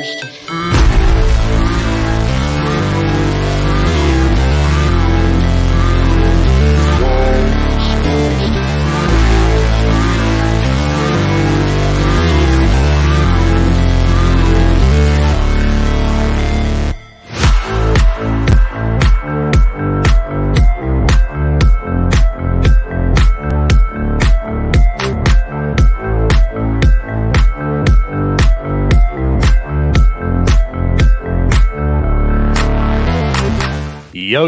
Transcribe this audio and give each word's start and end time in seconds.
Yo, 0.00 0.49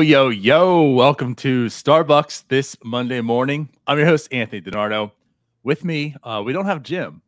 yo, 0.02 0.30
yo. 0.30 0.82
Welcome 0.90 1.36
to 1.36 1.66
Starbucs 1.66 2.42
this 2.48 2.76
Monday 2.82 3.20
morning. 3.20 3.68
I'm 3.86 3.98
your 3.98 4.06
host, 4.08 4.26
Anthony 4.32 4.60
DiNardo. 4.60 5.12
With 5.62 5.84
me, 5.84 6.16
uh, 6.24 6.42
we 6.44 6.52
don't 6.52 6.66
have 6.66 6.82
Jim. 6.82 7.22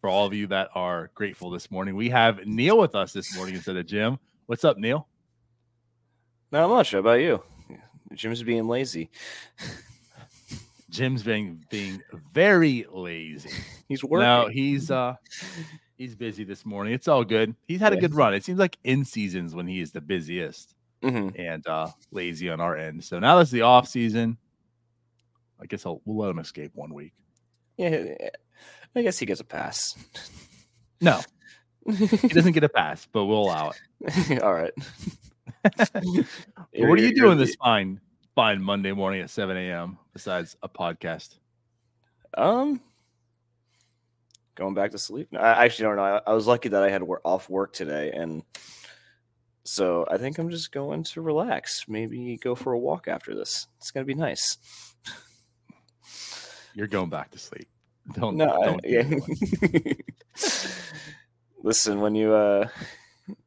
For 0.00 0.08
all 0.08 0.24
of 0.26 0.32
you 0.32 0.46
that 0.46 0.70
are 0.74 1.10
grateful 1.14 1.50
this 1.50 1.70
morning, 1.70 1.96
we 1.96 2.08
have 2.08 2.46
Neil 2.46 2.78
with 2.78 2.94
us 2.94 3.12
this 3.12 3.36
morning 3.36 3.56
instead 3.56 3.76
of 3.76 3.84
Jim. 3.86 4.18
What's 4.46 4.64
up, 4.64 4.78
Neil? 4.78 5.06
Not 6.50 6.70
much. 6.70 6.92
How 6.92 7.00
about 7.00 7.20
you? 7.20 7.42
Jim's 8.14 8.42
being 8.42 8.66
lazy. 8.68 9.10
Jim's 10.88 11.22
being 11.22 11.62
being 11.68 12.02
very 12.32 12.86
lazy. 12.90 13.50
He's 13.88 14.02
working. 14.02 14.24
No, 14.24 14.48
he's 14.48 14.90
uh 14.90 15.14
he's 15.98 16.14
busy 16.14 16.44
this 16.44 16.64
morning. 16.64 16.94
It's 16.94 17.06
all 17.06 17.24
good. 17.24 17.54
He's 17.66 17.80
had 17.80 17.92
a 17.92 17.98
good 17.98 18.14
run. 18.14 18.32
It 18.32 18.44
seems 18.44 18.58
like 18.58 18.78
in 18.84 19.04
seasons 19.04 19.54
when 19.54 19.66
he 19.66 19.80
is 19.80 19.92
the 19.92 20.00
busiest. 20.00 20.74
Hmm 21.02 21.28
and 21.36 21.66
uh 21.66 21.88
lazy 22.10 22.50
on 22.50 22.60
our 22.60 22.76
end. 22.76 23.04
So 23.04 23.18
now 23.18 23.36
that's 23.36 23.50
the 23.50 23.62
off 23.62 23.88
season. 23.88 24.36
I 25.60 25.66
guess 25.66 25.84
I'll 25.86 26.00
we'll 26.04 26.18
let 26.18 26.30
him 26.30 26.38
escape 26.38 26.72
one 26.74 26.94
week. 26.94 27.12
Yeah, 27.76 28.14
I 28.94 29.02
guess 29.02 29.18
he 29.18 29.26
gets 29.26 29.40
a 29.40 29.44
pass. 29.44 29.96
No, 31.00 31.20
he 31.86 32.28
doesn't 32.28 32.52
get 32.52 32.64
a 32.64 32.68
pass, 32.74 33.06
but 33.12 33.24
we'll 33.26 33.44
allow 33.44 33.72
it. 34.00 34.42
All 34.42 34.54
right. 34.54 34.72
What 36.74 36.98
are 36.98 37.02
you 37.02 37.14
doing 37.14 37.38
this 37.38 37.56
fine 37.56 38.00
fine 38.34 38.62
Monday 38.62 38.92
morning 38.92 39.20
at 39.20 39.30
7 39.30 39.56
a.m. 39.56 39.98
besides 40.12 40.56
a 40.62 40.68
podcast? 40.68 41.38
Um, 42.36 42.80
going 44.54 44.74
back 44.74 44.92
to 44.92 44.98
sleep. 44.98 45.28
No, 45.32 45.40
I 45.40 45.64
actually 45.64 45.84
don't 45.84 45.96
know. 45.96 46.02
I, 46.02 46.20
I 46.26 46.32
was 46.34 46.46
lucky 46.46 46.68
that 46.68 46.82
I 46.82 46.90
had 46.90 47.02
wor- 47.02 47.22
off 47.24 47.50
work 47.50 47.72
today, 47.72 48.12
and 48.12 48.42
so 49.68 50.06
I 50.10 50.16
think 50.16 50.38
I'm 50.38 50.50
just 50.50 50.72
going 50.72 51.02
to 51.04 51.20
relax. 51.20 51.84
Maybe 51.88 52.36
go 52.36 52.54
for 52.54 52.72
a 52.72 52.78
walk 52.78 53.06
after 53.08 53.34
this. 53.34 53.66
It's 53.78 53.90
gonna 53.90 54.06
be 54.06 54.14
nice. 54.14 54.56
You're 56.74 56.86
going 56.86 57.10
back 57.10 57.30
to 57.32 57.38
sleep. 57.38 57.68
Don't 58.14 58.36
No, 58.36 58.50
I- 58.50 58.64
don't 58.66 58.82
do 58.82 58.88
yeah. 58.88 59.94
Listen, 61.62 62.00
when 62.00 62.14
you 62.14 62.32
uh, 62.32 62.68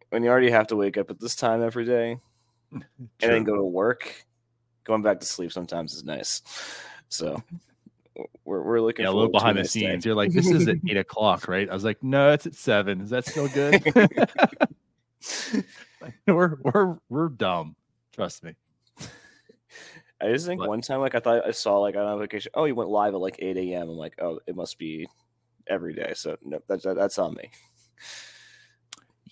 when 0.09 0.23
you 0.23 0.29
already 0.29 0.51
have 0.51 0.67
to 0.67 0.75
wake 0.75 0.97
up 0.97 1.09
at 1.09 1.19
this 1.19 1.35
time 1.35 1.63
every 1.63 1.85
day, 1.85 2.17
and 2.71 2.83
then 3.19 3.43
go 3.43 3.55
to 3.55 3.63
work, 3.63 4.25
going 4.83 5.01
back 5.01 5.19
to 5.21 5.25
sleep 5.25 5.51
sometimes 5.51 5.93
is 5.93 6.03
nice. 6.03 6.41
So 7.09 7.41
we're, 8.43 8.61
we're 8.61 8.81
looking 8.81 9.05
Yeah, 9.05 9.11
a 9.11 9.13
little 9.13 9.31
behind 9.31 9.57
the 9.57 9.61
nice 9.61 9.73
day. 9.73 9.79
scenes. 9.91 10.05
You're 10.05 10.15
like, 10.15 10.31
this 10.33 10.49
is 10.49 10.67
at 10.67 10.77
eight 10.87 10.97
o'clock, 10.97 11.47
right? 11.47 11.69
I 11.69 11.73
was 11.73 11.85
like, 11.85 12.03
no, 12.03 12.31
it's 12.33 12.45
at 12.45 12.53
seven. 12.55 13.01
Is 13.01 13.09
that 13.11 13.25
still 13.25 13.47
good? 13.47 13.81
We're 16.27 16.57
we're 16.63 16.97
we're 17.09 17.29
dumb. 17.29 17.75
Trust 18.13 18.43
me. 18.43 18.55
I 20.19 20.27
just 20.31 20.45
think 20.45 20.59
But- 20.59 20.69
one 20.69 20.81
time, 20.81 20.99
like 20.99 21.15
I 21.15 21.19
thought 21.19 21.45
I 21.45 21.51
saw 21.51 21.79
like 21.79 21.95
on 21.95 22.07
a 22.07 22.17
vacation. 22.17 22.51
Oh, 22.55 22.65
he 22.65 22.71
went 22.71 22.89
live 22.89 23.13
at 23.13 23.19
like 23.19 23.35
eight 23.39 23.57
a.m. 23.57 23.89
I'm 23.89 23.97
like, 23.97 24.19
oh, 24.21 24.39
it 24.47 24.55
must 24.55 24.77
be 24.77 25.07
every 25.67 25.93
day. 25.93 26.13
So 26.15 26.37
no, 26.43 26.59
that's 26.67 26.83
that's 26.83 27.17
on 27.19 27.35
me. 27.35 27.49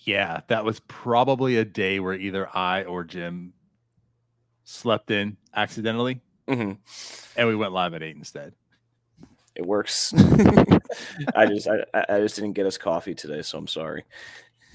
Yeah, 0.02 0.40
that 0.48 0.64
was 0.64 0.80
probably 0.80 1.56
a 1.58 1.64
day 1.64 2.00
where 2.00 2.14
either 2.14 2.48
I 2.56 2.84
or 2.84 3.04
Jim 3.04 3.52
slept 4.64 5.10
in 5.10 5.36
accidentally 5.54 6.20
hmm 6.48 6.72
and 7.36 7.48
we 7.48 7.56
went 7.56 7.72
live 7.72 7.92
at 7.94 8.02
eight 8.02 8.16
instead. 8.16 8.54
It 9.56 9.66
works. 9.66 10.14
I 11.34 11.46
just 11.46 11.68
I, 11.68 11.84
I 11.92 12.04
I 12.08 12.20
just 12.20 12.36
didn't 12.36 12.52
get 12.52 12.66
us 12.66 12.78
coffee 12.78 13.14
today, 13.14 13.42
so 13.42 13.58
I'm 13.58 13.66
sorry. 13.66 14.04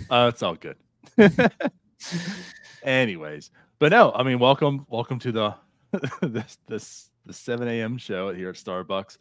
Uh, 0.09 0.30
it's 0.32 0.44
all 0.44 0.56
good. 0.56 0.76
Anyways, 2.84 3.52
but 3.80 3.92
no, 3.92 4.12
I 4.14 4.24
mean, 4.24 4.40
welcome, 4.40 4.86
welcome 4.90 5.20
to 5.20 5.32
the 5.32 5.56
this 6.22 6.58
this 6.68 7.10
the 7.26 7.34
7 7.34 7.68
a.m. 7.68 7.98
show 7.98 8.34
here 8.34 8.50
at 8.50 8.56
Starbucs. 8.56 9.18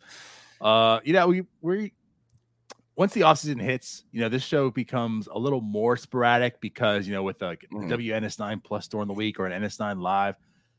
Uh, 0.61 1.01
you 1.05 1.13
know, 1.13 1.27
we 1.27 1.43
we 1.63 1.93
once 2.97 3.13
the 3.13 3.23
off 3.23 3.39
season 3.39 3.59
hits, 3.59 4.05
you 4.13 4.21
know, 4.21 4.29
this 4.29 4.43
show 4.45 4.71
becomes 4.71 5.27
a 5.33 5.39
little 5.39 5.61
more 5.61 5.97
sporadic 5.97 6.61
because 6.61 7.07
you 7.09 7.15
know, 7.15 7.23
with 7.23 7.41
like 7.43 7.67
Mhm. 7.73 7.89
WNS9 7.89 8.63
plus 8.63 8.87
during 8.89 9.09
the 9.09 9.15
week 9.15 9.41
or 9.41 9.47
an 9.47 9.63
NS9 9.63 10.01
live, 10.01 10.37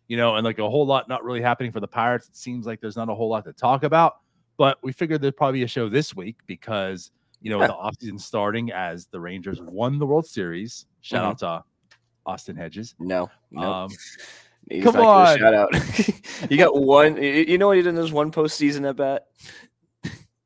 you 0.08 0.16
know, 0.18 0.36
and 0.36 0.46
like 0.46 0.60
a 0.60 0.70
whole 0.70 0.86
lot 0.86 1.10
not 1.10 1.24
really 1.24 1.42
happening 1.42 1.72
for 1.72 1.80
the 1.80 1.88
Pirates. 1.88 2.28
It 2.30 2.38
seems 2.38 2.66
like 2.66 2.80
there's 2.80 2.96
not 2.96 3.10
a 3.10 3.16
whole 3.16 3.30
lot 3.30 3.44
to 3.46 3.54
talk 3.54 3.84
about. 3.84 4.18
But 4.58 4.78
we 4.82 4.94
figured 4.94 5.22
there'd 5.22 5.36
probably 5.36 5.60
be 5.60 5.64
a 5.64 5.68
show 5.68 5.90
this 5.90 6.16
week 6.16 6.38
because 6.46 7.12
you 7.41 7.50
know, 7.51 7.59
the 7.59 7.73
offseason 7.73 8.19
starting 8.19 8.72
as 8.72 9.07
the 9.07 9.19
Rangers 9.19 9.62
won 9.62 10.00
the 10.00 10.06
World 10.06 10.25
Series. 10.25 10.85
Shout 11.01 11.23
Mhm. 11.23 11.29
out 11.29 11.38
to 11.40 11.63
Austin 12.25 12.56
Hedges. 12.56 12.96
No, 13.00 13.29
no. 13.51 13.62
Um, 13.73 13.90
come 14.81 14.94
does 14.94 14.94
not 14.96 15.38
get 15.40 15.53
a 15.53 15.57
on. 15.57 15.72
shout 15.73 16.09
out. 16.46 16.51
you 16.51 16.57
got 16.57 16.75
one. 16.81 17.22
You 17.22 17.57
know 17.57 17.68
what 17.68 17.78
he 17.78 17.84
did 17.84 17.90
in 17.90 17.96
his 17.96 18.12
one 18.12 18.31
postseason 18.31 18.88
at 18.90 18.96
bat? 18.96 19.28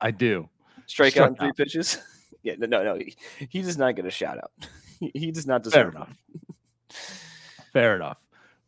I 0.02 0.12
do. 0.12 0.50
Strike 0.88 1.18
out 1.18 1.30
in 1.30 1.36
three 1.36 1.48
out. 1.50 1.58
pitches. 1.58 1.98
Yeah, 2.44 2.56
no, 2.58 2.68
no, 2.68 2.84
no. 2.84 2.96
He, 2.96 3.16
he 3.50 3.62
does 3.62 3.78
not 3.78 3.96
get 3.96 4.06
a 4.06 4.10
shout 4.12 4.38
out. 4.38 4.52
He, 5.00 5.12
he 5.14 5.32
does 5.32 5.46
not 5.46 5.62
deserve 5.64 5.94
Fair 5.94 6.02
enough. 6.02 6.18
Fair 7.74 7.96
enough. 7.96 8.18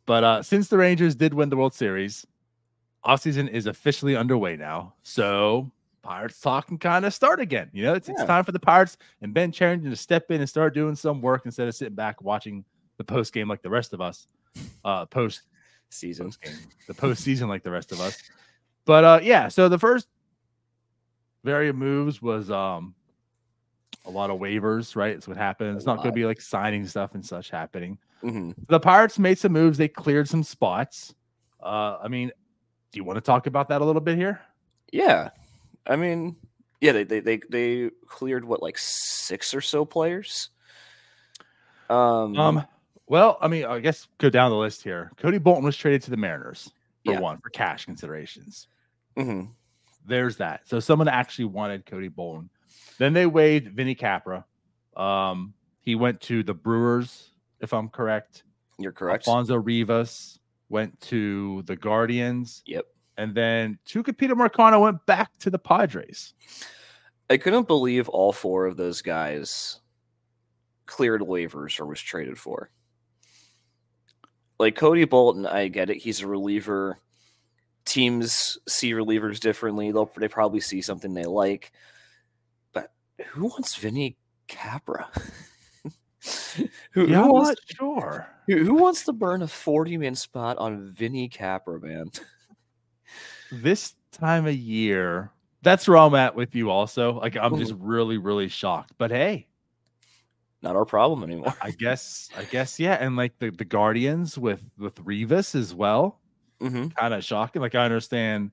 But 0.06 0.24
uh, 0.24 0.42
since 0.42 0.68
the 0.68 0.78
Rangers 0.78 1.14
did 1.14 1.32
win 1.34 1.48
the 1.48 1.56
World 1.56 1.74
Series, 1.74 2.26
offseason 3.04 3.48
is 3.48 3.66
officially 3.66 4.16
underway 4.16 4.56
now. 4.56 4.94
So 5.02 5.70
Pirates 6.02 6.40
talk 6.40 6.66
can 6.66 6.78
kind 6.78 7.04
of 7.04 7.14
start 7.14 7.40
again. 7.40 7.70
You 7.72 7.84
know, 7.84 7.94
it's, 7.94 8.08
it's 8.08 8.20
time 8.24 8.44
for 8.44 8.52
the 8.52 8.60
Pirates 8.60 8.96
and 9.20 9.32
Ben 9.32 9.52
Cherington 9.52 9.90
to 9.90 9.96
step 9.96 10.30
in 10.30 10.40
and 10.40 10.48
start 10.48 10.74
doing 10.74 10.94
some 10.94 11.20
work 11.20 11.42
instead 11.46 11.68
of 11.68 11.74
sitting 11.74 11.94
back 11.94 12.20
watching 12.22 12.64
the 12.98 13.04
post 13.04 13.32
game 13.32 13.48
like 13.48 13.62
the 13.62 13.70
rest 13.70 13.92
of 13.92 14.00
us. 14.00 14.26
Uh, 14.84 15.06
post 15.06 15.42
season. 15.90 16.32
the 16.88 16.94
postseason 16.94 17.48
like 17.48 17.62
the 17.62 17.70
rest 17.70 17.92
of 17.92 18.00
us. 18.00 18.20
But 18.84 19.04
uh, 19.04 19.20
yeah, 19.22 19.48
so 19.48 19.68
the 19.68 19.78
first 19.78 20.08
various 21.44 21.74
moves 21.74 22.20
was 22.22 22.50
um 22.50 22.94
a 24.04 24.10
lot 24.10 24.30
of 24.30 24.40
waivers, 24.40 24.96
right? 24.96 25.14
It's 25.14 25.28
what 25.28 25.36
happened. 25.36 25.76
It's 25.76 25.86
not 25.86 25.98
going 25.98 26.08
to 26.10 26.12
be 26.14 26.26
like 26.26 26.40
signing 26.40 26.86
stuff 26.86 27.14
and 27.14 27.24
such 27.24 27.50
happening. 27.50 27.98
hmm 28.20 28.50
The 28.68 28.80
Pirates 28.80 29.18
made 29.18 29.38
some 29.38 29.52
moves. 29.52 29.78
They 29.78 29.86
cleared 29.88 30.28
some 30.28 30.42
spots. 30.42 31.14
Uh, 31.62 31.98
I 32.02 32.08
mean, 32.08 32.32
do 32.90 32.98
you 32.98 33.04
want 33.04 33.18
to 33.18 33.20
talk 33.20 33.46
about 33.46 33.68
that 33.68 33.80
a 33.80 33.84
little 33.84 34.00
bit 34.00 34.16
here? 34.16 34.40
Yeah, 34.92 35.30
I 35.86 35.96
mean, 35.96 36.36
yeah, 36.80 36.92
they, 36.92 37.04
they 37.04 37.20
they 37.20 37.40
they 37.48 37.90
cleared 38.06 38.44
what 38.44 38.62
like 38.62 38.78
six 38.78 39.54
or 39.54 39.60
so 39.60 39.84
players. 39.84 40.48
Um, 41.90 42.36
Um, 42.38 42.64
well, 43.06 43.38
I 43.40 43.48
mean, 43.48 43.64
I 43.64 43.80
guess 43.80 44.06
go 44.18 44.30
down 44.30 44.50
the 44.50 44.56
list 44.56 44.82
here. 44.82 45.12
Cody 45.16 45.38
Bolton 45.38 45.64
was 45.64 45.76
traded 45.76 46.02
to 46.02 46.10
the 46.10 46.16
Mariners 46.16 46.70
for 47.04 47.12
Yeah. 47.12 47.20
one 47.20 47.38
for 47.38 47.50
cash 47.50 47.84
considerations. 47.84 48.68
mhm. 49.16 49.50
There's 50.06 50.38
that. 50.38 50.66
So 50.66 50.80
someone 50.80 51.06
actually 51.06 51.44
wanted 51.44 51.86
Cody 51.86 52.08
Bolton. 52.08 52.50
Then 52.98 53.12
they 53.12 53.26
waived 53.26 53.68
Vinny 53.68 53.94
Capra. 53.94 54.44
Um, 54.96 55.54
he 55.80 55.94
went 55.94 56.20
to 56.22 56.42
the 56.42 56.54
Brewers, 56.54 57.30
if 57.60 57.72
I'm 57.72 57.88
correct. 57.88 58.42
you're 58.78 58.90
correct. 58.92 59.28
Alfonso 59.28 59.56
Rivas 59.56 60.38
went 60.70 60.98
to 61.02 61.62
the 61.66 61.76
Guardians. 61.76 62.62
Yep. 62.66 62.86
And 63.16 63.34
then 63.34 63.78
Tucupita 63.86 64.32
Marcano 64.32 64.80
went 64.80 65.04
back 65.06 65.36
to 65.40 65.50
the 65.50 65.58
Padres. 65.58 66.34
I 67.28 67.36
couldn't 67.36 67.66
believe 67.66 68.08
all 68.08 68.32
four 68.32 68.66
of 68.66 68.76
those 68.76 69.02
guys 69.02 69.80
cleared 70.86 71.22
waivers 71.22 71.80
or 71.80 71.86
was 71.86 72.00
traded 72.00 72.38
for. 72.38 72.70
Like 74.58 74.76
Cody 74.76 75.04
Bolton, 75.04 75.46
I 75.46 75.68
get 75.68 75.90
it. 75.90 75.96
He's 75.98 76.20
a 76.20 76.26
reliever. 76.26 76.98
Teams 77.84 78.58
see 78.68 78.92
relievers 78.92 79.40
differently. 79.40 79.90
They'll 79.90 80.10
they 80.16 80.28
probably 80.28 80.60
see 80.60 80.82
something 80.82 81.14
they 81.14 81.24
like. 81.24 81.72
But 82.72 82.92
who 83.28 83.46
wants 83.46 83.76
Vinny 83.76 84.16
Capra? 84.46 85.08
who, 86.92 87.06
Yeah, 87.08 87.24
who, 87.24 87.32
wants, 87.32 87.60
sure. 87.66 88.28
who, 88.46 88.64
who 88.64 88.74
wants 88.74 89.04
to 89.06 89.12
burn 89.12 89.42
a 89.42 89.48
40 89.48 89.96
man 89.96 90.14
spot 90.14 90.58
on 90.58 90.90
Vinny 90.90 91.28
Capra, 91.28 91.80
man? 91.80 92.10
This 93.52 93.94
time 94.12 94.46
of 94.46 94.54
year, 94.54 95.30
that's 95.62 95.86
where 95.86 95.98
I'm 95.98 96.14
at 96.14 96.34
with 96.34 96.54
you 96.54 96.70
also. 96.70 97.20
Like 97.20 97.36
I'm 97.36 97.56
just 97.58 97.74
really, 97.78 98.18
really 98.18 98.48
shocked. 98.48 98.94
But 98.98 99.10
hey, 99.10 99.46
not 100.62 100.76
our 100.76 100.84
problem 100.84 101.22
anymore. 101.22 101.54
I 101.60 101.70
guess, 101.72 102.30
I 102.36 102.44
guess, 102.44 102.80
yeah. 102.80 102.94
And 102.94 103.16
like 103.16 103.38
the, 103.38 103.50
the 103.50 103.64
Guardians 103.64 104.38
with 104.38 104.62
with 104.78 104.98
Rivas 105.00 105.54
as 105.54 105.74
well, 105.74 106.20
hmm 106.60 106.88
kind 106.88 107.14
of 107.14 107.24
shocking. 107.24 107.62
Like 107.62 107.74
I 107.74 107.84
understand 107.84 108.50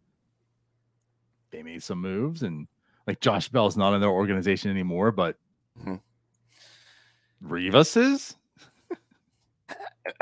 they 1.51 1.63
made 1.63 1.83
some 1.83 1.99
moves 2.01 2.43
and 2.43 2.67
like 3.07 3.19
Josh 3.21 3.49
Bell's 3.49 3.77
not 3.77 3.93
in 3.93 4.01
their 4.01 4.09
organization 4.09 4.69
anymore, 4.71 5.11
but 5.11 5.37
Mhm. 5.83 6.01
Rivas 7.41 7.97
is. 7.97 8.35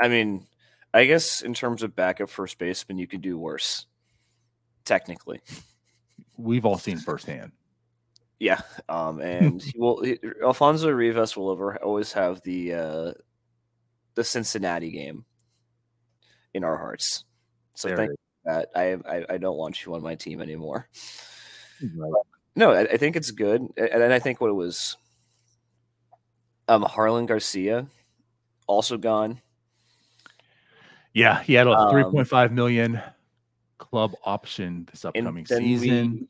I 0.00 0.08
mean, 0.08 0.46
I 0.92 1.04
guess 1.04 1.42
in 1.42 1.54
terms 1.54 1.82
of 1.82 1.94
backup 1.96 2.28
first 2.30 2.58
baseman, 2.58 2.98
you 2.98 3.06
could 3.06 3.22
do 3.22 3.38
worse. 3.38 3.86
Technically, 4.88 5.40
We've 6.38 6.64
all 6.64 6.78
seen 6.78 6.98
firsthand. 6.98 7.52
yeah. 8.40 8.60
Um, 8.88 9.20
and 9.20 9.62
he 9.62 9.78
will 9.78 10.02
he- 10.02 10.18
Alfonso 10.42 10.90
Rivas 10.90 11.36
will 11.36 11.52
ever 11.52 11.76
always 11.84 12.12
have 12.14 12.40
the 12.42 12.72
uh, 12.74 13.12
the 14.14 14.24
Cincinnati 14.24 14.90
game 14.90 15.24
in 16.54 16.64
our 16.64 16.78
hearts. 16.78 17.24
So 17.74 17.88
There 17.88 17.96
thank 17.98 18.10
you 18.10 18.16
that. 18.46 18.68
I, 18.74 18.96
I 19.06 19.26
I 19.34 19.38
don't 19.38 19.58
want 19.58 19.84
you 19.84 19.94
on 19.94 20.02
my 20.02 20.14
team 20.14 20.40
anymore. 20.40 20.88
Right. 21.94 22.12
No, 22.56 22.72
I, 22.72 22.80
I 22.82 22.96
think 22.96 23.14
it's 23.14 23.30
good, 23.30 23.60
and 23.76 24.02
then 24.02 24.10
I 24.10 24.18
think 24.18 24.40
what 24.40 24.48
it 24.50 24.54
was. 24.54 24.96
Um, 26.66 26.82
Jarlin 26.84 27.26
Garcia, 27.26 27.86
also 28.66 28.96
gone. 28.98 29.40
Yeah, 31.14 31.42
he 31.42 31.54
had 31.54 31.66
a 31.66 31.70
Um, 31.70 31.94
3.5 31.94 32.52
million 32.52 33.00
club 33.78 34.14
option 34.24 34.86
this 34.90 35.04
upcoming 35.04 35.44
then 35.48 35.62
season. 35.62 36.12
we 36.12 36.28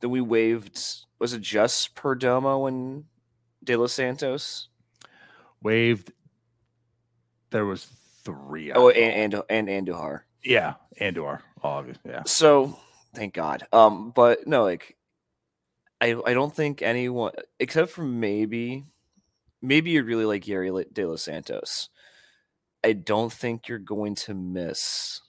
then 0.00 0.10
we 0.10 0.20
waived. 0.20 0.78
Was 1.18 1.32
it 1.32 1.40
just 1.40 1.94
Perdomo 1.94 2.68
and 2.68 3.04
De 3.64 3.76
Los 3.76 3.92
Santos? 3.92 4.68
Waived. 5.62 6.12
There 7.50 7.64
was 7.64 7.86
three. 8.24 8.72
Oh, 8.72 8.90
and 8.90 9.34
and 9.34 9.68
and 9.68 9.86
Andujar. 9.86 10.20
yeah, 10.44 10.74
Andor, 10.98 11.42
obviously. 11.62 12.10
Yeah, 12.10 12.22
So 12.26 12.78
thank 13.14 13.34
God. 13.34 13.66
Um, 13.72 14.10
but 14.10 14.46
no, 14.46 14.64
like 14.64 14.96
I 16.00 16.16
I 16.26 16.34
don't 16.34 16.54
think 16.54 16.82
anyone 16.82 17.32
except 17.58 17.90
for 17.92 18.02
maybe 18.02 18.84
maybe 19.62 19.90
you 19.90 20.02
really 20.02 20.24
like 20.26 20.42
Gary 20.42 20.70
De 20.92 21.04
Los 21.06 21.22
Santos. 21.22 21.88
I 22.84 22.92
don't 22.92 23.32
think 23.32 23.68
you're 23.68 23.78
going 23.78 24.14
to 24.16 24.34
miss 24.34 25.20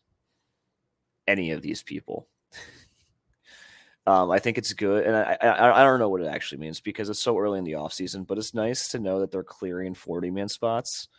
any 1.28 1.52
of 1.52 1.62
these 1.62 1.84
people. 1.84 2.28
Um, 4.08 4.32
I 4.32 4.40
think 4.40 4.58
it's 4.58 4.72
good, 4.72 5.06
and 5.06 5.14
I, 5.14 5.38
I 5.42 5.82
I 5.82 5.84
don't 5.84 6.00
know 6.00 6.08
what 6.08 6.22
it 6.22 6.28
actually 6.28 6.60
means 6.60 6.80
because 6.80 7.10
it's 7.10 7.20
so 7.20 7.38
early 7.38 7.60
in 7.60 7.66
the 7.66 7.76
off 7.76 7.92
season. 7.92 8.24
But 8.24 8.38
it's 8.38 8.54
nice 8.54 8.88
to 8.92 9.00
know 9.00 9.20
that 9.20 9.32
they're 9.32 9.44
clearing 9.44 9.94
forty 9.94 10.32
man 10.32 10.48
spots 10.48 11.10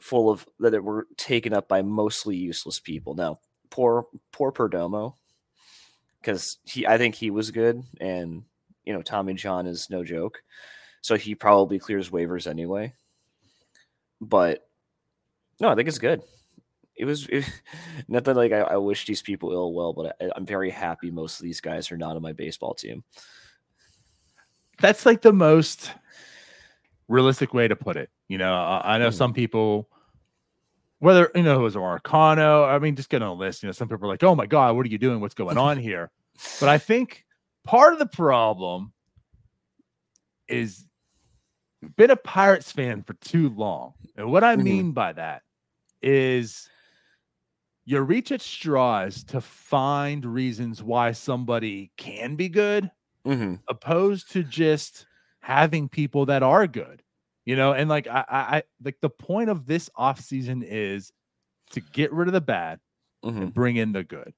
full 0.00 0.30
of 0.30 0.46
that 0.60 0.82
were 0.82 1.06
taken 1.16 1.52
up 1.52 1.68
by 1.68 1.82
mostly 1.82 2.36
useless 2.36 2.80
people. 2.80 3.14
Now, 3.14 3.38
poor 3.70 4.06
poor 4.32 4.52
Perdomo, 4.52 5.14
because 6.20 6.58
he 6.64 6.86
I 6.86 6.98
think 6.98 7.14
he 7.14 7.30
was 7.30 7.50
good, 7.50 7.82
and 8.00 8.42
you 8.84 8.92
know 8.92 9.02
Tommy 9.02 9.34
John 9.34 9.66
is 9.66 9.88
no 9.90 10.04
joke, 10.04 10.42
so 11.00 11.14
he 11.16 11.34
probably 11.34 11.78
clears 11.78 12.10
waivers 12.10 12.46
anyway. 12.46 12.94
But 14.20 14.66
no, 15.60 15.68
I 15.68 15.74
think 15.74 15.88
it's 15.88 15.98
good. 15.98 16.22
It 16.96 17.04
was 17.04 17.26
it, 17.28 17.44
not 18.08 18.24
that 18.24 18.36
like 18.36 18.52
I, 18.52 18.60
I 18.60 18.76
wish 18.76 19.06
these 19.06 19.22
people 19.22 19.52
ill 19.52 19.72
well, 19.74 19.92
but 19.92 20.16
I, 20.20 20.30
I'm 20.36 20.46
very 20.46 20.70
happy 20.70 21.10
most 21.10 21.38
of 21.38 21.44
these 21.44 21.60
guys 21.60 21.90
are 21.92 21.96
not 21.96 22.16
on 22.16 22.22
my 22.22 22.32
baseball 22.32 22.74
team. 22.74 23.04
that's 24.80 25.06
like 25.06 25.22
the 25.22 25.32
most 25.32 25.92
realistic 27.08 27.54
way 27.54 27.68
to 27.68 27.76
put 27.76 27.96
it. 27.96 28.10
You 28.28 28.38
know, 28.38 28.54
I, 28.54 28.94
I 28.94 28.98
know 28.98 29.08
Mhm. 29.08 29.14
some 29.14 29.32
people, 29.32 29.88
whether 30.98 31.30
you 31.34 31.42
know 31.42 31.58
it 31.60 31.62
was 31.62 31.76
Arcano. 31.76 32.68
I 32.68 32.78
mean, 32.78 32.96
just 32.96 33.08
get 33.10 33.22
on 33.22 33.28
a 33.28 33.34
list. 33.34 33.62
You 33.62 33.68
know, 33.68 33.72
some 33.72 33.88
people 33.88 34.06
are 34.06 34.08
like, 34.10 34.22
"Oh 34.24 34.34
my 34.34 34.46
god, 34.46 34.76
what 34.76 34.86
are 34.86 34.88
you 34.90 34.98
doing? 34.98 35.20
What's 35.20 35.34
going 35.34 35.58
on 35.58 35.78
here?" 35.78 36.10
But 36.60 36.68
I 36.68 36.76
think 36.78 37.24
part 37.64 37.92
of 37.94 37.98
the 37.98 38.06
problem 38.06 38.92
is 40.48 40.86
been 41.96 42.10
a 42.10 42.16
Pirates 42.16 42.70
fan 42.72 43.02
for 43.02 43.14
too 43.14 43.48
long. 43.50 43.94
And 44.16 44.30
what 44.30 44.44
I 44.44 44.56
Mhm. 44.56 44.64
mean 44.64 44.92
by 44.92 45.12
that 45.12 45.42
is 46.02 46.68
you 47.86 48.00
reach 48.00 48.32
at 48.32 48.40
straws 48.42 49.24
to 49.24 49.40
find 49.40 50.24
reasons 50.26 50.82
why 50.82 51.12
somebody 51.12 51.90
can 51.96 52.36
be 52.36 52.48
good 52.48 52.90
Mm-hmm. 53.26 53.54
opposed 53.68 54.30
to 54.32 54.44
just 54.44 55.06
having 55.40 55.88
people 55.88 56.26
that 56.26 56.42
are 56.44 56.66
good 56.68 57.02
you 57.44 57.56
know 57.56 57.72
and 57.72 57.88
like 57.88 58.06
I, 58.06 58.24
I 58.28 58.38
I- 58.58 58.62
like 58.84 58.98
the 59.00 59.10
point 59.10 59.50
of 59.50 59.66
this 59.66 59.90
off 59.96 60.20
season 60.20 60.62
is 60.62 61.12
to 61.70 61.80
get 61.80 62.12
rid 62.12 62.28
of 62.28 62.34
the 62.34 62.40
bad 62.40 62.78
Mm-hmm. 63.24 63.42
and 63.42 63.54
bring 63.54 63.76
in 63.76 63.90
the 63.92 64.04
good 64.04 64.32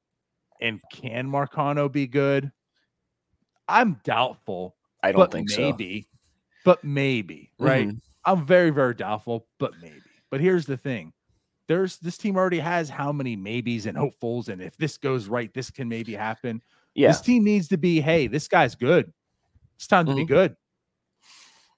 and 0.62 0.80
can 0.90 1.28
marcano 1.30 1.92
be 1.92 2.06
good 2.06 2.50
i'm 3.68 4.00
doubtful 4.04 4.76
I 5.02 5.12
don't 5.12 5.30
think 5.30 5.50
so. 5.50 5.60
maybe 5.60 6.08
but 6.64 6.82
maybe 6.82 7.52
right 7.58 7.88
Mhm. 7.88 8.00
i'm 8.24 8.46
very 8.46 8.70
very 8.70 8.94
doubtful 8.94 9.46
but 9.58 9.72
maybe 9.82 10.00
but 10.30 10.40
here's 10.40 10.64
the 10.66 10.76
thing 10.78 11.12
there's 11.68 11.98
this 11.98 12.18
team 12.18 12.36
already 12.36 12.58
has 12.58 12.88
how 12.90 13.12
many 13.12 13.36
maybes 13.36 13.86
and 13.86 13.96
hopefuls 13.96 14.48
and 14.48 14.62
if 14.62 14.76
this 14.78 14.96
goes 14.98 15.28
right 15.28 15.52
this 15.54 15.70
can 15.70 15.88
maybe 15.88 16.14
happen 16.14 16.62
Yeah, 16.94 17.08
this 17.10 17.20
team 17.20 17.44
needs 17.44 17.68
to 17.68 17.78
be 17.78 18.00
hey 18.00 18.26
this 18.26 18.48
guy's 18.48 18.74
good 18.74 19.12
it's 19.76 19.86
time 19.86 20.06
to 20.06 20.14
be 20.14 20.24
Mhm. 20.24 20.28
good 20.28 20.56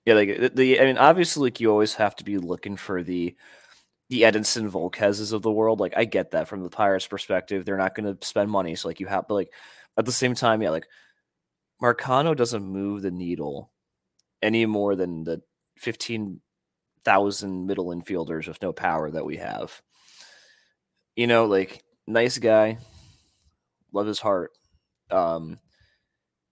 Yeah, 0.07 0.15
like 0.15 0.39
the, 0.41 0.49
the 0.51 0.81
I 0.81 0.85
mean, 0.87 0.99
obviously, 0.99 1.43
like 1.49 1.61
you 1.61 1.71
always 1.71 1.95
have 1.95 2.17
to 2.17 2.25
be 2.25 2.39
looking 2.39 2.77
for 2.77 3.03
the 3.03 3.37
the 4.11 4.23
Edinson 4.23 4.71
Volquezes 4.71 5.33
of 5.33 5.43
the 5.43 5.53
world. 5.53 5.81
Like 5.81 5.95
I 5.97 6.05
get 6.05 6.33
that 6.33 6.49
from 6.49 6.63
the 6.63 6.71
Pirates' 6.71 7.07
perspective, 7.09 7.65
they're 7.65 7.77
not 7.79 7.95
going 7.95 8.17
to 8.17 8.27
spend 8.27 8.51
money, 8.51 8.75
so 8.77 8.89
like 8.89 9.01
you 9.01 9.07
have, 9.09 9.27
but 9.29 9.35
like 9.35 9.53
at 9.99 10.07
the 10.07 10.13
same 10.13 10.35
time, 10.35 10.63
yeah, 10.63 10.71
like 10.71 10.87
Marcano 11.83 12.37
doesn't 12.37 12.65
move 12.65 13.03
the 13.03 13.11
needle 13.11 13.73
any 14.43 14.67
more 14.67 14.97
than 14.97 15.25
the 15.25 15.43
fifteen 15.79 16.41
thousand 17.05 17.67
middle 17.67 17.87
infielders 17.87 18.49
with 18.49 18.61
no 18.63 18.73
power 18.73 19.11
that 19.11 19.25
we 19.25 19.37
have. 19.37 19.81
You 21.17 21.27
know, 21.27 21.47
like 21.47 21.83
nice 22.07 22.39
guy, 22.39 22.79
love 23.93 24.07
his 24.07 24.21
heart. 24.21 24.53
Um, 25.11 25.59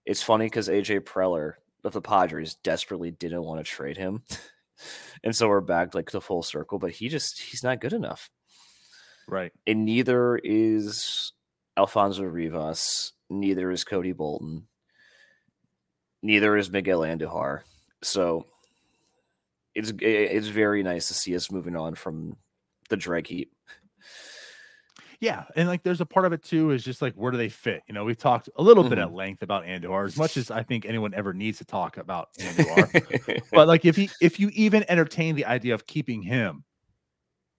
it's 0.05 0.23
funny 0.23 0.45
because 0.45 0.67
AJ 0.67 1.01
Preller 1.01 1.53
of 1.83 1.93
the 1.93 2.01
Padres 2.01 2.55
desperately 2.55 3.11
didn't 3.11 3.43
want 3.43 3.63
to 3.63 3.71
trade 3.71 3.97
him. 3.97 4.23
and 5.23 5.35
so 5.35 5.47
we're 5.47 5.61
back 5.61 5.93
like 5.95 6.11
the 6.11 6.21
full 6.21 6.43
circle, 6.43 6.79
but 6.79 6.91
he 6.91 7.09
just 7.09 7.39
he's 7.39 7.63
not 7.63 7.81
good 7.81 7.93
enough. 7.93 8.29
right 9.27 9.51
And 9.67 9.85
neither 9.85 10.37
is 10.37 11.33
Alfonso 11.77 12.23
Rivas, 12.23 13.13
neither 13.29 13.71
is 13.71 13.83
Cody 13.83 14.11
Bolton, 14.11 14.67
neither 16.21 16.57
is 16.57 16.69
Miguel 16.71 17.01
Andujar. 17.01 17.61
So 18.01 18.45
it's 19.75 19.91
it's 19.99 20.47
very 20.47 20.83
nice 20.83 21.07
to 21.09 21.13
see 21.13 21.35
us 21.35 21.51
moving 21.51 21.75
on 21.75 21.95
from 21.95 22.35
the 22.89 22.97
drag 22.97 23.27
heap. 23.27 23.51
Yeah, 25.21 25.43
and 25.57 25.67
like 25.67 25.83
there's 25.83 25.99
a 25.99 26.05
part 26.05 26.25
of 26.25 26.31
it 26.31 26.41
too 26.43 26.71
is 26.71 26.83
just 26.83 27.01
like 27.01 27.13
where 27.15 27.31
do 27.31 27.37
they 27.37 27.49
fit? 27.49 27.83
You 27.87 27.93
know, 27.93 28.05
we've 28.05 28.17
talked 28.17 28.49
a 28.55 28.63
little 28.63 28.87
bit 28.87 28.97
Mhm. 28.99 29.01
at 29.03 29.13
length 29.13 29.43
about 29.43 29.65
Andor, 29.65 30.05
as 30.05 30.17
much 30.17 30.37
as 30.37 30.49
I 30.51 30.63
think 30.63 30.85
anyone 30.85 31.13
ever 31.13 31.33
needs 31.33 31.57
to 31.57 31.65
talk 31.65 31.97
about 31.97 32.29
Andor. 32.39 32.87
but 33.51 33.67
like 33.67 33.83
if 33.85 33.95
he 33.97 34.09
if 34.21 34.39
you 34.39 34.49
even 34.53 34.85
entertain 34.89 35.35
the 35.35 35.45
idea 35.45 35.73
of 35.73 35.85
keeping 35.85 36.21
him, 36.21 36.63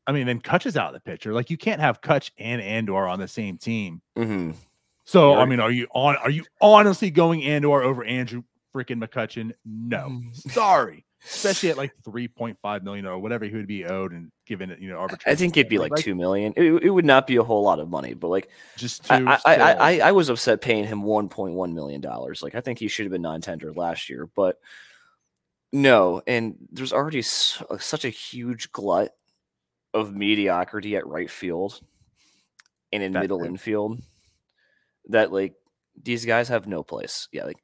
I 0.07 0.13
mean, 0.13 0.27
then 0.27 0.41
Kutch 0.41 0.65
is 0.65 0.77
out 0.79 0.89
of 0.89 0.95
the 0.95 1.01
picture. 1.01 1.35
Like 1.35 1.51
you 1.51 1.59
can't 1.59 1.81
have 1.83 2.01
Kutch 2.01 2.31
and 2.39 2.63
Andor 2.63 3.07
on 3.07 3.21
the 3.21 3.29
same 3.29 3.59
team. 3.59 4.01
Mhm. 4.17 4.55
So 5.05 5.35
I 5.35 5.45
mean, 5.45 5.61
are 5.61 5.71
you 5.71 5.87
on? 5.91 6.17
Are 6.17 6.31
you 6.31 6.45
honestly 6.63 7.11
going 7.11 7.43
Andor 7.45 7.83
over 7.83 8.05
Andrew 8.05 8.43
freaking 8.75 9.05
McCutcheon? 9.05 9.53
No, 9.67 10.09
Mhm. 10.09 10.35
sorry. 10.51 11.05
Especially 11.23 11.69
at 11.71 11.77
like 11.77 11.93
three 12.03 12.29
point 12.29 12.57
five 12.63 12.83
million 12.83 13.05
or 13.07 13.19
whatever 13.19 13.45
he 13.45 13.55
would 13.55 13.67
be 13.67 13.85
owed 13.85 14.13
and 14.13 14.33
given 14.47 14.71
it, 14.71 14.79
you 14.79 14.89
know, 14.89 15.07
I 15.27 15.35
think 15.35 15.57
it'd 15.57 15.69
be 15.69 15.77
Like, 15.79 15.91
like 15.93 16.03
two 16.03 16.15
million. 16.15 16.55
It, 16.57 16.85
it 16.85 16.91
would 16.91 17.05
not 17.05 17.27
be 17.27 17.37
a 17.37 17.43
whole 17.43 17.63
lot 17.63 17.79
of 17.79 17.91
money, 17.91 18.15
but 18.15 18.29
like 18.29 18.49
just 18.77 19.11
I, 19.11 19.19
two. 19.19 19.27
I, 19.29 19.41
I. 19.45 19.73
I, 19.73 19.99
I 20.09 20.13
was 20.13 20.31
upset 20.31 20.63
paying 20.63 20.85
him 20.87 21.03
one 21.03 21.29
point 21.29 21.55
one 21.55 21.75
million 21.75 22.01
dollars. 22.01 22.43
Like 22.43 22.55
I 22.55 22.63
think 22.63 22.79
he 22.79 22.89
should 22.89 23.05
have 23.05 23.13
been 23.13 23.21
non-tender 23.23 23.73
last 23.75 24.09
year, 24.09 24.29
but 24.35 24.59
no. 25.73 26.23
And 26.27 26.57
there's 26.73 26.93
already 26.93 27.21
uh, 27.21 27.77
such 27.79 28.05
a 28.07 28.11
huge 28.11 28.73
glut 28.73 29.11
of 29.93 30.15
mediocrity 30.15 30.97
at 30.97 31.07
right 31.07 31.31
field 31.31 31.81
and 32.93 33.03
in 33.03 33.13
That 33.13 33.21
middle 33.21 33.41
too. 33.41 33.45
infield 33.45 34.01
that 35.09 35.33
like 35.33 35.55
these 36.03 36.25
guys 36.25 36.49
have 36.49 36.67
no 36.67 36.83
place. 36.83 37.29
Yeah, 37.31 37.45
like 37.45 37.59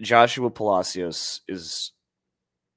Joshua 0.00 0.50
Palacios 0.50 1.40
is 1.48 1.92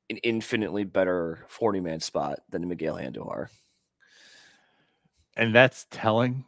an 0.10 0.18
infinitely 0.18 0.84
better 0.84 1.46
40 1.48 1.80
man 1.82 2.00
spot 2.00 2.40
than 2.50 2.68
Miguel 2.68 2.96
Andujar. 2.96 3.50
and 5.36 5.54
that's 5.54 5.86
telling 5.92 6.46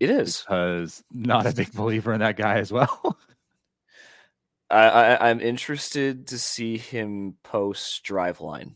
It 0.00 0.10
is. 0.10 0.40
because 0.40 1.02
not 1.12 1.46
a 1.46 1.52
big 1.52 1.72
believer 1.72 2.12
in 2.12 2.20
that 2.20 2.36
guy 2.36 2.58
as 2.58 2.72
well. 2.72 3.18
I, 4.70 4.88
I 4.88 5.30
I'm 5.30 5.40
interested 5.40 6.28
to 6.28 6.38
see 6.38 6.78
him 6.78 7.36
post 7.42 8.04
driveline. 8.04 8.72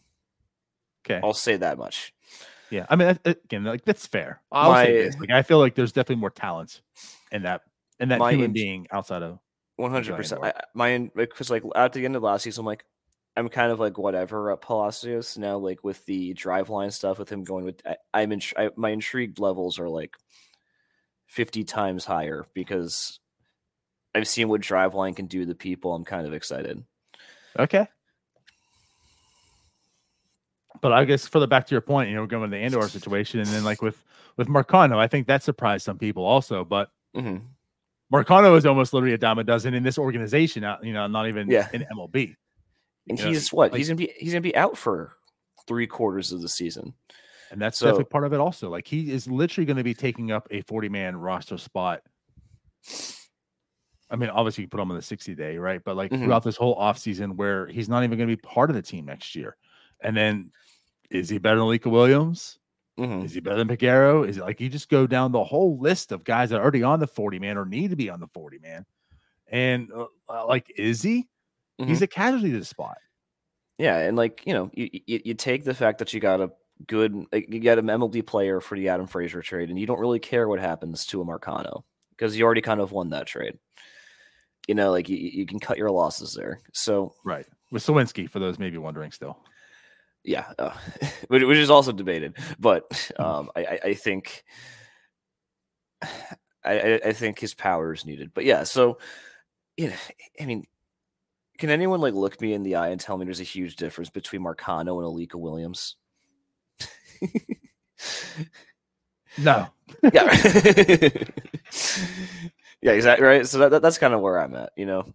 Okay. 1.04 1.20
I'll 1.24 1.32
say 1.34 1.56
that 1.56 1.78
much. 1.78 2.12
Yeah, 2.70 2.84
I 2.90 2.96
mean, 2.96 3.18
again, 3.24 3.64
like 3.64 3.86
that's 3.86 4.06
fair. 4.06 4.42
I'll 4.52 4.70
My- 4.72 4.84
say 4.84 5.04
this: 5.04 5.16
like, 5.18 5.30
I 5.30 5.42
feel 5.42 5.58
like 5.58 5.74
there's 5.74 5.92
definitely 5.92 6.20
more 6.20 6.30
talents 6.30 6.82
in 7.32 7.44
that 7.44 7.62
in 7.98 8.10
that 8.10 8.20
human 8.30 8.52
being 8.52 8.86
outside 8.92 9.22
of. 9.22 9.38
One 9.76 9.90
hundred 9.90 10.16
percent. 10.16 10.44
Andor. 10.44 10.60
My 10.74 11.10
because 11.14 11.48
like 11.50 11.62
at 11.74 11.94
the 11.94 12.04
end 12.04 12.14
of 12.14 12.22
last 12.22 12.42
season, 12.42 12.62
I'm 12.62 12.66
like 12.66 12.84
I'm 13.38 13.48
kind 13.48 13.70
of 13.70 13.78
like 13.78 13.96
whatever 13.98 14.50
at 14.50 14.60
Palacios 14.60 15.38
now. 15.38 15.58
Like 15.58 15.84
with 15.84 16.04
the 16.06 16.34
driveline 16.34 16.92
stuff, 16.92 17.20
with 17.20 17.30
him 17.30 17.44
going 17.44 17.64
with, 17.64 17.80
I, 17.86 17.96
I'm 18.12 18.32
in, 18.32 18.42
I, 18.56 18.70
my 18.74 18.90
intrigued 18.90 19.38
levels 19.38 19.78
are 19.78 19.88
like 19.88 20.16
fifty 21.28 21.62
times 21.62 22.04
higher 22.04 22.44
because 22.52 23.20
I've 24.12 24.26
seen 24.26 24.48
what 24.48 24.60
driveline 24.60 25.14
can 25.14 25.26
do 25.26 25.46
to 25.46 25.54
people. 25.54 25.94
I'm 25.94 26.04
kind 26.04 26.26
of 26.26 26.34
excited. 26.34 26.82
Okay. 27.56 27.86
But 30.80 30.92
I 30.92 31.04
guess 31.04 31.28
for 31.28 31.38
the 31.38 31.46
back 31.46 31.64
to 31.68 31.74
your 31.76 31.80
point, 31.80 32.10
you 32.10 32.16
know, 32.16 32.26
going 32.26 32.50
to 32.50 32.56
the 32.56 32.60
Andor 32.60 32.88
situation, 32.88 33.38
and 33.38 33.48
then 33.50 33.62
like 33.64 33.82
with 33.82 34.02
with 34.36 34.48
Marcano, 34.48 34.98
I 34.98 35.06
think 35.06 35.28
that 35.28 35.44
surprised 35.44 35.84
some 35.84 35.98
people 35.98 36.24
also. 36.24 36.64
But 36.64 36.90
hmm 37.14 37.36
Marcano 38.12 38.56
is 38.56 38.66
almost 38.66 38.92
literally 38.92 39.14
a 39.14 39.18
dime 39.18 39.38
a 39.38 39.44
dozen 39.44 39.74
in 39.74 39.84
this 39.84 39.96
organization. 39.96 40.64
uh, 40.64 40.78
You 40.82 40.92
know, 40.92 41.06
not 41.06 41.28
even 41.28 41.48
Yeah. 41.48 41.68
in 41.72 41.86
MLB. 41.92 42.34
And 43.08 43.18
know, 43.18 43.26
he's 43.28 43.52
what? 43.52 43.72
like- 43.72 43.78
he's 43.78 43.88
gonna 43.88 43.96
be 43.96 44.12
he's 44.18 44.32
gonna 44.32 44.40
be 44.40 44.56
out 44.56 44.76
for 44.78 45.12
three 45.66 45.86
quarters 45.86 46.32
of 46.32 46.40
the 46.42 46.48
season. 46.48 46.94
And 47.50 47.60
that's 47.60 47.78
So- 47.78 47.86
definitely 47.86 48.04
part 48.06 48.24
of 48.24 48.32
it 48.32 48.40
also. 48.40 48.68
Like 48.70 48.86
he 48.86 49.10
is 49.10 49.26
literally 49.26 49.64
going 49.66 49.76
to 49.78 49.82
be 49.84 49.94
taking 49.94 50.30
up 50.32 50.46
a 50.50 50.60
40 50.62 50.88
man 50.90 51.16
roster 51.16 51.56
spot. 51.58 52.02
I 54.10 54.16
mean, 54.16 54.30
obviously 54.30 54.64
you 54.64 54.68
put 54.68 54.80
him 54.80 54.90
on 54.90 54.96
the 54.96 55.02
60 55.02 55.34
day, 55.34 55.58
right? 55.58 55.82
But 55.84 55.96
like 55.96 56.10
Mhm. 56.10 56.24
throughout 56.24 56.42
this 56.42 56.56
whole 56.56 56.76
offseason 56.76 57.36
where 57.36 57.66
he's 57.66 57.88
not 57.88 58.04
even 58.04 58.16
going 58.18 58.28
to 58.28 58.36
be 58.36 58.40
part 58.40 58.70
of 58.70 58.76
the 58.76 58.82
team 58.82 59.04
next 59.04 59.34
year. 59.34 59.56
And 60.00 60.16
then 60.16 60.50
is 61.10 61.28
he 61.28 61.38
better 61.38 61.58
than 61.58 61.68
Lika 61.68 61.90
Williams? 61.90 62.58
Mhm. 62.98 63.24
Is 63.24 63.32
he 63.34 63.40
better 63.40 63.56
than 63.62 63.68
Peguero? 63.68 64.26
Is 64.26 64.38
it 64.38 64.42
like 64.42 64.60
you 64.60 64.68
just 64.68 64.88
go 64.88 65.06
down 65.06 65.32
the 65.32 65.44
whole 65.44 65.78
list 65.78 66.10
of 66.12 66.24
guys 66.24 66.50
that 66.50 66.58
are 66.58 66.62
already 66.62 66.82
on 66.82 67.00
the 67.00 67.06
40 67.06 67.38
man 67.38 67.56
or 67.58 67.64
need 67.64 67.90
to 67.90 67.96
be 67.96 68.10
on 68.10 68.20
the 68.20 68.28
40 68.28 68.58
man? 68.58 68.84
And 69.46 69.90
uh, 69.92 70.06
uh, 70.28 70.46
like, 70.46 70.70
is 70.76 71.02
he? 71.02 71.28
He's 71.78 72.00
Mhm. 72.00 72.02
a 72.02 72.06
casualty 72.08 72.50
to 72.52 72.58
the 72.58 72.64
spot. 72.64 72.98
Yeah, 73.78 73.98
and 73.98 74.16
like 74.16 74.42
you 74.46 74.52
know, 74.54 74.70
you, 74.74 74.88
you 75.06 75.20
you 75.26 75.34
take 75.34 75.64
the 75.64 75.74
fact 75.74 75.98
that 75.98 76.12
you 76.12 76.18
got 76.20 76.40
a 76.40 76.50
good, 76.86 77.26
like, 77.32 77.52
you 77.52 77.60
got 77.60 77.78
an 77.78 77.86
MLB 77.86 78.26
player 78.26 78.60
for 78.60 78.76
the 78.76 78.88
Adam 78.88 79.06
Frazier 79.06 79.42
trade, 79.42 79.68
and 79.70 79.78
you 79.78 79.86
don't 79.86 80.00
really 80.00 80.18
care 80.18 80.48
what 80.48 80.58
happens 80.60 81.06
to 81.06 81.20
a 81.20 81.24
Marcano 81.24 81.82
because 82.10 82.36
you 82.36 82.44
already 82.44 82.60
kind 82.60 82.80
of 82.80 82.90
won 82.92 83.10
that 83.10 83.26
trade. 83.26 83.58
You 84.66 84.74
know, 84.74 84.90
like 84.90 85.08
you, 85.08 85.16
you 85.16 85.46
can 85.46 85.60
cut 85.60 85.78
your 85.78 85.90
losses 85.90 86.34
there. 86.34 86.60
So 86.72 87.14
Right. 87.24 87.46
With 87.70 87.84
Suwinski, 87.86 88.28
for 88.28 88.38
those 88.40 88.58
maybe 88.58 88.78
wondering 88.78 89.12
still. 89.12 89.38
yeah, 90.24 90.52
uh, 90.58 90.76
which, 91.28 91.42
which 91.44 91.58
is 91.58 91.70
also 91.70 91.92
debated, 91.92 92.36
but 92.58 93.10
um, 93.18 93.50
I, 93.56 93.78
I, 93.84 93.94
think 93.94 94.44
I, 96.02 96.08
I, 96.64 97.00
I 97.06 97.12
think 97.12 97.38
his 97.38 97.54
power 97.54 97.92
is 97.92 98.04
needed. 98.04 98.32
But 98.34 98.44
yeah, 98.44 98.64
so 98.64 98.98
you 99.76 99.88
know, 99.88 99.94
I 100.40 100.46
mean, 100.46 100.64
can 101.58 101.70
anyone 101.70 102.00
like 102.00 102.14
look 102.14 102.40
me 102.40 102.54
in 102.54 102.62
the 102.62 102.76
eye 102.76 102.88
and 102.88 103.00
tell 103.00 103.18
me 103.18 103.24
there's 103.24 103.40
a 103.40 103.44
huge 103.44 103.76
difference 103.76 104.10
between 104.10 104.42
Marcano 104.42 104.98
and 104.98 105.06
Alika 105.06 105.34
Williams? 105.34 105.96
No. 109.38 109.68
yeah, 110.12 110.34
yeah, 112.82 112.92
exactly 112.92 113.26
right. 113.26 113.46
So 113.46 113.58
that, 113.58 113.70
that 113.70 113.82
that's 113.82 113.98
kind 113.98 114.14
of 114.14 114.20
where 114.20 114.38
I'm 114.38 114.54
at. 114.54 114.72
You 114.76 114.86
know, 114.86 115.14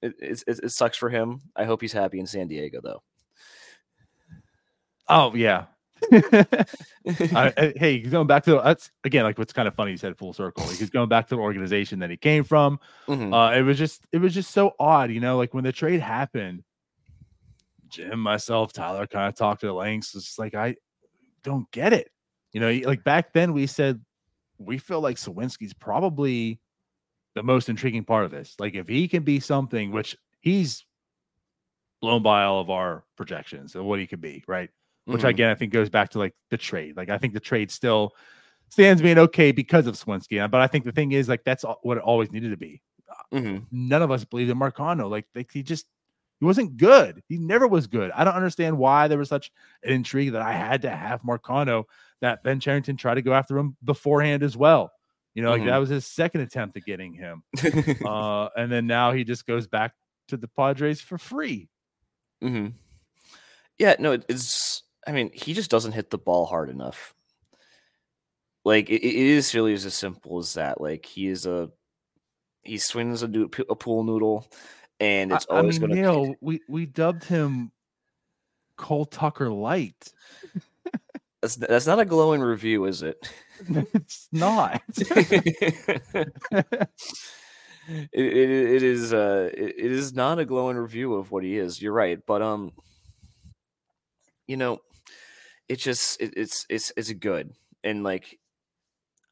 it, 0.00 0.14
it, 0.20 0.42
it, 0.46 0.60
it 0.64 0.70
sucks 0.70 0.96
for 0.96 1.10
him. 1.10 1.40
I 1.56 1.64
hope 1.64 1.80
he's 1.80 1.92
happy 1.92 2.20
in 2.20 2.26
San 2.26 2.48
Diego 2.48 2.80
though. 2.82 3.02
Oh 5.08 5.34
yeah. 5.34 5.66
I, 6.12 7.52
I- 7.56 7.72
hey, 7.76 7.98
he's 8.00 8.10
going 8.10 8.26
back 8.26 8.44
to 8.44 8.60
that's 8.62 8.90
again 9.04 9.24
like 9.24 9.38
what's 9.38 9.52
kind 9.52 9.68
of 9.68 9.74
funny. 9.74 9.92
He 9.92 9.96
said 9.96 10.16
full 10.16 10.32
circle. 10.32 10.66
He's 10.66 10.90
going 10.90 11.08
back 11.08 11.28
to 11.28 11.36
the 11.36 11.40
organization 11.40 11.98
that 12.00 12.10
he 12.10 12.16
came 12.16 12.44
from. 12.44 12.78
Mhm. 13.08 13.32
Uh, 13.32 13.56
it 13.56 13.62
was 13.62 13.78
just 13.78 14.06
it 14.12 14.18
was 14.18 14.34
just 14.34 14.50
so 14.50 14.74
odd, 14.78 15.10
you 15.10 15.20
know. 15.20 15.36
Like 15.36 15.54
when 15.54 15.64
the 15.64 15.72
trade 15.72 16.00
happened, 16.00 16.64
Jim, 17.88 18.18
myself, 18.18 18.72
Tyler 18.72 19.06
kind 19.06 19.28
of 19.28 19.36
talked 19.36 19.60
to 19.60 19.66
the 19.66 19.72
lengths. 19.72 20.14
It's 20.14 20.38
like 20.38 20.54
I 20.54 20.76
don't 21.42 21.70
get 21.70 21.92
it. 21.92 22.10
You 22.52 22.60
know, 22.60 22.70
like 22.86 23.02
back 23.04 23.32
then 23.32 23.52
we 23.52 23.66
said 23.66 24.00
we 24.58 24.78
feel 24.78 25.00
like 25.00 25.16
Suwinski's 25.16 25.74
probably 25.74 26.60
the 27.34 27.42
most 27.42 27.68
intriguing 27.68 28.04
part 28.04 28.24
of 28.24 28.30
this. 28.30 28.54
Like 28.58 28.74
if 28.74 28.88
he 28.88 29.08
can 29.08 29.22
be 29.24 29.40
something, 29.40 29.90
which 29.90 30.16
he's 30.40 30.84
blown 32.00 32.22
by 32.22 32.44
all 32.44 32.60
of 32.60 32.70
our 32.70 33.02
projections 33.16 33.74
of 33.74 33.84
what 33.84 33.98
he 33.98 34.06
could 34.06 34.20
be, 34.20 34.44
right? 34.46 34.70
Which 35.06 35.22
Mhm. 35.22 35.28
again 35.28 35.50
I 35.50 35.54
think 35.54 35.72
goes 35.72 35.90
back 35.90 36.10
to 36.10 36.18
like 36.18 36.34
the 36.50 36.56
trade. 36.56 36.96
Like 36.96 37.10
I 37.10 37.18
think 37.18 37.34
the 37.34 37.40
trade 37.40 37.70
still 37.70 38.12
stands 38.70 39.02
being 39.02 39.18
okay 39.18 39.52
because 39.52 39.86
of 39.86 39.94
Suwinski, 39.96 40.50
but 40.50 40.60
I 40.60 40.66
think 40.66 40.84
the 40.84 40.92
thing 40.92 41.12
is 41.12 41.28
like 41.28 41.44
that's 41.44 41.64
what 41.82 41.98
it 41.98 42.02
always 42.02 42.32
needed 42.32 42.50
to 42.50 42.56
be. 42.56 42.80
Mhm. 43.32 43.66
None 43.70 44.02
of 44.02 44.10
us 44.10 44.24
believed 44.24 44.50
in 44.50 44.58
Marcano. 44.58 45.10
Like, 45.10 45.26
like 45.34 45.50
he 45.52 45.62
just 45.62 45.86
he 46.40 46.46
wasn't 46.46 46.76
good. 46.76 47.22
He 47.28 47.36
never 47.38 47.68
was 47.68 47.86
good. 47.86 48.10
I 48.12 48.24
don't 48.24 48.34
understand 48.34 48.76
why 48.78 49.06
there 49.08 49.18
was 49.18 49.28
such 49.28 49.52
an 49.84 49.92
intrigue 49.92 50.32
that 50.32 50.42
I 50.42 50.52
had 50.52 50.82
to 50.82 50.90
have 50.90 51.22
Marcano. 51.22 51.84
That 52.22 52.42
Ben 52.42 52.58
Cherington 52.58 52.96
tried 52.96 53.14
to 53.16 53.22
go 53.22 53.34
after 53.34 53.56
him 53.58 53.76
beforehand 53.84 54.42
as 54.42 54.56
well. 54.56 54.90
You 55.34 55.42
know, 55.42 55.50
like 55.50 55.62
Mhm. 55.62 55.66
that 55.66 55.76
was 55.78 55.90
his 55.90 56.06
second 56.06 56.40
attempt 56.40 56.76
at 56.76 56.84
getting 56.84 57.12
him. 57.12 57.42
Uh, 58.08 58.48
and 58.56 58.70
then 58.72 58.86
now 58.86 59.12
he 59.12 59.22
just 59.24 59.46
goes 59.46 59.66
back 59.66 59.92
to 60.28 60.36
the 60.36 60.48
Padres 60.48 61.00
for 61.00 61.18
free. 61.18 61.68
hmm 62.40 62.68
Yeah, 63.78 63.96
no, 63.98 64.12
it's. 64.12 64.24
I 65.06 65.12
mean, 65.12 65.30
he 65.32 65.54
just 65.54 65.70
doesn't 65.70 65.92
hit 65.92 66.10
the 66.10 66.18
ball 66.18 66.46
hard 66.46 66.70
enough. 66.70 67.14
Like 68.64 68.88
it, 68.88 69.04
it 69.04 69.14
is 69.14 69.54
really 69.54 69.74
as 69.74 69.92
simple 69.94 70.38
as 70.38 70.54
that. 70.54 70.80
Like 70.80 71.04
he 71.04 71.28
is 71.28 71.46
a 71.46 71.70
he 72.62 72.78
swings 72.78 73.22
a, 73.22 73.26
a 73.68 73.76
pool 73.76 74.04
noodle, 74.04 74.48
and 74.98 75.32
it's 75.32 75.46
I, 75.50 75.54
I 75.54 75.58
always 75.58 75.78
mean, 75.78 75.90
going 75.90 76.02
to. 76.02 76.10
Neil, 76.10 76.34
we 76.40 76.60
we 76.68 76.86
dubbed 76.86 77.24
him 77.24 77.72
Cole 78.76 79.04
Tucker 79.04 79.50
Light. 79.50 80.12
That's 81.42 81.56
that's 81.56 81.86
not 81.86 82.00
a 82.00 82.06
glowing 82.06 82.40
review, 82.40 82.86
is 82.86 83.02
it? 83.02 83.30
it's 83.68 84.28
not. 84.32 84.82
it, 87.88 88.08
it, 88.12 88.50
it 88.50 88.82
is 88.82 89.12
uh 89.12 89.50
it, 89.52 89.74
it 89.76 89.92
is 89.92 90.14
not 90.14 90.38
a 90.38 90.44
glowing 90.44 90.76
review 90.76 91.14
of 91.14 91.30
what 91.30 91.44
he 91.44 91.58
is 91.58 91.82
you're 91.82 91.92
right 91.92 92.20
but 92.26 92.40
um 92.40 92.72
you 94.46 94.56
know 94.56 94.80
it 95.68 95.76
just 95.76 96.20
it, 96.20 96.34
it's 96.36 96.66
it's 96.68 96.92
it's 96.96 97.12
good 97.12 97.52
and 97.82 98.02
like 98.04 98.38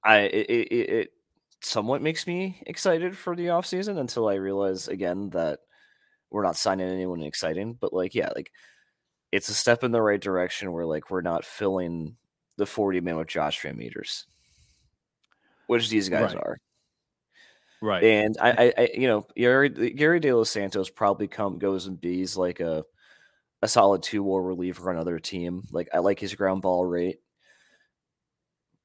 i 0.05 0.19
it, 0.21 0.47
it, 0.51 0.73
it 0.91 1.09
somewhat 1.61 2.03
makes 2.03 2.27
me 2.27 2.61
excited 2.67 3.17
for 3.17 3.37
the 3.37 3.51
off 3.51 3.67
season 3.67 3.99
until 3.99 4.29
i 4.29 4.35
realize 4.35 4.89
again 4.89 5.31
that 5.31 5.61
we're 6.31 6.43
not 6.43 6.57
signing 6.57 6.89
anyone 6.89 7.23
exciting 7.23 7.77
but 7.81 7.93
like 7.93 8.15
yeah 8.15 8.31
like 8.35 8.51
it's 9.31 9.49
a 9.49 9.55
step 9.55 9.85
in 9.85 9.93
the 9.93 10.03
right 10.03 10.21
direction 10.21 10.73
where 10.73 10.87
like 10.87 11.11
we're 11.11 11.21
not 11.23 11.45
filling 11.45 12.17
the 12.57 12.67
40 12.67 13.01
man 13.01 13.17
with 13.17 13.29
josh 13.29 13.63
VanMeters 13.63 14.25
which 15.67 15.89
these 15.89 16.09
guys 16.09 16.35
Right. 16.35 16.37
are 16.37 16.59
right. 17.81 18.05
and 18.05 18.37
I, 18.41 18.51
I, 18.51 18.73
I 18.79 18.89
you 18.95 19.07
know, 19.09 19.27
Gary, 19.37 19.69
Gary 19.69 20.21
De 20.21 20.33
Los 20.33 20.51
Santos 20.51 20.91
probably 20.91 21.29
come 21.29 21.59
goes 21.59 21.87
and 21.87 22.01
bees 22.01 22.37
like 22.37 22.61
a 22.61 22.85
a 23.63 23.69
solid 23.69 24.03
two 24.03 24.23
war 24.23 24.43
reliever 24.43 24.91
on 24.91 24.97
another 24.97 25.19
team. 25.19 25.63
Like 25.71 25.89
I 25.95 25.99
like 25.99 26.19
his 26.19 26.35
ground 26.35 26.63
ball 26.63 26.85
rate, 26.85 27.21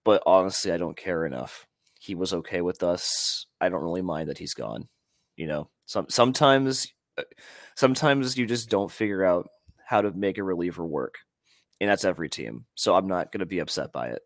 but 0.06 0.24
honestly, 0.26 0.72
I 0.72 0.78
don't 0.78 0.96
care 0.96 1.26
enough. 1.26 1.68
He 2.00 2.16
was 2.16 2.34
okay 2.34 2.62
with 2.62 2.84
us. 2.84 3.48
I 3.60 3.70
don't 3.70 3.84
really 3.84 4.04
mind 4.04 4.30
that 4.30 4.38
he's 4.38 4.54
gone. 4.54 4.88
You 5.36 5.48
know, 5.48 5.70
some 5.86 6.06
sometimes, 6.10 6.94
uh, 7.18 7.24
sometimes 7.76 8.38
you 8.38 8.46
just 8.46 8.70
don't 8.70 8.92
figure 8.92 9.26
out 9.26 9.50
how 9.84 10.02
to 10.02 10.12
make 10.12 10.38
a 10.38 10.44
reliever 10.44 10.86
work, 10.86 11.16
and 11.82 11.90
that's 11.90 12.06
every 12.06 12.30
team. 12.30 12.66
So 12.76 12.96
I'm 12.96 13.08
not 13.08 13.32
going 13.32 13.40
to 13.40 13.46
be 13.46 13.60
upset 13.60 13.92
by 13.92 14.08
it. 14.10 14.22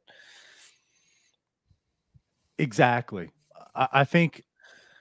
Exactly. 2.58 3.31
I, 3.74 3.88
I 3.91 4.03
think, 4.03 4.43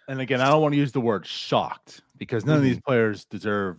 and 0.08 0.20
again, 0.20 0.40
I 0.40 0.48
don't 0.48 0.62
want 0.62 0.72
to 0.72 0.78
use 0.78 0.92
the 0.92 1.00
word 1.00 1.26
shocked 1.26 2.02
because 2.16 2.44
none 2.44 2.56
of 2.56 2.62
these 2.62 2.80
players 2.80 3.24
deserve 3.24 3.78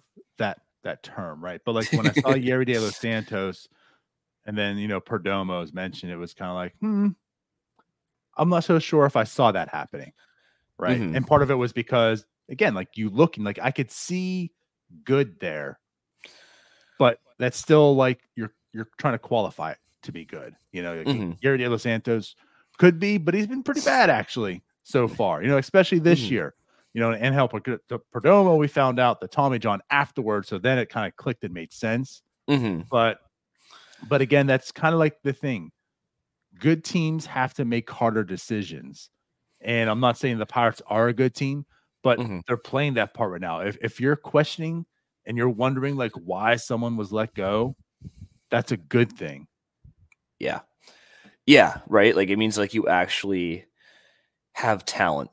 that 0.84 1.04
term, 1.04 1.44
right? 1.44 1.62
But 1.66 1.74
like 1.76 1.92
when 1.94 2.08
I 2.08 2.14
saw 2.14 2.30
Yerry 2.36 2.66
De 2.66 2.80
Los 2.80 2.98
Santos, 2.98 3.68
and 4.46 4.58
then 4.58 4.78
you 4.78 4.88
know 4.88 5.00
Perdomo 5.02 5.46
Perdomo's 5.46 5.74
mentioned, 5.74 6.12
it 6.12 6.18
was 6.18 6.34
kind 6.34 6.50
of 6.50 6.56
like, 6.56 6.76
hmm, 6.80 7.10
I'm 8.38 8.50
not 8.50 8.64
so 8.64 8.80
sure 8.80 9.06
if 9.06 9.16
I 9.16 9.24
saw 9.24 9.52
that 9.52 9.70
happening, 9.70 10.14
right? 10.78 11.00
Mhm. 11.00 11.16
And 11.16 11.28
part 11.28 11.42
of 11.42 11.52
it 11.52 11.56
was 11.56 11.74
because 11.74 12.26
again, 12.50 12.74
like 12.74 12.98
you 12.98 13.10
looking, 13.10 13.44
like 13.44 13.60
I 13.62 13.72
could 13.72 13.92
see 13.92 14.52
good 15.06 15.40
there, 15.40 15.80
but 16.98 17.20
that's 17.40 17.58
still 17.58 17.96
like 17.96 18.22
you're 18.36 18.54
you're 18.74 18.88
trying 18.98 19.14
to 19.14 19.20
qualify 19.20 19.72
it 19.72 19.78
to 20.04 20.12
be 20.12 20.26
good, 20.26 20.56
you 20.72 20.82
know. 20.82 20.96
Like 20.96 21.08
Mhm. 21.08 21.42
Gary 21.42 21.58
De 21.58 21.68
Los 21.70 21.84
Santos 21.84 22.36
could 22.78 23.00
be, 23.00 23.18
but 23.18 23.34
he's 23.34 23.48
been 23.48 23.64
pretty 23.64 23.82
bad 23.82 24.10
actually 24.10 24.64
so 24.84 25.08
far. 25.08 25.42
You 25.42 25.50
know, 25.50 25.58
especially 25.58 26.00
this 26.00 26.28
Mhm. 26.28 26.32
year. 26.32 26.56
You 26.94 27.02
know, 27.02 27.12
and 27.12 27.34
help 27.34 27.52
the 27.64 28.00
Perdomo, 28.14 28.58
we 28.58 28.68
found 28.68 29.00
out 29.00 29.22
the 29.22 29.28
Tommy 29.28 29.60
John 29.60 29.82
afterwards. 29.90 30.48
So 30.50 30.58
then 30.58 30.78
it 30.78 30.90
kind 30.90 31.08
of 31.08 31.16
clicked 31.16 31.44
and 31.44 31.54
made 31.54 31.72
sense. 31.74 32.22
Mhm. 32.50 32.88
But 32.90 33.20
but 34.10 34.22
again, 34.22 34.48
that's 34.48 34.72
kind 34.72 34.94
of 34.94 35.00
like 35.00 35.22
the 35.24 35.34
thing. 35.34 35.72
Good 36.60 36.84
teams 36.84 37.26
have 37.28 37.54
to 37.56 37.66
make 37.66 37.90
harder 37.90 38.24
decisions. 38.24 39.10
And 39.62 39.90
I'm 39.90 40.00
not 40.00 40.18
saying 40.18 40.38
the 40.40 40.46
Pirates 40.46 40.82
are 40.88 41.08
a 41.08 41.14
good 41.14 41.36
team, 41.36 41.66
but 42.04 42.20
Mhm. 42.20 42.42
they're 42.48 42.58
playing 42.58 42.96
that 42.96 43.14
part 43.14 43.32
right 43.32 43.42
now. 43.42 43.62
If 43.62 43.78
if 43.82 44.02
you're 44.02 44.16
questioning 44.16 44.86
and 45.26 45.38
you're 45.38 45.50
wondering 45.50 45.96
like 45.96 46.14
why 46.14 46.56
someone 46.56 46.98
was 46.98 47.12
let 47.14 47.34
go, 47.36 47.76
that's 48.50 48.72
a 48.72 48.78
good 48.78 49.12
thing. 49.14 49.48
Yeah. 50.40 50.62
Yeah, 51.46 51.82
right? 51.88 52.16
Like 52.16 52.30
it 52.30 52.38
means 52.38 52.58
like 52.58 52.74
you 52.74 52.88
actually 52.88 53.66
have 54.54 54.86
talent. 54.86 55.32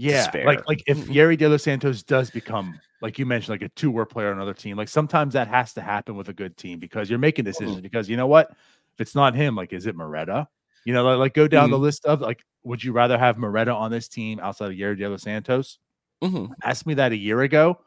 Yeah, 0.00 0.22
spare. 0.22 0.46
like 0.46 0.66
like 0.68 0.82
if. 0.86 0.96
Yerry 1.08 1.36
De 1.36 1.48
Los 1.48 1.64
Santos 1.64 2.02
does 2.04 2.30
become 2.30 2.78
like 3.02 3.18
you 3.18 3.26
mentioned, 3.26 3.50
like 3.50 3.62
a 3.62 3.68
two 3.74 3.90
war 3.90 4.06
player 4.06 4.28
on 4.28 4.34
another 4.34 4.54
team, 4.54 4.76
like 4.76 4.88
sometimes 4.88 5.34
that 5.34 5.48
has 5.48 5.72
to 5.74 5.80
happen 5.80 6.16
with 6.16 6.28
a 6.28 6.32
good 6.32 6.56
team 6.56 6.78
because 6.78 7.10
you're 7.10 7.18
making 7.18 7.44
decisions. 7.44 7.80
Because 7.80 8.08
you 8.08 8.16
know 8.16 8.26
what, 8.26 8.50
if 8.50 9.00
it's 9.00 9.14
not 9.14 9.34
him, 9.34 9.56
like 9.56 9.72
is 9.72 9.86
it 9.86 9.96
Moreta? 9.96 10.48
You 10.84 10.94
know, 10.94 11.04
like, 11.04 11.18
like 11.18 11.34
go 11.34 11.48
down 11.48 11.70
the 11.70 11.78
list 11.78 12.06
of 12.06 12.20
like, 12.20 12.44
would 12.62 12.82
you 12.82 12.92
rather 12.92 13.18
have 13.18 13.38
Moreta 13.38 13.72
on 13.74 13.90
this 13.90 14.08
team 14.08 14.38
outside 14.40 14.70
of 14.70 14.76
Yerry 14.76 14.96
De 14.96 15.08
Los 15.08 15.22
Santos? 15.22 15.78
Mhm. 16.22 16.50
Ask 16.62 16.86
me 16.86 16.94
that 16.94 17.12
a 17.12 17.16
year 17.16 17.42
ago, 17.42 17.80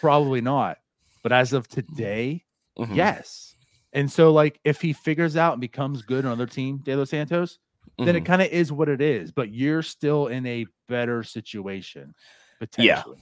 probably 0.00 0.40
not. 0.40 0.78
But 1.22 1.32
as 1.32 1.52
of 1.52 1.68
today, 1.68 2.44
Mhm. 2.78 2.96
yes. 2.96 3.54
And 3.92 4.10
so, 4.10 4.32
like, 4.32 4.58
if 4.64 4.80
he 4.80 4.92
figures 4.92 5.36
out 5.36 5.52
and 5.52 5.60
becomes 5.60 6.02
good 6.02 6.24
on 6.24 6.32
another 6.32 6.46
team, 6.46 6.78
De 6.78 6.96
Los 6.96 7.10
Santos, 7.10 7.58
then 7.98 8.16
it 8.16 8.24
kind 8.24 8.42
of 8.42 8.48
is 8.48 8.72
what 8.72 8.88
it 8.88 9.00
is. 9.00 9.32
But 9.32 9.52
you're 9.52 9.82
still 9.82 10.26
in 10.26 10.46
a 10.46 10.66
better 10.88 11.22
situation, 11.22 12.14
potentially. 12.58 13.18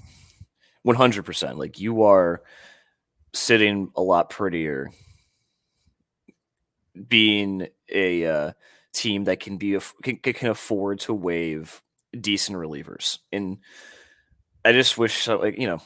100%. 0.86 1.56
Like 1.56 1.78
you 1.78 2.04
are 2.04 2.42
sitting 3.32 3.90
a 3.96 4.02
lot 4.02 4.30
prettier 4.30 4.90
being 7.08 7.68
a 7.88 8.26
uh, 8.26 8.52
team 8.92 9.24
that 9.24 9.40
can 9.40 9.56
be 9.56 9.78
can, 10.02 10.16
can 10.16 10.50
afford 10.50 11.00
to 11.00 11.14
waive 11.14 11.82
decent 12.18 12.58
relievers. 12.58 13.18
And 13.32 13.58
I 14.64 14.72
just 14.72 14.98
wish 14.98 15.28
like, 15.28 15.58
you 15.58 15.66
know, 15.66 15.80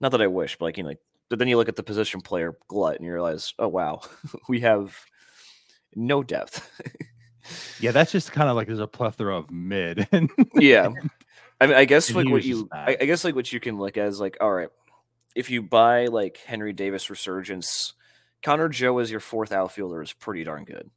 not 0.00 0.12
that 0.12 0.22
I 0.22 0.26
wish, 0.26 0.56
but 0.58 0.66
like, 0.66 0.76
you 0.76 0.82
know, 0.82 0.90
like, 0.90 1.00
but 1.28 1.38
then 1.38 1.48
you 1.48 1.56
look 1.56 1.68
at 1.68 1.76
the 1.76 1.82
position 1.82 2.20
player 2.20 2.56
glut 2.68 2.96
and 2.96 3.06
you 3.06 3.12
realize, 3.12 3.54
oh 3.58 3.68
wow, 3.68 4.00
we 4.48 4.60
have 4.60 4.96
no 5.94 6.22
depth. 6.22 6.68
Yeah, 7.80 7.90
that's 7.90 8.12
just 8.12 8.32
kind 8.32 8.48
of 8.48 8.56
like 8.56 8.66
there's 8.66 8.78
a 8.78 8.86
plethora 8.86 9.36
of 9.36 9.50
mid. 9.50 10.06
And 10.12 10.30
yeah. 10.54 10.90
I 11.60 11.66
mean, 11.66 11.76
I 11.76 11.84
guess 11.84 12.12
like 12.12 12.28
what 12.28 12.44
you, 12.44 12.68
I. 12.72 12.96
I 13.00 13.04
guess 13.04 13.24
like 13.24 13.34
what 13.34 13.52
you 13.52 13.60
can 13.60 13.78
look 13.78 13.96
at 13.96 14.08
is 14.08 14.20
like, 14.20 14.36
all 14.40 14.52
right, 14.52 14.68
if 15.34 15.50
you 15.50 15.62
buy 15.62 16.06
like 16.06 16.38
Henry 16.38 16.72
Davis 16.72 17.08
resurgence, 17.08 17.94
Connor 18.42 18.68
Joe 18.68 18.98
as 18.98 19.10
your 19.10 19.20
fourth 19.20 19.52
outfielder 19.52 20.02
is 20.02 20.12
pretty 20.12 20.44
darn 20.44 20.64
good. 20.64 20.90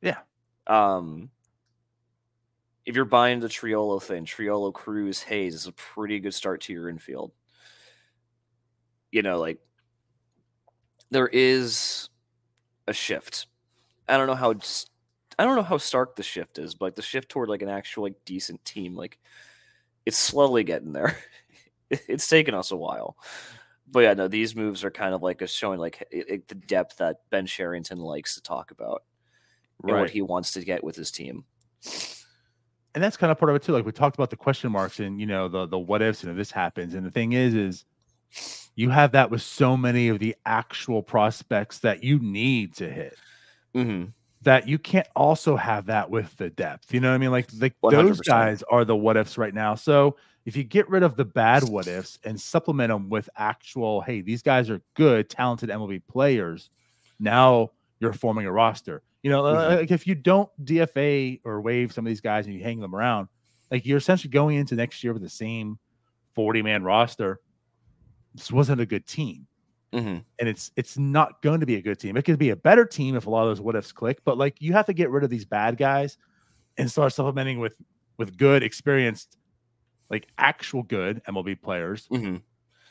Yeah. 0.00 0.18
Um, 0.66 1.30
if 2.86 2.94
you're 2.94 3.04
buying 3.04 3.40
the 3.40 3.48
Triolo 3.48 4.02
thing, 4.02 4.24
Triolo 4.24 4.72
Cruz 4.72 5.22
Hayes 5.24 5.54
is 5.54 5.66
a 5.66 5.72
pretty 5.72 6.20
good 6.20 6.34
start 6.34 6.62
to 6.62 6.72
your 6.72 6.88
infield. 6.88 7.32
You 9.10 9.22
know, 9.22 9.38
like 9.38 9.58
there 11.10 11.28
is 11.28 12.08
a 12.86 12.92
shift. 12.92 13.46
I 14.08 14.16
don't 14.16 14.26
know 14.26 14.34
how 14.34 14.54
I 15.38 15.44
don't 15.44 15.56
know 15.56 15.62
how 15.62 15.78
stark 15.78 16.16
the 16.16 16.22
shift 16.22 16.58
is, 16.58 16.74
but 16.74 16.86
like 16.86 16.94
the 16.96 17.02
shift 17.02 17.28
toward 17.28 17.48
like 17.48 17.62
an 17.62 17.68
actual 17.68 18.02
like 18.04 18.16
decent 18.24 18.64
team, 18.64 18.94
like 18.96 19.18
it's 20.04 20.18
slowly 20.18 20.64
getting 20.64 20.92
there. 20.92 21.16
it's 21.90 22.28
taken 22.28 22.54
us 22.54 22.70
a 22.70 22.76
while. 22.76 23.16
But 23.90 24.00
yeah, 24.00 24.14
no, 24.14 24.28
these 24.28 24.54
moves 24.56 24.84
are 24.84 24.90
kind 24.90 25.14
of 25.14 25.22
like 25.22 25.40
a 25.40 25.46
showing 25.46 25.78
like 25.78 26.06
it, 26.10 26.28
it- 26.28 26.48
the 26.48 26.54
depth 26.56 26.96
that 26.98 27.18
Ben 27.30 27.46
Cherington 27.46 27.98
likes 27.98 28.34
to 28.34 28.42
talk 28.42 28.70
about 28.70 29.04
and 29.84 29.96
what 30.00 30.10
he 30.10 30.22
wants 30.22 30.52
to 30.52 30.64
get 30.64 30.82
with 30.82 30.96
his 30.96 31.10
team. 31.10 31.44
and 32.94 33.04
that's 33.04 33.16
kind 33.16 33.30
of 33.30 33.38
part 33.38 33.50
of 33.50 33.56
it 33.56 33.62
too. 33.62 33.72
Like 33.72 33.86
we 33.86 33.92
talked 33.92 34.16
about 34.16 34.30
the 34.30 34.36
question 34.36 34.72
marks 34.72 34.98
and 35.00 35.20
you 35.20 35.26
know 35.26 35.48
the 35.48 35.66
the 35.66 35.78
what 35.78 36.02
ifs 36.02 36.22
and 36.22 36.30
if 36.32 36.36
this 36.36 36.50
happens. 36.50 36.94
And 36.94 37.06
the 37.06 37.10
thing 37.10 37.32
is, 37.32 37.54
is 37.54 37.84
you 38.74 38.90
have 38.90 39.12
that 39.12 39.30
with 39.30 39.42
so 39.42 39.76
many 39.76 40.08
of 40.08 40.18
the 40.18 40.34
actual 40.46 41.02
prospects 41.02 41.78
that 41.80 42.02
you 42.02 42.18
need 42.18 42.74
to 42.76 42.90
hit. 42.90 43.16
hmm 43.72 44.04
That 44.42 44.68
you 44.68 44.78
can't 44.78 45.06
also 45.16 45.56
have 45.56 45.86
that 45.86 46.08
with 46.10 46.36
the 46.36 46.48
depth. 46.50 46.94
You 46.94 47.00
know 47.00 47.08
what 47.10 47.16
I 47.16 47.18
mean? 47.18 47.32
Like 47.32 47.48
like 47.60 47.74
those 47.82 48.20
100%. 48.20 48.24
guys 48.26 48.62
are 48.70 48.84
the 48.84 48.96
what 48.96 49.16
ifs 49.16 49.36
right 49.36 49.52
now. 49.52 49.74
So 49.74 50.16
if 50.46 50.56
you 50.56 50.62
get 50.64 50.88
rid 50.88 51.02
of 51.02 51.16
the 51.16 51.24
bad 51.24 51.64
what 51.68 51.88
ifs 51.88 52.18
and 52.24 52.40
supplement 52.40 52.90
them 52.90 53.08
with 53.10 53.28
actual, 53.36 54.00
hey, 54.00 54.20
these 54.20 54.40
guys 54.42 54.70
are 54.70 54.80
good, 54.94 55.28
talented 55.28 55.70
MLB 55.70 56.02
players. 56.08 56.70
Now 57.18 57.72
you're 58.00 58.12
forming 58.12 58.46
a 58.46 58.52
roster. 58.52 59.02
You 59.24 59.30
know, 59.30 59.42
Mhm. 59.42 59.78
like 59.80 59.90
if 59.90 60.06
you 60.06 60.14
don't 60.14 60.48
DFA 60.64 61.40
or 61.44 61.60
waive 61.60 61.92
some 61.92 62.06
of 62.06 62.08
these 62.08 62.20
guys 62.20 62.46
and 62.46 62.54
you 62.54 62.62
hang 62.62 62.78
them 62.78 62.94
around, 62.94 63.26
like 63.72 63.84
you're 63.84 63.98
essentially 63.98 64.30
going 64.30 64.56
into 64.56 64.76
next 64.76 65.02
year 65.02 65.12
with 65.12 65.22
the 65.22 65.28
same 65.28 65.78
40 66.34 66.62
man 66.62 66.84
roster. 66.84 67.40
This 68.34 68.52
wasn't 68.52 68.80
a 68.80 68.86
good 68.86 69.04
team. 69.04 69.48
Hmm 69.92 70.18
And 70.38 70.48
it's 70.48 70.70
it's 70.76 70.98
not 70.98 71.42
going 71.42 71.60
to 71.60 71.66
be 71.66 71.76
a 71.76 71.82
good 71.82 71.98
team. 71.98 72.16
It 72.16 72.24
could 72.24 72.38
be 72.38 72.50
a 72.50 72.56
better 72.56 72.84
team 72.84 73.16
if 73.16 73.26
a 73.26 73.30
lot 73.30 73.42
of 73.42 73.48
those 73.48 73.60
what 73.60 73.76
ifs 73.76 73.92
click, 73.92 74.20
but 74.24 74.38
like 74.38 74.60
you 74.60 74.72
have 74.72 74.86
to 74.86 74.92
get 74.92 75.10
rid 75.10 75.24
of 75.24 75.30
these 75.30 75.44
bad 75.44 75.76
guys 75.76 76.18
and 76.76 76.90
start 76.90 77.12
supplementing 77.12 77.58
with 77.58 77.76
with 78.18 78.36
good, 78.36 78.62
experienced, 78.62 79.38
like 80.10 80.28
actual 80.38 80.82
good 80.82 81.22
MLB 81.24 81.60
players 81.60 82.06
hmm 82.08 82.36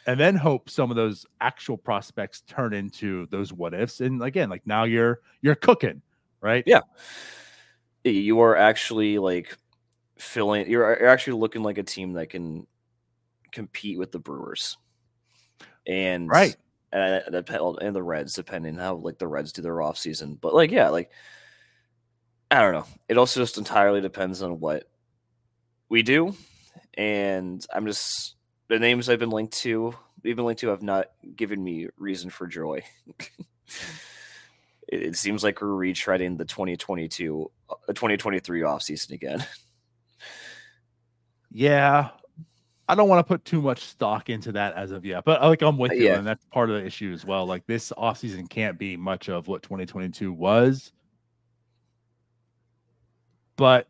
and 0.07 0.17
then 0.17 0.35
hope 0.35 0.69
some 0.69 0.89
of 0.89 0.95
those 0.95 1.25
actual 1.41 1.77
prospects 1.77 2.41
turn 2.47 2.73
into 2.73 3.27
those 3.27 3.51
what 3.51 3.73
ifs. 3.73 3.99
And 3.99 4.23
again, 4.23 4.49
like 4.49 4.65
now 4.65 4.85
you're 4.85 5.19
you're 5.41 5.53
cooking, 5.55 6.01
right? 6.41 6.63
Yeah. 6.65 6.79
You 8.05 8.39
are 8.39 8.55
actually 8.55 9.19
like 9.19 9.55
filling. 10.17 10.69
You're 10.69 10.97
you're 10.97 11.09
actually 11.09 11.37
looking 11.39 11.61
like 11.61 11.77
a 11.77 11.83
team 11.83 12.13
that 12.13 12.29
can 12.29 12.65
compete 13.51 13.99
with 13.99 14.13
the 14.13 14.19
Brewers, 14.19 14.77
and 15.85 16.29
Right. 16.29 16.55
And, 16.91 17.23
and 17.33 17.95
the 17.95 18.03
Reds, 18.03 18.33
depending 18.33 18.75
how 18.75 18.95
like 18.95 19.17
the 19.17 19.27
Reds 19.27 19.51
do 19.51 19.61
their 19.61 19.81
off 19.81 19.97
season. 19.97 20.37
But 20.39 20.53
like, 20.53 20.71
yeah, 20.71 20.89
like 20.89 21.11
I 22.49 22.61
don't 22.61 22.73
know. 22.73 22.85
It 23.09 23.17
also 23.17 23.41
just 23.41 23.57
entirely 23.57 24.01
depends 24.01 24.41
on 24.41 24.59
what 24.59 24.85
we 25.89 26.01
do, 26.03 26.35
and 26.97 27.65
I'm 27.73 27.85
just 27.85 28.35
the 28.67 28.79
names 28.79 29.09
I've 29.09 29.19
been 29.19 29.29
linked 29.29 29.57
to. 29.59 29.93
We've 30.23 30.35
been 30.35 30.45
linked 30.45 30.61
to 30.61 30.69
have 30.69 30.81
not 30.81 31.11
given 31.35 31.63
me 31.63 31.87
reason 31.97 32.29
for 32.29 32.47
joy. 32.47 32.83
it, 34.87 35.01
it 35.01 35.15
seems 35.15 35.43
like 35.43 35.61
we're 35.61 35.67
retreading 35.67 36.37
the 36.37 36.45
2022, 36.45 37.51
uh, 37.69 37.75
2023 37.87 38.61
offseason 38.61 39.11
again. 39.11 39.45
Yeah. 41.51 42.09
I 42.89 42.95
don't 42.95 43.09
want 43.09 43.19
to 43.19 43.23
put 43.27 43.43
too 43.43 43.61
much 43.61 43.81
stock 43.83 44.29
into 44.29 44.51
that 44.53 44.73
as 44.75 44.91
of 44.91 45.03
yet, 45.05 45.25
but 45.25 45.41
like 45.41 45.61
I'm 45.61 45.77
with 45.77 45.91
you, 45.91 46.05
Yeah. 46.05 46.17
and 46.19 46.25
that's 46.25 46.45
part 46.45 46.69
of 46.69 46.77
the 46.79 46.85
issue 46.85 47.11
as 47.13 47.25
well. 47.25 47.45
Like 47.45 47.65
this 47.67 47.91
offseason 47.97 48.49
can't 48.49 48.77
be 48.79 48.95
much 48.95 49.27
of 49.29 49.47
what 49.47 49.61
2022 49.63 50.31
was. 50.31 50.93
But 53.57 53.87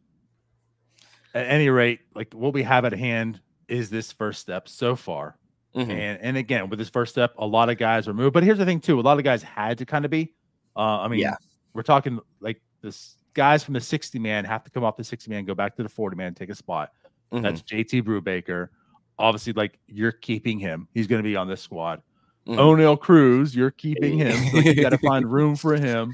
at 1.33 1.45
any 1.47 1.69
rate, 1.69 1.99
like 2.15 2.33
what 2.33 2.53
we 2.53 2.63
have 2.63 2.85
at 2.85 2.93
hand 2.93 3.39
is 3.67 3.89
this 3.89 4.11
first 4.11 4.39
step 4.41 4.67
so 4.67 4.95
far. 4.95 5.37
Mhm. 5.75 5.89
And 5.91 6.21
and 6.21 6.37
again, 6.37 6.69
with 6.69 6.79
this 6.79 6.89
first 6.89 7.11
step, 7.11 7.33
a 7.37 7.45
lot 7.45 7.69
of 7.69 7.77
guys 7.77 8.07
were 8.07 8.13
moved. 8.13 8.33
But 8.33 8.43
here's 8.43 8.57
the 8.57 8.65
thing 8.65 8.79
too: 8.79 8.99
a 8.99 9.01
lot 9.01 9.17
of 9.17 9.23
guys 9.23 9.43
had 9.43 9.77
to 9.79 9.85
kind 9.85 10.05
of 10.05 10.11
be. 10.11 10.33
Uh, 10.75 11.01
I 11.01 11.07
mean, 11.07 11.19
Yeah. 11.19 11.35
we're 11.73 11.83
talking 11.83 12.19
like 12.39 12.61
this 12.81 13.17
guys 13.33 13.63
from 13.63 13.73
the 13.75 13.81
60 13.81 14.17
man 14.17 14.45
have 14.45 14.63
to 14.63 14.71
come 14.71 14.83
off 14.83 14.95
the 14.97 15.03
60 15.03 15.29
man, 15.29 15.45
go 15.45 15.53
back 15.53 15.75
to 15.75 15.83
the 15.83 15.89
40 15.89 16.15
man, 16.15 16.33
take 16.33 16.49
a 16.49 16.55
spot. 16.55 16.91
Mhm. 17.31 17.43
That's 17.43 17.61
JT 17.61 18.01
Brubaker. 18.01 18.69
Obviously, 19.19 19.53
like 19.53 19.79
you're 19.87 20.11
keeping 20.11 20.59
him. 20.59 20.87
He's 20.93 21.07
going 21.07 21.21
to 21.21 21.27
be 21.27 21.35
on 21.35 21.47
this 21.47 21.61
squad. 21.61 22.01
Mhm. 22.47 22.57
Oneil 22.57 22.99
Cruz, 22.99 23.55
you're 23.55 23.71
keeping 23.71 24.17
him. 24.19 24.37
So 24.51 24.57
you 24.59 24.75
got 24.75 24.89
to 24.89 24.97
find 25.09 25.29
room 25.29 25.55
for 25.55 25.75
him. 25.75 26.13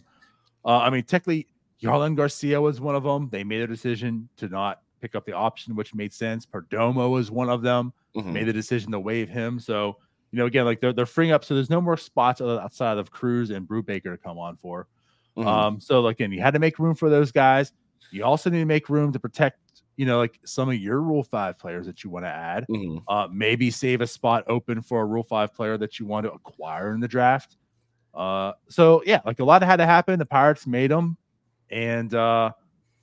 Uh, 0.65 0.77
I 0.79 0.89
mean, 0.89 1.03
technically, 1.03 1.47
Jarlin 1.81 2.15
Garcia 2.15 2.59
was 2.61 2.79
one 2.79 2.95
of 2.95 3.03
them. 3.03 3.29
They 3.31 3.43
made 3.43 3.61
a 3.61 3.67
decision 3.67 4.29
to 4.37 4.47
not 4.47 4.79
pick 5.01 5.15
up 5.15 5.25
the 5.25 5.33
option, 5.33 5.75
which 5.75 5.93
made 5.93 6.13
sense. 6.13 6.45
Perdomo 6.45 7.11
was 7.11 7.29
one 7.29 7.49
of 7.49 7.61
them. 7.61 7.91
Mhm. 8.15 8.31
Made 8.31 8.45
the 8.45 8.53
decision 8.53 8.91
to 8.93 8.99
waive 8.99 9.27
him. 9.29 9.59
So, 9.59 9.97
you 10.31 10.39
know, 10.39 10.45
again, 10.45 10.65
like 10.65 10.79
they're, 10.79 10.93
they're 10.93 11.05
freeing 11.05 11.31
up. 11.33 11.43
So 11.43 11.53
there's 11.55 11.69
no 11.69 11.81
more 11.81 11.97
spots 11.97 12.39
outside 12.41 12.97
of 12.97 13.11
Cruz 13.11 13.49
and 13.49 13.67
Brubaker 13.67 14.03
to 14.11 14.17
come 14.17 14.37
on 14.39 14.55
for. 14.55 14.87
Mhm. 15.37 15.45
Um, 15.45 15.79
so 15.81 15.99
like, 16.01 16.15
again, 16.17 16.31
you 16.31 16.41
had 16.41 16.53
to 16.53 16.59
make 16.59 16.79
room 16.79 16.95
for 16.95 17.09
those 17.09 17.31
guys. 17.31 17.73
You 18.11 18.23
also 18.23 18.49
need 18.49 18.59
to 18.59 18.65
make 18.65 18.89
room 18.89 19.11
to 19.11 19.19
protect, 19.19 19.59
you 19.97 20.06
know, 20.06 20.17
like 20.17 20.39
some 20.45 20.69
of 20.69 20.75
your 20.75 21.01
Rule 21.01 21.23
Five 21.23 21.58
players 21.60 21.86
that 21.86 22.03
you 22.03 22.10
want 22.10 22.25
to 22.25 22.29
add. 22.29 22.65
Mhm. 22.69 23.03
Uh, 23.08 23.27
maybe 23.32 23.69
save 23.71 24.01
a 24.01 24.08
spot 24.08 24.43
open 24.47 24.82
for 24.82 25.01
a 25.01 25.06
Rule 25.06 25.23
Five 25.23 25.53
player 25.53 25.77
that 25.77 25.99
you 25.99 26.06
want 26.06 26.25
to 26.25 26.32
acquire 26.32 26.93
in 26.93 26.99
the 26.99 27.08
draft. 27.08 27.58
Uh, 28.13 28.53
so 28.69 29.01
yeah, 29.06 29.21
like 29.25 29.39
a 29.39 29.43
lot 29.43 29.62
had 29.63 29.77
to 29.77 29.86
happen. 29.86 30.19
The 30.19 30.25
Pirates 30.25 30.65
made 30.67 30.91
them, 30.91 31.17
and 31.69 32.13
uh, 32.13 32.51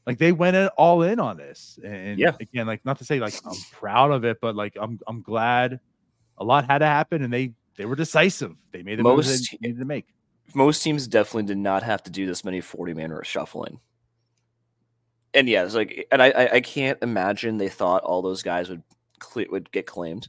like 0.06 0.18
they 0.18 0.32
went 0.32 0.56
in, 0.56 0.68
all 0.76 1.02
in 1.02 1.18
on 1.20 1.36
this. 1.36 1.78
And 1.84 2.18
Yeah. 2.18 2.32
again, 2.40 2.66
like 2.66 2.84
not 2.84 2.98
to 2.98 3.04
say 3.04 3.20
like 3.20 3.34
I'm 3.46 3.54
proud 3.72 4.10
of 4.12 4.24
it, 4.24 4.38
but 4.40 4.54
like 4.56 4.76
I'm 4.80 4.98
I'm 5.06 5.22
glad 5.22 5.80
a 6.38 6.44
lot 6.44 6.64
had 6.64 6.78
to 6.78 6.86
happen 6.86 7.22
and 7.22 7.32
they 7.32 7.52
they 7.76 7.84
were 7.86 7.96
decisive. 7.96 8.54
They 8.72 8.82
made 8.82 8.98
the 8.98 9.02
moves 9.04 9.28
Most- 9.28 9.50
they 9.52 9.58
needed 9.68 9.78
to 9.80 9.84
make. 9.86 10.06
most 10.54 10.82
teams 10.82 11.06
definitely 11.06 11.44
did 11.44 11.58
not 11.58 11.82
have 11.82 12.02
to 12.04 12.10
do 12.10 12.26
this 12.26 12.44
many 12.44 12.60
40 12.60 12.94
man 12.94 13.16
shuffling. 13.22 13.78
And 15.34 15.48
yeah, 15.48 15.64
it's 15.64 15.74
like, 15.74 16.06
and 16.10 16.20
I, 16.22 16.30
I, 16.30 16.52
I 16.54 16.60
can't 16.60 16.98
imagine 17.02 17.56
they 17.58 17.68
thought 17.68 18.02
all 18.02 18.22
those 18.22 18.42
guys 18.42 18.68
would 18.68 18.82
cle 19.20 19.44
would 19.50 19.70
get 19.70 19.86
claimed 19.86 20.28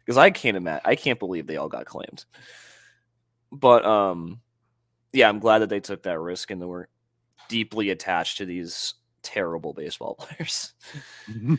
because 0.00 0.16
I 0.16 0.30
can't 0.30 0.56
imagine, 0.56 0.82
I 0.84 0.96
can't 0.96 1.18
believe 1.18 1.46
they 1.46 1.56
all 1.58 1.68
got 1.68 1.84
claimed. 1.86 2.24
But 3.50 3.84
um, 3.84 4.40
yeah, 5.12 5.28
I'm 5.28 5.38
glad 5.38 5.58
that 5.60 5.68
they 5.68 5.80
took 5.80 6.04
that 6.04 6.18
risk 6.18 6.50
and 6.50 6.60
they 6.62 6.66
were 6.66 6.88
deeply 7.48 7.90
attached 7.90 8.38
to 8.38 8.46
these 8.46 8.94
terrible 9.22 9.74
baseball 9.74 10.14
players. 10.20 10.72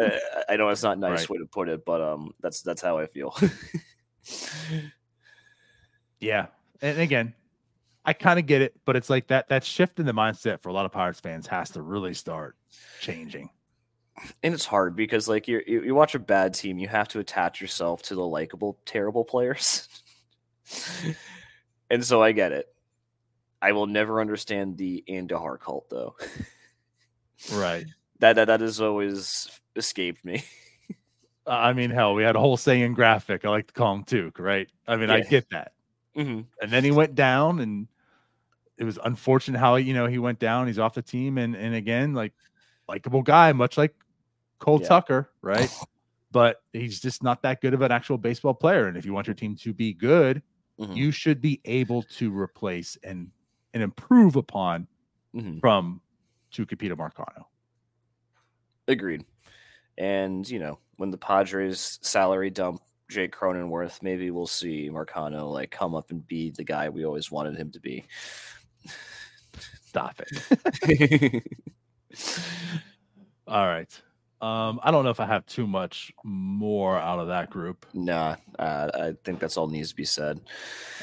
uh, 0.00 0.18
I 0.48 0.56
know 0.56 0.68
it's 0.68 0.82
not 0.82 0.98
a 0.98 1.00
nice 1.00 1.20
Right. 1.20 1.30
way 1.30 1.38
to 1.38 1.46
put 1.46 1.68
it, 1.70 1.84
but 1.86 2.02
um, 2.02 2.32
that's 2.40 2.60
that's 2.62 2.82
how 2.82 2.98
I 2.98 3.06
feel. 3.06 3.34
Yeah. 6.20 6.46
And 6.80 6.98
again, 7.00 7.34
I 8.04 8.12
kind 8.12 8.38
of 8.38 8.46
get 8.46 8.62
it, 8.62 8.74
but 8.84 8.96
it's 8.96 9.08
like 9.10 9.28
that 9.28 9.48
that 9.48 9.64
shift 9.64 10.00
in 10.00 10.06
the 10.06 10.12
mindset 10.12 10.60
for 10.60 10.68
a 10.68 10.72
lot 10.72 10.86
of 10.86 10.92
Pirates 10.92 11.20
fans 11.20 11.46
has 11.46 11.70
to 11.70 11.82
really 11.82 12.14
start 12.14 12.56
changing. 13.00 13.50
and 14.42 14.52
it's 14.52 14.66
hard 14.66 14.96
because 14.96 15.28
like 15.28 15.46
you 15.48 15.62
you 15.66 15.82
you 15.82 15.94
watch 15.94 16.14
a 16.14 16.18
bad 16.18 16.54
team, 16.54 16.78
you 16.78 16.88
have 16.88 17.08
to 17.08 17.20
attach 17.20 17.60
yourself 17.60 18.02
to 18.02 18.14
the 18.14 18.26
likable, 18.26 18.78
terrible 18.84 19.24
players. 19.24 19.88
and 21.90 22.04
so 22.04 22.22
I 22.22 22.32
get 22.32 22.52
it. 22.52 22.66
I 23.60 23.72
will 23.72 23.86
never 23.86 24.20
understand 24.20 24.76
the 24.76 25.04
Andujar 25.08 25.60
cult 25.60 25.88
though. 25.90 26.16
Right. 27.52 27.86
That 28.18 28.34
that 28.34 28.44
that 28.44 28.60
has 28.60 28.80
always 28.80 29.50
escaped 29.74 30.24
me. 30.24 30.44
I 31.46 31.72
mean, 31.72 31.90
hell, 31.90 32.14
we 32.14 32.22
had 32.22 32.36
a 32.36 32.38
whole 32.38 32.56
saying 32.56 32.94
graphic. 32.94 33.44
I 33.44 33.48
like 33.48 33.66
to 33.66 33.72
call 33.72 33.96
him 33.96 34.04
Tuke, 34.04 34.38
right? 34.38 34.68
I 34.86 34.94
mean, 34.94 35.10
I 35.10 35.22
get 35.22 35.50
that. 35.50 35.71
Mhm. 36.16 36.46
And 36.60 36.70
then 36.70 36.84
he 36.84 36.90
went 36.90 37.14
down 37.14 37.60
and 37.60 37.88
it 38.78 38.84
was 38.84 38.98
unfortunate 39.04 39.58
how 39.58 39.76
you 39.76 39.94
know 39.94 40.06
he 40.06 40.18
went 40.18 40.38
down. 40.38 40.66
He's 40.66 40.78
off 40.78 40.94
the 40.94 41.02
team 41.02 41.38
and 41.38 41.54
and 41.56 41.74
again, 41.74 42.14
like 42.14 42.34
likable 42.88 43.22
guy, 43.22 43.52
much 43.52 43.78
like 43.78 43.94
Cole 44.58 44.80
Yeah. 44.80 44.88
Tucker, 44.88 45.30
right? 45.42 45.70
but 46.32 46.62
he's 46.72 47.00
just 47.00 47.22
not 47.22 47.42
that 47.42 47.60
good 47.60 47.74
of 47.74 47.82
an 47.82 47.92
actual 47.92 48.18
baseball 48.18 48.54
player. 48.54 48.86
And 48.88 48.96
if 48.96 49.04
you 49.06 49.12
want 49.12 49.26
your 49.26 49.34
team 49.34 49.56
to 49.56 49.72
be 49.74 49.92
good, 49.94 50.42
Mhm. 50.80 50.96
you 50.96 51.10
should 51.12 51.40
be 51.40 51.60
able 51.64 52.02
to 52.04 52.36
replace 52.36 52.96
and 53.04 53.30
and 53.74 53.82
improve 53.82 54.36
upon 54.36 54.86
Mhm. 55.34 55.60
from 55.60 56.02
Tucapita 56.52 56.94
Marcano. 56.96 57.46
Agreed. 58.88 59.24
And 59.98 60.48
you 60.48 60.58
know, 60.58 60.78
when 60.96 61.10
the 61.10 61.18
Padres 61.18 61.98
salary 62.02 62.50
dump 62.50 62.82
Jake 63.10 63.34
Cronenworth, 63.34 64.02
maybe 64.02 64.30
we'll 64.30 64.46
see 64.46 64.88
Marcano 64.90 65.52
like 65.52 65.70
come 65.70 65.94
up 65.94 66.10
and 66.10 66.26
be 66.26 66.50
the 66.50 66.64
guy 66.64 66.88
we 66.88 67.04
always 67.04 67.30
wanted 67.30 67.56
him 67.56 67.70
to 67.72 67.80
be. 67.80 68.04
Stop 69.86 70.20
it. 70.20 71.44
All 73.46 73.66
right. 73.66 74.02
Um, 74.40 74.80
I 74.82 74.90
don't 74.90 75.04
know 75.04 75.10
if 75.10 75.20
I 75.20 75.26
have 75.26 75.46
too 75.46 75.66
much 75.66 76.12
more 76.24 76.98
out 76.98 77.20
of 77.20 77.28
that 77.28 77.50
group. 77.50 77.86
nah, 77.94 78.36
uh, 78.58 78.90
I 78.92 79.12
think 79.22 79.38
that's 79.38 79.56
all 79.56 79.68
needs 79.68 79.90
to 79.90 79.94
be 79.94 80.04
said. 80.04 80.40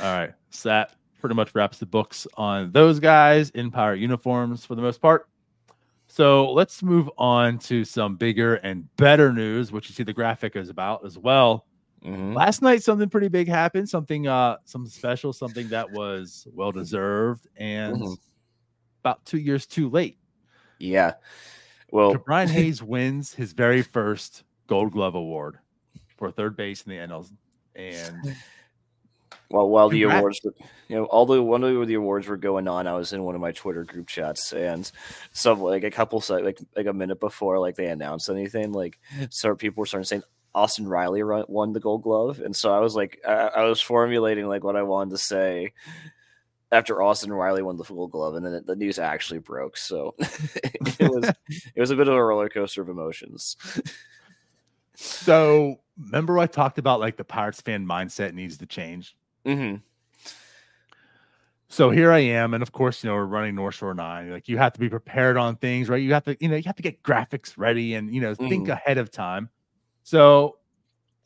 All 0.02 0.12
right. 0.14 0.34
So 0.50 0.70
that 0.70 0.96
pretty 1.22 1.36
much 1.36 1.56
wraps 1.56 1.78
the 1.78 1.86
books 1.86 2.28
on 2.36 2.72
those 2.72 3.00
guys 3.00 3.50
in 3.52 3.72
power 3.72 3.96
uniforms 3.96 4.66
for 4.66 4.76
the 4.76 4.82
most 4.82 5.02
part. 5.02 5.30
So 6.08 6.52
let's 6.52 6.82
move 6.82 7.10
on 7.18 7.60
to 7.60 7.86
some 7.86 8.16
bigger 8.16 8.56
and 8.56 8.94
better 8.98 9.32
news, 9.32 9.72
which 9.72 9.88
you 9.88 9.96
see 9.96 10.04
the 10.04 10.12
graphic 10.12 10.56
is 10.56 10.70
about 10.70 11.06
as 11.06 11.18
well. 11.18 11.66
Mhm. 12.04 12.34
Last 12.36 12.62
night, 12.62 12.82
something 12.84 13.10
pretty 13.10 13.28
big 13.28 13.48
happened, 13.48 13.90
something 13.90 14.28
uh 14.28 14.58
something 14.66 14.90
special, 14.90 15.34
something 15.34 15.68
that 15.70 15.92
was 15.92 16.48
well 16.54 16.72
deserved 16.72 17.48
and 17.58 17.98
Mhm. 17.98 18.18
about 19.02 19.26
two 19.26 19.38
years 19.40 19.66
too 19.66 19.90
late. 19.90 20.18
Yeah. 20.80 21.16
Well, 21.92 22.16
Brian 22.26 22.48
Hayes 22.74 22.82
wins 22.84 23.34
his 23.34 23.52
very 23.54 23.82
first 23.82 24.44
Gold 24.68 24.92
Glove 24.94 25.16
Award 25.16 25.60
for 26.18 26.32
third 26.32 26.56
base 26.56 26.84
in 26.84 26.92
the 26.92 26.98
NL, 27.00 27.26
and 27.76 28.36
Well, 29.52 29.68
while 29.68 29.90
the 29.90 30.02
Congrats. 30.02 30.20
awards, 30.20 30.40
were, 30.44 30.54
you 30.90 30.96
know, 30.98 31.08
although 31.12 31.42
one 31.42 31.64
of 31.64 31.88
the 31.88 31.94
awards 31.96 32.28
were 32.28 32.38
going 32.38 32.68
on, 32.68 32.86
I 32.86 32.94
was 32.94 33.14
in 33.14 33.24
one 33.24 33.34
of 33.36 33.42
my 33.42 33.52
Twitter 33.52 33.84
group 33.84 34.08
chats, 34.08 34.54
and 34.54 34.90
some 35.32 35.60
like 35.62 35.84
a 35.84 35.90
couple 35.92 36.24
like 36.30 36.60
like 36.76 36.86
a 36.86 36.94
minute 36.94 37.20
before 37.20 37.60
like 37.60 37.76
they 37.76 37.88
announced 37.88 38.30
anything, 38.30 38.72
like 38.72 39.00
so 39.32 39.56
people 39.56 39.82
were 39.82 39.86
starting 39.88 40.06
saying 40.06 40.24
Austin 40.56 40.88
Riley 40.88 41.24
run, 41.24 41.46
won 41.48 41.74
the 41.74 41.80
Gold 41.80 42.04
Glove, 42.04 42.40
and 42.40 42.56
so 42.56 42.74
I 42.74 42.80
was 42.80 42.96
like, 42.96 43.20
I, 43.28 43.32
I 43.34 43.64
was 43.66 43.82
formulating 43.82 44.48
like 44.48 44.64
what 44.64 44.76
I 44.76 44.84
wanted 44.84 45.12
to 45.12 45.18
say 45.18 45.74
after 46.72 47.02
Austin 47.02 47.34
Riley 47.34 47.62
won 47.64 47.78
the 47.78 47.84
Gold 47.84 48.12
Glove, 48.12 48.36
and 48.36 48.46
then 48.46 48.54
it, 48.54 48.66
the 48.66 48.76
news 48.76 49.00
actually 49.00 49.40
broke. 49.40 49.78
So 49.78 50.16
it 50.20 51.02
was 51.02 51.32
it 51.76 51.80
was 51.80 51.92
a 51.92 51.96
bit 51.96 52.08
of 52.08 52.14
a 52.16 52.24
roller 52.24 52.50
coaster 52.50 52.82
of 52.82 52.90
emotions. 52.90 53.58
so 54.96 55.80
remember 55.98 56.40
I 56.40 56.48
talked 56.48 56.78
about 56.78 57.00
like 57.00 57.18
the 57.18 57.24
Pirates 57.24 57.62
fan 57.62 57.86
mindset 57.86 58.34
needs 58.34 58.58
to 58.58 58.66
change. 58.66 59.16
hmm 59.46 59.76
So 61.70 61.90
here 61.92 62.12
I 62.12 62.20
am, 62.20 62.54
and 62.54 62.64
of 62.64 62.72
course, 62.72 63.04
you 63.04 63.10
know, 63.10 63.16
we're 63.16 63.26
running 63.26 63.56
North 63.56 63.76
Shore 63.76 63.94
Nine. 63.94 64.32
Like 64.32 64.48
you 64.48 64.58
have 64.58 64.74
to 64.74 64.80
be 64.80 64.90
prepared 64.90 65.38
on 65.38 65.56
things, 65.56 65.88
right? 65.90 66.02
You 66.02 66.14
have 66.14 66.26
to, 66.26 66.36
you 66.40 66.50
know, 66.50 66.56
you 66.56 66.64
have 66.66 66.76
to 66.76 66.82
get 66.84 67.04
graphics 67.04 67.54
ready 67.58 67.94
and 67.94 68.14
you 68.14 68.22
know 68.22 68.34
think 68.36 68.68
Mhm. 68.68 68.74
ahead 68.74 68.98
of 68.98 69.12
time. 69.12 69.50
So 70.04 70.58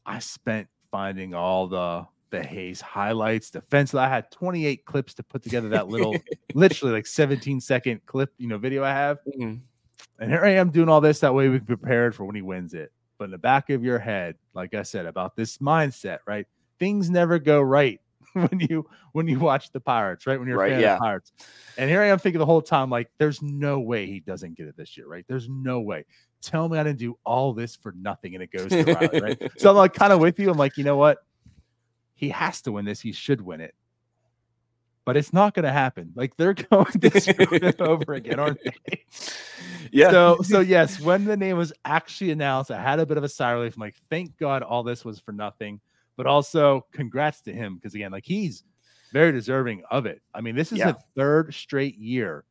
I 0.05 0.19
spent 0.19 0.67
finding 0.91 1.33
all 1.33 1.67
the 1.67 2.05
the 2.33 2.43
Hayes 2.43 2.81
highlights, 2.81 3.51
defense. 3.51 3.93
I 3.93 4.09
had 4.09 4.31
28 4.31 4.85
clips 4.85 5.13
to 5.13 5.23
put 5.23 5.43
together 5.43 5.69
that 5.69 5.87
little, 5.87 6.15
literally 6.55 6.91
like 6.91 7.05
17 7.05 7.61
second 7.61 8.03
clip, 8.07 8.33
you 8.39 8.47
know, 8.47 8.57
video 8.57 8.83
I 8.83 8.89
have. 8.89 9.19
Mhm. 9.39 9.61
And 10.19 10.31
here 10.31 10.43
I 10.43 10.49
am 10.49 10.71
doing 10.71 10.89
all 10.89 10.99
this 10.99 11.19
that 11.19 11.33
way 11.33 11.47
we 11.49 11.59
prepared 11.59 12.15
for 12.15 12.25
when 12.25 12.35
he 12.35 12.41
wins 12.41 12.73
it. 12.73 12.91
But 13.19 13.25
in 13.25 13.31
the 13.31 13.37
back 13.37 13.69
of 13.69 13.83
your 13.83 13.99
head, 13.99 14.35
like 14.55 14.73
I 14.73 14.81
said, 14.81 15.05
about 15.05 15.35
this 15.35 15.59
mindset, 15.59 16.19
right? 16.25 16.47
Things 16.79 17.09
never 17.09 17.37
go 17.37 17.61
right 17.61 18.01
when 18.33 18.59
you 18.67 18.89
when 19.11 19.27
you 19.27 19.39
watch 19.39 19.71
the 19.71 19.79
Pirates, 19.79 20.25
right? 20.25 20.39
When 20.39 20.47
you're 20.47 20.63
a 20.63 20.69
fan 20.69 20.79
yeah. 20.79 20.93
of 20.93 20.99
the 20.99 21.03
Pirates. 21.03 21.33
And 21.77 21.89
here 21.89 22.01
I 22.01 22.07
am 22.07 22.17
thinking 22.17 22.39
the 22.39 22.47
whole 22.47 22.63
time, 22.63 22.89
like, 22.89 23.11
there's 23.19 23.43
no 23.43 23.79
way 23.79 24.07
he 24.07 24.19
doesn't 24.19 24.57
get 24.57 24.67
it 24.67 24.75
this 24.75 24.97
year, 24.97 25.07
right? 25.07 25.25
There's 25.27 25.47
no 25.47 25.81
way. 25.81 26.05
Tell 26.43 26.67
me 26.69 26.77
I 26.77 26.83
didn't 26.83 26.99
do 26.99 27.17
all 27.25 27.53
this 27.53 27.75
for 27.75 27.93
nothing 27.93 28.35
and 28.35 28.43
it 28.43 28.51
goes 28.51 28.67
to 28.69 28.83
Riley, 28.83 29.21
right? 29.21 29.51
So 29.57 29.69
I'm 29.71 29.75
like 29.77 29.93
kind 29.93 30.11
of 30.13 30.19
with 30.19 30.39
you. 30.39 30.51
I'm 30.51 30.57
like, 30.57 30.77
you 30.77 30.83
know 30.83 30.97
what? 30.97 31.19
He 32.15 32.29
has 32.29 32.61
to 32.63 32.71
win 32.71 32.85
this. 32.85 32.99
He 32.99 33.11
should 33.13 33.41
win 33.41 33.61
it. 33.61 33.73
But 35.05 35.17
it's 35.17 35.33
not 35.33 35.53
going 35.53 35.63
to 35.65 35.71
happen. 35.71 36.11
Like 36.15 36.35
they're 36.37 36.53
going 36.71 36.85
to 36.85 37.19
screw 37.21 37.47
it 37.51 37.81
over 37.81 38.13
again, 38.13 38.39
aren't 38.39 38.59
they? 38.63 39.03
Yeah. 39.91 40.09
So, 40.09 40.37
so 40.41 40.59
yes, 40.59 40.99
when 40.99 41.25
the 41.25 41.37
name 41.37 41.55
was 41.57 41.71
actually 41.85 42.31
announced, 42.31 42.71
I 42.71 42.81
had 42.81 42.99
a 42.99 43.05
bit 43.05 43.17
of 43.17 43.23
a 43.23 43.29
sigh 43.29 43.51
relief. 43.51 43.75
I'm 43.75 43.81
like, 43.81 43.95
thank 44.09 44.35
God 44.39 44.63
all 44.63 44.81
this 44.81 45.05
was 45.05 45.19
for 45.19 45.33
nothing. 45.33 45.79
But 46.17 46.25
also, 46.25 46.87
congrats 46.93 47.41
to 47.41 47.53
him 47.53 47.75
because 47.75 47.93
again, 47.93 48.11
like 48.11 48.25
he's 48.25 48.63
very 49.11 49.31
deserving 49.31 49.83
of 49.91 50.05
it. 50.07 50.21
I 50.33 50.41
mean, 50.41 50.55
this 50.55 50.71
is 50.71 50.79
Yeah. 50.79 50.93
the 50.93 50.97
third 51.15 51.53
straight 51.53 51.95
year 51.97 52.43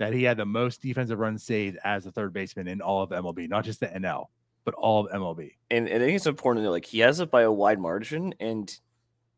that 0.00 0.14
he 0.14 0.22
had 0.22 0.38
the 0.38 0.46
most 0.46 0.80
defensive 0.80 1.18
runs 1.18 1.44
saved 1.44 1.76
as 1.84 2.06
a 2.06 2.10
third 2.10 2.32
baseman 2.32 2.66
in 2.68 2.80
all 2.80 3.02
of 3.02 3.10
MLB, 3.10 3.50
not 3.50 3.66
just 3.66 3.80
the 3.80 3.86
NL, 3.86 4.28
but 4.64 4.72
all 4.72 5.06
of 5.06 5.12
MLB. 5.12 5.52
and, 5.70 5.86
I 5.88 5.98
think 5.98 6.16
it's 6.16 6.26
important 6.26 6.64
that 6.64 6.70
like 6.70 6.86
he 6.86 7.00
has 7.00 7.20
it 7.20 7.30
by 7.30 7.42
a 7.42 7.52
wide 7.52 7.78
margin, 7.78 8.34
and 8.40 8.74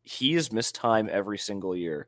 he 0.03 0.33
has 0.35 0.53
missed 0.53 0.73
time 0.73 1.09
every 1.11 1.37
single 1.37 1.75
year. 1.75 2.07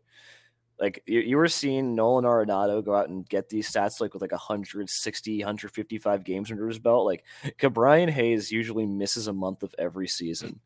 Like 0.80 1.04
you, 1.06 1.20
you 1.20 1.36
were 1.36 1.50
seeing 1.50 1.96
Nolan 1.96 2.24
Arenado 2.24 2.84
go 2.84 2.96
out 2.96 3.10
and 3.10 3.28
get 3.28 3.50
these 3.50 3.70
stats 3.70 4.00
like 4.00 4.14
with 4.14 4.22
like 4.22 4.32
160, 4.32 5.38
155 5.40 6.24
games 6.24 6.50
under 6.50 6.68
his 6.70 6.80
belt. 6.80 7.06
Like 7.06 7.26
Brian 7.74 8.10
Hayes 8.10 8.54
usually 8.54 8.86
misses 8.86 9.28
a 9.28 9.34
month 9.34 9.64
of 9.64 9.76
every 9.78 10.08
season 10.08 10.62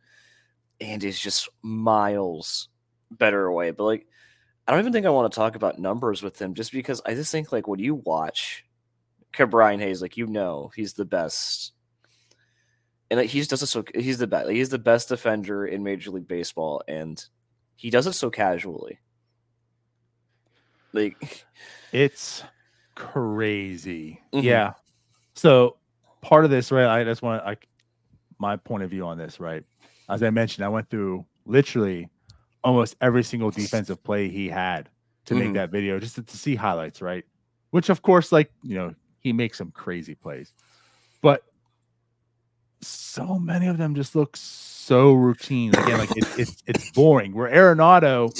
and 0.79 1.03
is 1.03 1.19
just 1.19 1.49
miles 1.63 2.69
better 3.09 3.45
away. 3.45 3.71
But 3.71 3.83
like 3.85 4.07
I 4.69 4.71
don't 4.73 4.81
even 4.81 4.93
think 4.93 5.07
I 5.07 5.09
want 5.09 5.33
to 5.33 5.35
talk 5.35 5.55
about 5.55 5.79
numbers 5.79 6.21
with 6.21 6.39
him 6.39 6.53
just 6.53 6.71
because 6.71 7.01
I 7.03 7.15
just 7.15 7.31
think 7.31 7.51
like 7.51 7.67
when 7.67 7.79
you 7.79 7.95
watch 7.95 8.63
Brian 9.49 9.79
Hayes, 9.79 9.99
like 9.99 10.15
you 10.15 10.27
know 10.27 10.71
he's 10.75 10.93
the 10.93 11.05
best 11.05 11.71
and 13.09 13.19
like, 13.19 13.31
he's 13.31 13.47
does 13.47 13.63
it 13.63 13.67
so 13.67 13.83
he's 13.95 14.19
the 14.19 14.27
best 14.27 14.47
he's 14.51 14.69
the 14.69 14.77
best 14.77 15.09
defender 15.09 15.65
in 15.65 15.81
major 15.81 16.11
league 16.11 16.27
baseball 16.27 16.83
and 16.87 17.25
he 17.77 17.89
does 17.89 18.05
it 18.05 18.13
so 18.13 18.29
casually 18.29 18.99
like 20.93 21.45
It's 21.91 22.43
crazy. 22.93 24.21
Mhm. 24.31 24.43
Yeah. 24.43 24.73
So 25.33 25.77
part 26.21 26.45
of 26.45 26.51
this, 26.51 26.71
right? 26.71 26.85
I 26.85 27.03
just 27.03 27.23
want 27.23 27.41
to 27.41 27.45
like 27.47 27.67
my 28.37 28.55
point 28.55 28.83
of 28.83 28.91
view 28.91 29.07
on 29.07 29.17
this, 29.17 29.39
right? 29.39 29.63
As 30.09 30.21
I 30.21 30.29
mentioned, 30.29 30.63
I 30.63 30.69
went 30.69 30.91
through 30.91 31.25
literally 31.47 32.07
almost 32.63 32.95
every 33.01 33.23
single 33.23 33.51
defensive 33.51 34.03
play 34.03 34.27
he 34.29 34.47
had 34.49 34.89
to 35.25 35.33
Mhm. 35.33 35.37
make 35.39 35.53
that 35.53 35.69
video 35.71 35.99
just 35.99 36.15
to, 36.15 36.23
to 36.23 36.37
see 36.37 36.55
highlights, 36.55 37.01
right? 37.01 37.23
Which 37.71 37.89
of 37.89 38.01
course, 38.01 38.31
like 38.31 38.51
you 38.63 38.75
know, 38.75 38.95
he 39.19 39.31
makes 39.33 39.57
some 39.57 39.71
crazy 39.71 40.15
plays. 40.15 40.53
But 41.21 41.43
so 42.81 43.37
many 43.37 43.67
of 43.67 43.77
them 43.77 43.93
just 43.95 44.15
look 44.15 44.37
so 44.37 45.13
routine. 45.13 45.75
Again, 45.75 45.97
like 45.99 46.15
it's 46.15 46.37
it's, 46.39 46.63
it's 46.67 46.91
boring. 46.91 47.33
Where 47.33 47.49
Arenado 47.51 48.31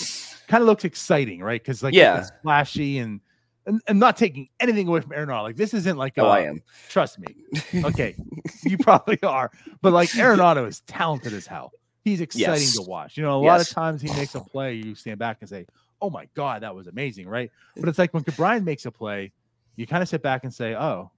kind 0.47 0.61
of 0.61 0.67
looks 0.67 0.85
exciting, 0.85 1.41
right? 1.41 1.61
Because 1.61 1.83
like 1.83 1.93
Yeah. 1.93 2.19
it's 2.19 2.31
flashy 2.41 2.99
and, 2.99 3.19
and 3.65 3.81
and 3.87 3.99
not 3.99 4.15
taking 4.17 4.47
anything 4.59 4.87
away 4.87 5.01
from 5.01 5.11
Arenado. 5.11 5.43
Like 5.43 5.57
this 5.57 5.73
isn't 5.73 5.97
like 5.97 6.13
Oh, 6.17 6.27
uh, 6.27 6.31
I 6.31 6.39
am. 6.41 6.61
Trust 6.87 7.19
me. 7.19 7.27
Okay, 7.83 8.15
you 8.63 8.77
probably 8.77 9.21
are, 9.23 9.51
but 9.81 9.91
like 9.93 10.09
Arenado 10.11 10.67
is 10.67 10.81
talented 10.81 11.33
as 11.33 11.45
hell. 11.45 11.71
He's 12.09 12.21
exciting 12.21 12.53
Yes. 12.53 12.75
to 12.75 12.81
watch. 12.81 13.17
You 13.17 13.23
know, 13.23 13.39
a 13.39 13.43
lot 13.45 13.61
of 13.61 13.69
times 13.69 14.01
he 14.01 14.11
makes 14.13 14.35
a 14.35 14.41
play, 14.41 14.73
you 14.75 14.95
stand 14.95 15.19
back 15.19 15.37
and 15.41 15.49
say, 15.49 15.65
"Oh 16.01 16.09
my 16.09 16.27
god, 16.33 16.63
that 16.63 16.73
was 16.75 16.87
amazing!" 16.87 17.27
Right? 17.27 17.51
But 17.75 17.89
it's 17.89 17.99
like 17.99 18.13
when 18.13 18.23
Brian 18.35 18.63
makes 18.63 18.85
a 18.85 18.91
play, 18.91 19.31
you 19.75 19.85
kind 19.87 20.01
of 20.03 20.09
sit 20.09 20.21
back 20.21 20.43
and 20.43 20.53
say, 20.53 20.75
"Oh, 20.75 21.11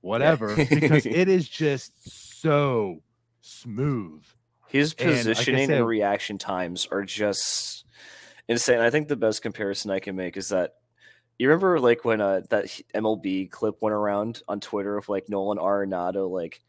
whatever," 0.00 0.54
because 0.56 1.06
it 1.06 1.28
is 1.28 1.48
just 1.48 2.40
so 2.40 3.02
smooth. 3.40 4.22
His 4.68 4.94
And 4.98 5.08
like 5.10 5.16
positioning 5.18 5.70
and, 5.70 5.86
reaction 5.86 6.38
times 6.38 6.88
are 6.90 7.02
just 7.04 7.84
insane. 8.48 8.80
I 8.80 8.90
think 8.90 9.08
the 9.08 9.16
best 9.16 9.42
comparison 9.42 9.90
I 9.90 10.00
can 10.00 10.16
make 10.16 10.36
is 10.36 10.48
that 10.48 10.74
you 11.38 11.48
remember 11.48 11.78
like 11.78 12.04
when 12.04 12.20
uh, 12.20 12.42
that 12.50 12.64
MLB 12.94 13.50
clip 13.50 13.76
went 13.80 13.94
around 13.94 14.42
on 14.48 14.58
Twitter 14.60 14.96
of 14.96 15.08
like 15.08 15.28
Nolan 15.28 15.58
Arenado 15.58 16.28
like 16.28 16.60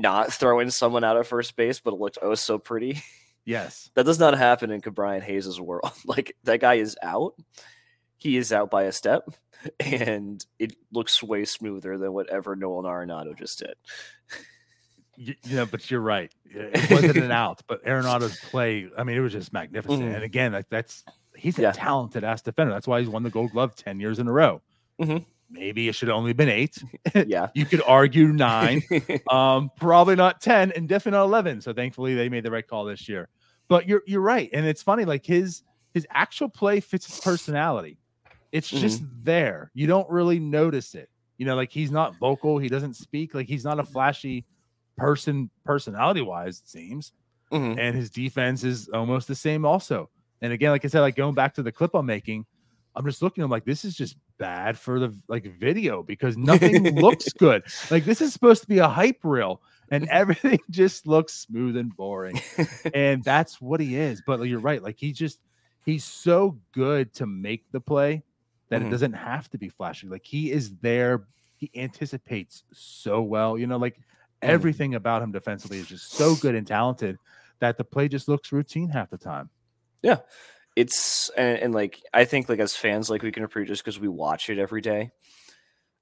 not 0.00 0.32
throwing 0.32 0.70
someone 0.70 1.04
out 1.04 1.16
of 1.16 1.26
first 1.28 1.54
base, 1.56 1.80
but 1.80 1.92
it 1.94 2.00
looked 2.00 2.18
oh 2.22 2.34
so 2.34 2.58
pretty. 2.58 3.02
Yes, 3.44 3.90
that 3.94 4.04
does 4.06 4.18
not 4.18 4.36
happen 4.36 4.70
in 4.70 4.80
Brian 4.80 5.22
Hayes' 5.22 5.60
world. 5.60 5.92
Like 6.04 6.36
that 6.44 6.60
guy 6.60 6.74
is 6.74 6.96
out. 7.02 7.34
He 8.16 8.36
is 8.36 8.52
out 8.52 8.70
by 8.70 8.82
a 8.84 8.92
step, 8.92 9.28
and 9.80 10.44
it 10.58 10.74
looks 10.92 11.22
way 11.22 11.44
smoother 11.44 11.96
than 11.98 12.12
whatever 12.12 12.54
Nolan 12.56 12.84
Arenado 12.84 13.36
just 13.38 13.58
did. 13.60 13.74
you 15.16 15.34
but 15.70 15.90
you're 15.90 16.00
right. 16.00 16.32
It 16.46 16.90
wasn't 16.90 17.16
an 17.16 17.30
out, 17.32 17.62
but 17.66 17.84
Arenado's 17.84 18.38
play. 18.40 18.88
I 18.96 19.04
mean, 19.04 19.16
it 19.16 19.20
was 19.20 19.32
just 19.32 19.52
magnificent. 19.52 20.02
Mhm. 20.02 20.14
And 20.14 20.24
again, 20.24 20.52
like 20.52 20.68
that's 20.70 21.04
he's 21.36 21.58
a 21.58 21.62
Yeah. 21.62 21.72
talented 21.72 22.24
ass 22.24 22.42
defender. 22.42 22.72
That's 22.72 22.86
why 22.86 23.00
he's 23.00 23.08
won 23.08 23.22
the 23.22 23.30
Gold 23.30 23.52
Glove 23.52 23.74
ten 23.76 24.00
years 24.00 24.18
in 24.18 24.28
a 24.28 24.32
row. 24.32 24.60
Mhm. 25.00 25.24
Maybe 25.50 25.88
it 25.88 25.94
should 25.94 26.08
have 26.08 26.16
only 26.16 26.32
been 26.32 26.48
eight. 26.48 26.82
Yeah. 27.26 27.48
You 27.54 27.66
could 27.66 27.82
argue 27.86 28.28
nine. 28.28 28.82
um, 29.30 29.70
probably 29.76 30.14
not 30.14 30.40
10 30.40 30.72
and 30.72 30.88
definitely 30.88 31.18
not 31.18 31.24
11. 31.24 31.60
So 31.60 31.72
thankfully 31.72 32.14
they 32.14 32.28
made 32.28 32.44
the 32.44 32.50
right 32.50 32.66
call 32.66 32.84
this 32.84 33.08
year. 33.08 33.28
But 33.68 33.88
you're 33.88 34.02
you're 34.06 34.20
right. 34.20 34.50
And 34.52 34.66
it's 34.66 34.82
funny, 34.82 35.04
like 35.04 35.24
his 35.24 35.62
his 35.92 36.06
actual 36.10 36.48
play 36.48 36.80
fits 36.80 37.06
his 37.06 37.20
personality. 37.20 37.98
It's 38.52 38.68
just 38.68 39.02
there. 39.22 39.70
You 39.74 39.86
don't 39.86 40.08
really 40.10 40.40
notice 40.40 40.94
it. 40.94 41.08
You 41.38 41.46
know, 41.46 41.54
like 41.54 41.70
he's 41.70 41.90
not 41.90 42.16
vocal, 42.18 42.58
he 42.58 42.68
doesn't 42.68 42.94
speak, 42.94 43.34
like 43.34 43.46
he's 43.46 43.64
not 43.64 43.78
a 43.78 43.84
flashy 43.84 44.44
person 44.96 45.50
personality 45.64 46.20
wise, 46.20 46.58
it 46.60 46.68
seems. 46.68 47.12
Mhm. 47.52 47.78
And 47.78 47.96
his 47.96 48.10
defense 48.10 48.64
is 48.64 48.88
almost 48.88 49.28
the 49.28 49.34
same 49.34 49.64
also. 49.64 50.10
And 50.42 50.52
again, 50.52 50.70
like 50.70 50.84
I 50.84 50.88
said, 50.88 51.00
like 51.00 51.16
going 51.16 51.34
back 51.34 51.54
to 51.54 51.62
the 51.62 51.72
clip 51.72 51.94
I'm 51.94 52.06
making, 52.06 52.46
I'm 52.94 53.04
just 53.04 53.22
looking, 53.22 53.44
I'm 53.44 53.50
like, 53.50 53.64
this 53.64 53.84
is 53.84 53.94
just 53.94 54.16
bad 54.40 54.76
for 54.76 54.98
the 54.98 55.14
like 55.28 55.44
video 55.60 56.02
because 56.02 56.36
nothing 56.36 56.96
looks 56.96 57.32
good. 57.38 57.62
Like 57.90 58.04
this 58.04 58.20
is 58.20 58.32
supposed 58.32 58.62
to 58.62 58.68
be 58.68 58.78
a 58.78 58.88
hype 58.88 59.20
reel, 59.22 59.60
and 59.92 60.08
everything 60.10 60.58
just 60.70 61.06
looks 61.06 61.34
smooth 61.34 61.76
and 61.76 61.94
boring. 61.94 62.40
And 62.92 63.22
that's 63.24 63.60
what 63.60 63.78
he 63.78 63.94
is. 63.94 64.20
But 64.26 64.40
you're 64.42 64.58
right, 64.58 64.82
like 64.82 64.96
he 64.98 65.12
just 65.12 65.38
he's 65.84 66.02
so 66.04 66.58
good 66.72 67.12
to 67.14 67.26
make 67.26 67.70
the 67.70 67.80
play 67.80 68.22
that 68.70 68.80
Mhm. 68.82 68.86
it 68.86 68.90
doesn't 68.90 69.12
have 69.12 69.48
to 69.50 69.58
be 69.58 69.68
flashy. 69.68 70.08
Like 70.08 70.24
he 70.24 70.50
is 70.50 70.74
there, 70.78 71.24
he 71.58 71.70
anticipates 71.76 72.64
so 72.72 73.20
well. 73.22 73.56
You 73.58 73.66
know, 73.66 73.76
like 73.78 74.00
everything 74.42 74.94
about 74.94 75.22
him 75.22 75.32
defensively 75.32 75.78
is 75.78 75.86
just 75.86 76.12
so 76.12 76.34
good 76.36 76.54
and 76.54 76.66
talented 76.66 77.18
that 77.60 77.76
the 77.76 77.84
play 77.84 78.08
just 78.08 78.26
looks 78.26 78.52
routine 78.52 78.88
half 78.88 79.10
the 79.10 79.18
time. 79.18 79.50
It's 80.80 81.30
and, 81.36 81.58
and 81.58 81.74
like 81.74 82.00
I 82.14 82.24
think 82.24 82.48
like 82.48 82.58
as 82.58 82.74
fans 82.74 83.10
like 83.10 83.22
we 83.22 83.32
can 83.32 83.44
appreciate 83.44 83.68
just 83.68 83.84
because 83.84 84.00
we 84.00 84.08
watch 84.08 84.48
it 84.48 84.58
every 84.58 84.80
day. 84.80 85.10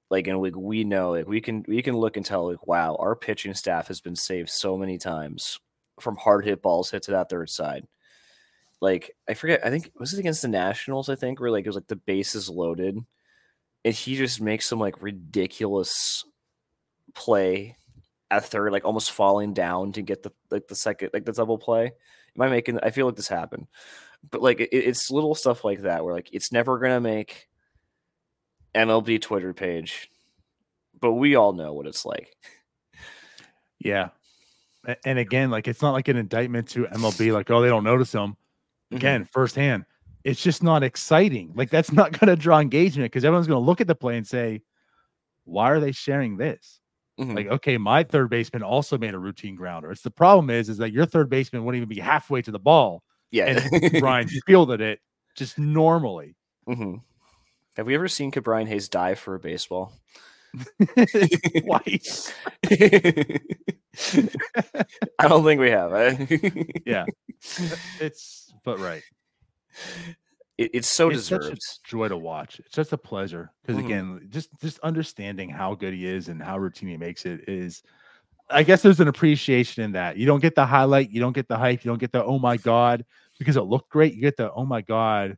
Like 0.09 0.27
and 0.27 0.41
like 0.41 0.55
we 0.55 0.85
know 0.85 1.11
like 1.11 1.27
we 1.27 1.41
can 1.41 1.65
we 1.67 1.81
can 1.81 1.97
look 1.97 2.15
and 2.15 2.25
tell 2.25 2.49
like 2.49 2.65
wow 2.65 2.95
our 2.95 3.15
pitching 3.15 3.53
staff 3.53 3.89
has 3.89 3.99
been 3.99 4.15
saved 4.15 4.49
so 4.49 4.77
many 4.77 4.97
times 4.97 5.59
from 5.99 6.15
hard 6.15 6.45
hit 6.45 6.61
balls 6.61 6.91
hit 6.91 7.03
to 7.03 7.11
that 7.11 7.29
third 7.29 7.49
side. 7.49 7.87
Like 8.79 9.11
I 9.27 9.33
forget 9.33 9.65
I 9.65 9.69
think 9.69 9.91
was 9.99 10.13
it 10.13 10.19
against 10.19 10.41
the 10.41 10.47
Nationals 10.47 11.09
I 11.09 11.15
think 11.15 11.41
where 11.41 11.51
like 11.51 11.65
it 11.65 11.69
was 11.69 11.75
like 11.75 11.87
the 11.87 11.97
bases 11.97 12.49
loaded 12.49 12.97
and 13.83 13.93
he 13.93 14.15
just 14.15 14.39
makes 14.39 14.65
some 14.65 14.79
like 14.79 15.01
ridiculous 15.01 16.23
play 17.13 17.75
at 18.31 18.45
third 18.45 18.71
like 18.71 18.85
almost 18.85 19.11
falling 19.11 19.53
down 19.53 19.91
to 19.91 20.01
get 20.01 20.23
the 20.23 20.31
like 20.49 20.69
the 20.69 20.75
second 20.75 21.09
like 21.13 21.25
the 21.25 21.33
double 21.33 21.57
play. 21.57 21.91
Am 22.37 22.41
I 22.41 22.47
making 22.47 22.79
I 22.81 22.91
feel 22.91 23.07
like 23.07 23.17
this 23.17 23.27
happened 23.27 23.67
but 24.29 24.41
like 24.41 24.59
it, 24.59 24.69
it's 24.71 25.11
little 25.11 25.35
stuff 25.35 25.63
like 25.63 25.81
that 25.81 26.03
where 26.03 26.13
like 26.13 26.29
it's 26.33 26.51
never 26.51 26.79
gonna 26.79 26.99
make 26.99 27.47
MLB 28.75 29.21
Twitter 29.21 29.53
page, 29.53 30.09
but 30.99 31.13
we 31.13 31.35
all 31.35 31.53
know 31.53 31.73
what 31.73 31.87
it's 31.87 32.05
like. 32.05 32.35
Yeah. 33.79 34.09
And 35.05 35.19
again, 35.19 35.49
like 35.49 35.67
it's 35.67 35.81
not 35.81 35.91
like 35.91 36.07
an 36.07 36.17
indictment 36.17 36.69
to 36.69 36.85
MLB, 36.85 37.33
like, 37.33 37.49
oh, 37.49 37.61
they 37.61 37.69
don't 37.69 37.83
notice 37.83 38.13
him. 38.13 38.31
Mm-hmm. 38.31 38.95
Again, 38.95 39.25
firsthand, 39.25 39.85
it's 40.23 40.41
just 40.41 40.63
not 40.63 40.83
exciting. 40.83 41.51
Like 41.55 41.69
that's 41.69 41.91
not 41.93 42.17
going 42.17 42.27
to 42.29 42.35
draw 42.35 42.59
engagement 42.59 43.11
because 43.11 43.25
everyone's 43.25 43.47
going 43.47 43.61
to 43.61 43.65
look 43.65 43.81
at 43.81 43.87
the 43.87 43.95
play 43.95 44.17
and 44.17 44.27
say, 44.27 44.61
why 45.45 45.71
are 45.71 45.79
they 45.79 45.91
sharing 45.91 46.37
this? 46.37 46.79
Mhm. 47.19 47.35
Like, 47.35 47.47
okay, 47.47 47.77
my 47.77 48.03
third 48.03 48.29
baseman 48.29 48.63
also 48.63 48.97
made 48.97 49.13
a 49.13 49.19
routine 49.19 49.55
grounder. 49.55 49.91
It's 49.91 50.01
the 50.01 50.11
problem 50.11 50.49
is, 50.49 50.69
is 50.69 50.77
that 50.77 50.93
your 50.93 51.05
third 51.05 51.29
baseman 51.29 51.65
wouldn't 51.65 51.81
even 51.81 51.93
be 51.93 51.99
halfway 51.99 52.41
to 52.43 52.51
the 52.51 52.59
ball, 52.59 53.03
yeah, 53.31 53.59
and 53.71 53.91
Brian 53.99 54.27
fielded 54.45 54.81
it 54.81 54.99
just 55.35 55.57
normally. 55.59 56.35
Mhm. 56.67 57.01
Have 57.77 57.87
we 57.87 57.95
ever 57.95 58.07
seen 58.07 58.31
Brian 58.31 58.67
Hayes 58.67 58.89
dive 58.89 59.19
for 59.19 59.35
a 59.35 59.39
baseball? 59.39 59.93
Twice. 61.61 62.33
I 65.19 65.27
don't 65.27 65.43
think 65.43 65.59
we 65.61 65.69
have. 65.69 65.93
eh? 65.93 66.25
Yeah. 66.85 67.05
It's 67.99 68.53
but 68.63 68.79
right. 68.79 69.03
It, 70.57 70.71
it's 70.73 70.87
so 70.89 71.09
it's 71.09 71.25
such 71.25 71.41
deserved. 71.41 71.61
a 71.61 71.87
joy 71.87 72.07
to 72.09 72.17
watch. 72.17 72.59
It's 72.59 72.73
just 72.73 72.91
a 72.93 72.97
pleasure 72.97 73.51
because 73.61 73.81
Mhm. 73.81 73.85
again, 73.85 74.27
just 74.29 74.49
just 74.59 74.79
understanding 74.79 75.49
how 75.49 75.75
good 75.75 75.93
he 75.93 76.05
is 76.05 76.27
and 76.27 76.41
how 76.41 76.57
routine 76.57 76.89
he 76.89 76.97
makes 76.97 77.25
it 77.25 77.47
is. 77.47 77.83
I 78.49 78.63
guess 78.63 78.81
there's 78.81 78.99
an 78.99 79.07
appreciation 79.07 79.83
in 79.83 79.91
that. 79.93 80.17
You 80.17 80.25
don't 80.25 80.39
get 80.39 80.55
the 80.55 80.65
highlight, 80.65 81.11
you 81.11 81.19
don't 81.19 81.33
get 81.33 81.47
the 81.47 81.57
hype, 81.57 81.83
you 81.83 81.89
don't 81.89 81.99
get 81.99 82.11
the 82.11 82.23
oh 82.23 82.39
my 82.39 82.57
god 82.57 83.05
because 83.37 83.57
it 83.57 83.61
looked 83.61 83.89
great. 83.89 84.13
You 84.15 84.21
get 84.21 84.37
the 84.37 84.51
oh 84.51 84.65
my 84.65 84.81
god, 84.81 85.37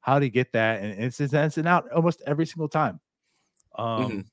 how 0.00 0.18
do 0.18 0.24
you 0.24 0.30
get 0.30 0.52
that? 0.52 0.82
And 0.82 1.04
it's 1.04 1.20
it's, 1.20 1.32
it's 1.32 1.58
an 1.58 1.66
out 1.66 1.90
almost 1.92 2.22
every 2.26 2.46
single 2.46 2.68
time. 2.68 3.00
Um, 3.76 4.10
Mhm. 4.10 4.24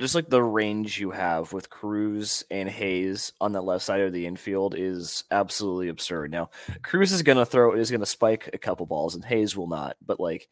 Just 0.00 0.16
like 0.16 0.28
the 0.28 0.42
range 0.42 0.98
you 0.98 1.12
have 1.12 1.52
with 1.52 1.70
Cruz 1.70 2.44
and 2.50 2.68
Hayes 2.68 3.32
on 3.40 3.52
the 3.52 3.62
left 3.62 3.84
side 3.84 4.00
of 4.00 4.12
the 4.12 4.26
infield 4.26 4.74
is 4.76 5.22
absolutely 5.30 5.86
absurd. 5.88 6.32
Now, 6.32 6.50
Cruz 6.82 7.12
is 7.12 7.22
going 7.22 7.38
to 7.38 7.46
throw, 7.46 7.76
is 7.76 7.92
going 7.92 8.00
to 8.00 8.06
spike 8.06 8.50
a 8.52 8.58
couple 8.58 8.86
balls, 8.86 9.14
and 9.14 9.24
Hayes 9.24 9.56
will 9.56 9.68
not. 9.68 9.96
But 10.04 10.18
like, 10.18 10.48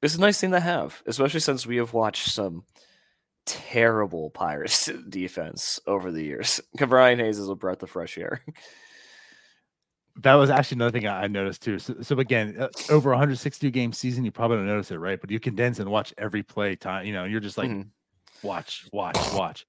it's 0.00 0.14
a 0.14 0.20
nice 0.20 0.40
thing 0.40 0.52
to 0.52 0.60
have, 0.60 1.02
especially 1.06 1.40
since 1.40 1.66
we 1.66 1.78
have 1.78 1.92
watched 1.92 2.28
some 2.28 2.64
terrible 3.46 4.30
Pirates 4.30 4.86
defense 5.08 5.80
over 5.86 6.10
the 6.12 6.22
years. 6.22 6.60
Brian 6.88 7.18
Hayes 7.18 7.38
is 7.38 7.48
a 7.48 7.54
breath 7.54 7.82
of 7.82 7.90
fresh 7.90 8.16
air. 8.18 8.42
that 10.22 10.34
was 10.34 10.50
actually 10.50 10.76
another 10.76 10.90
thing 10.98 11.06
I 11.06 11.26
noticed 11.26 11.62
too. 11.62 11.78
So, 11.78 11.94
so 12.02 12.18
again, 12.18 12.56
uh, 12.58 12.68
over 12.90 13.10
162 13.10 13.70
game 13.70 13.92
season, 13.92 14.24
you 14.24 14.30
probably 14.30 14.58
don't 14.58 14.66
notice 14.66 14.90
it, 14.90 14.98
right? 14.98 15.20
But 15.20 15.30
you 15.30 15.40
condense 15.40 15.78
and 15.78 15.88
watch 15.90 16.12
every 16.18 16.42
play 16.42 16.76
time. 16.76 17.06
You 17.06 17.12
know, 17.12 17.24
you're 17.24 17.40
just 17.40 17.56
like, 17.58 17.70
Mhm. 17.70 17.88
watch, 18.42 18.86
watch, 18.92 19.16
watch. 19.34 19.66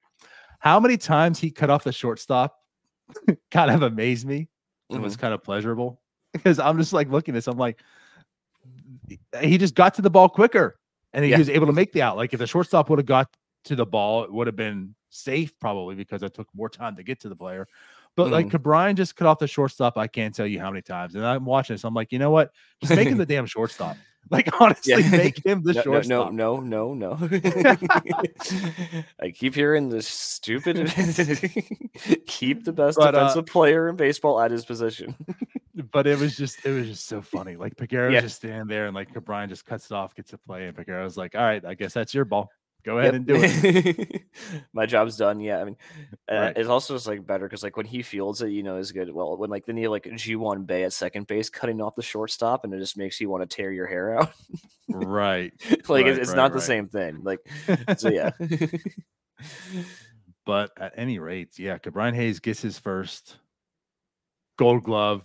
How 0.60 0.80
many 0.80 0.98
times 0.98 1.40
he 1.40 1.50
cut 1.52 1.70
off 1.70 1.84
the 1.84 1.92
shortstop 1.92 2.56
kind 3.52 3.72
of 3.72 3.82
amazed 3.84 4.26
me. 4.28 4.48
It 4.90 5.00
was 5.00 5.16
kind 5.16 5.34
of 5.34 5.42
pleasurable 5.44 6.02
because 6.34 6.60
I'm 6.60 6.78
just 6.78 6.92
like 6.92 7.10
looking 7.10 7.34
at 7.34 7.38
this. 7.38 7.48
I'm 7.48 7.58
like, 7.58 7.80
he 9.42 9.58
just 9.58 9.74
got 9.76 9.94
to 9.96 10.02
the 10.02 10.10
ball 10.10 10.28
quicker 10.30 10.78
and 11.14 11.24
he 11.24 11.32
Yeah. 11.32 11.38
was 11.38 11.50
able 11.50 11.68
to 11.68 11.74
make 11.74 11.94
the 11.94 12.02
out. 12.02 12.18
Like 12.18 12.34
if 12.34 12.40
the 12.40 12.48
shortstop 12.48 12.90
would 12.90 13.00
have 13.00 13.06
got 13.06 13.28
to 13.65 13.76
the 13.76 13.86
ball, 13.86 14.24
it 14.24 14.32
would 14.32 14.47
have 14.47 14.56
been 14.56 14.95
safe 15.10 15.58
probably 15.60 15.95
because 15.95 16.24
it 16.24 16.34
took 16.34 16.47
more 16.56 16.69
time 16.69 16.95
to 16.95 17.04
get 17.04 17.19
to 17.21 17.30
the 17.30 17.36
player. 17.36 17.67
But 18.15 18.30
like 18.32 18.47
Mhm. 18.47 18.52
could 18.52 18.63
Brian 18.63 18.95
just 18.95 19.15
cut 19.15 19.28
off 19.28 19.39
the 19.39 19.47
shortstop? 19.47 19.97
I 19.97 20.08
can't 20.08 20.34
tell 20.36 20.45
you 20.47 20.60
how 20.60 20.69
many 20.69 20.82
times. 20.82 21.15
And 21.15 21.26
I'm 21.26 21.45
watching 21.45 21.74
this. 21.76 21.84
I'm 21.84 21.93
like, 21.93 22.12
you 22.12 22.19
know 22.19 22.32
what? 22.32 22.52
Just 22.82 22.95
make 22.95 23.08
him 23.08 23.17
the 23.17 23.26
damn 23.34 23.45
shortstop. 23.45 23.97
Like 24.30 24.62
honestly, 24.62 24.93
Yeah. 25.02 25.10
make 25.10 25.43
him 25.43 25.63
the 25.63 25.74
no, 25.74 25.82
shortstop. 25.82 26.32
no, 26.32 26.60
no, 26.60 26.93
no, 26.93 27.17
no. 27.17 27.30
I 29.19 29.32
keep 29.32 29.56
hearing 29.56 29.89
this 29.89 30.08
stupid. 30.08 30.76
keep 32.28 32.63
the 32.63 32.71
best 32.71 32.97
But, 32.97 33.15
uh, 33.15 33.19
defensive 33.19 33.45
player 33.47 33.89
in 33.89 33.95
baseball 33.95 34.39
at 34.39 34.52
his 34.52 34.63
position. 34.65 35.15
but 35.91 36.08
it 36.08 36.19
was 36.19 36.36
just 36.38 36.63
it 36.65 36.71
was 36.71 36.88
just 36.88 37.08
so 37.08 37.21
funny. 37.21 37.56
Like 37.56 37.76
Peguero 37.76 38.12
Yeah. 38.12 38.21
just 38.21 38.38
standing 38.38 38.67
there 38.67 38.86
and 38.86 38.95
like 38.95 39.15
O'Brien 39.15 39.50
just 39.50 39.65
cuts 39.65 39.86
it 39.89 39.93
off, 39.93 40.15
gets 40.15 40.34
a 40.34 40.38
play, 40.38 40.65
and 40.67 40.76
Peguero's 40.78 41.17
like, 41.17 41.36
"All 41.36 41.41
right, 41.41 41.63
I 41.65 41.74
guess 41.74 41.93
that's 41.93 42.13
your 42.13 42.26
ball. 42.26 42.50
Go 42.84 42.98
ahead 43.00 43.15
and 43.15 43.26
do 43.26 43.36
it." 43.38 44.22
My 44.74 44.86
job's 44.86 45.17
done. 45.17 45.39
Yeah, 45.39 45.60
I 45.60 45.63
mean, 45.65 45.78
uh, 46.32 46.36
Right. 46.36 46.58
it's 46.58 46.70
also 46.70 46.96
just 46.96 47.08
like 47.08 47.26
better 47.26 47.46
because 47.46 47.63
like 47.63 47.78
when 47.78 47.86
he 47.86 48.02
fields 48.02 48.41
it, 48.41 48.50
you 48.50 48.63
know, 48.63 48.78
is 48.78 48.91
good. 48.91 49.12
Well, 49.13 49.38
when 49.38 49.50
like 49.50 49.65
then 49.65 49.78
you 49.78 49.84
have, 49.84 49.91
like 49.91 50.08
Ji 50.15 50.34
Hwan 50.34 50.63
Bae 50.65 50.82
at 50.82 50.94
second 50.94 51.28
base 51.28 51.50
cutting 51.50 51.82
off 51.82 51.96
the 51.96 52.02
shortstop, 52.02 52.63
and 52.63 52.74
it 52.74 52.80
just 52.80 52.98
makes 52.98 53.20
you 53.22 53.30
want 53.30 53.48
to 53.50 53.56
tear 53.56 53.72
your 53.72 53.88
hair 53.88 54.20
out. 54.20 54.32
right. 54.89 55.54
like 55.70 55.89
Right, 55.89 56.08
it's, 56.08 56.20
it's 56.20 56.30
right, 56.30 56.36
not 56.38 56.54
the 56.54 56.62
same 56.62 56.88
thing. 56.88 57.22
Like 57.24 57.39
so, 57.98 58.10
yeah. 58.10 58.32
But 60.46 60.72
at 60.78 60.94
any 60.98 61.20
rate, 61.20 61.60
yeah, 61.60 61.78
Brian 61.78 62.15
Hayes 62.15 62.39
gets 62.39 62.62
his 62.62 62.80
first 62.80 63.38
gold 64.58 64.84
glove. 64.84 65.24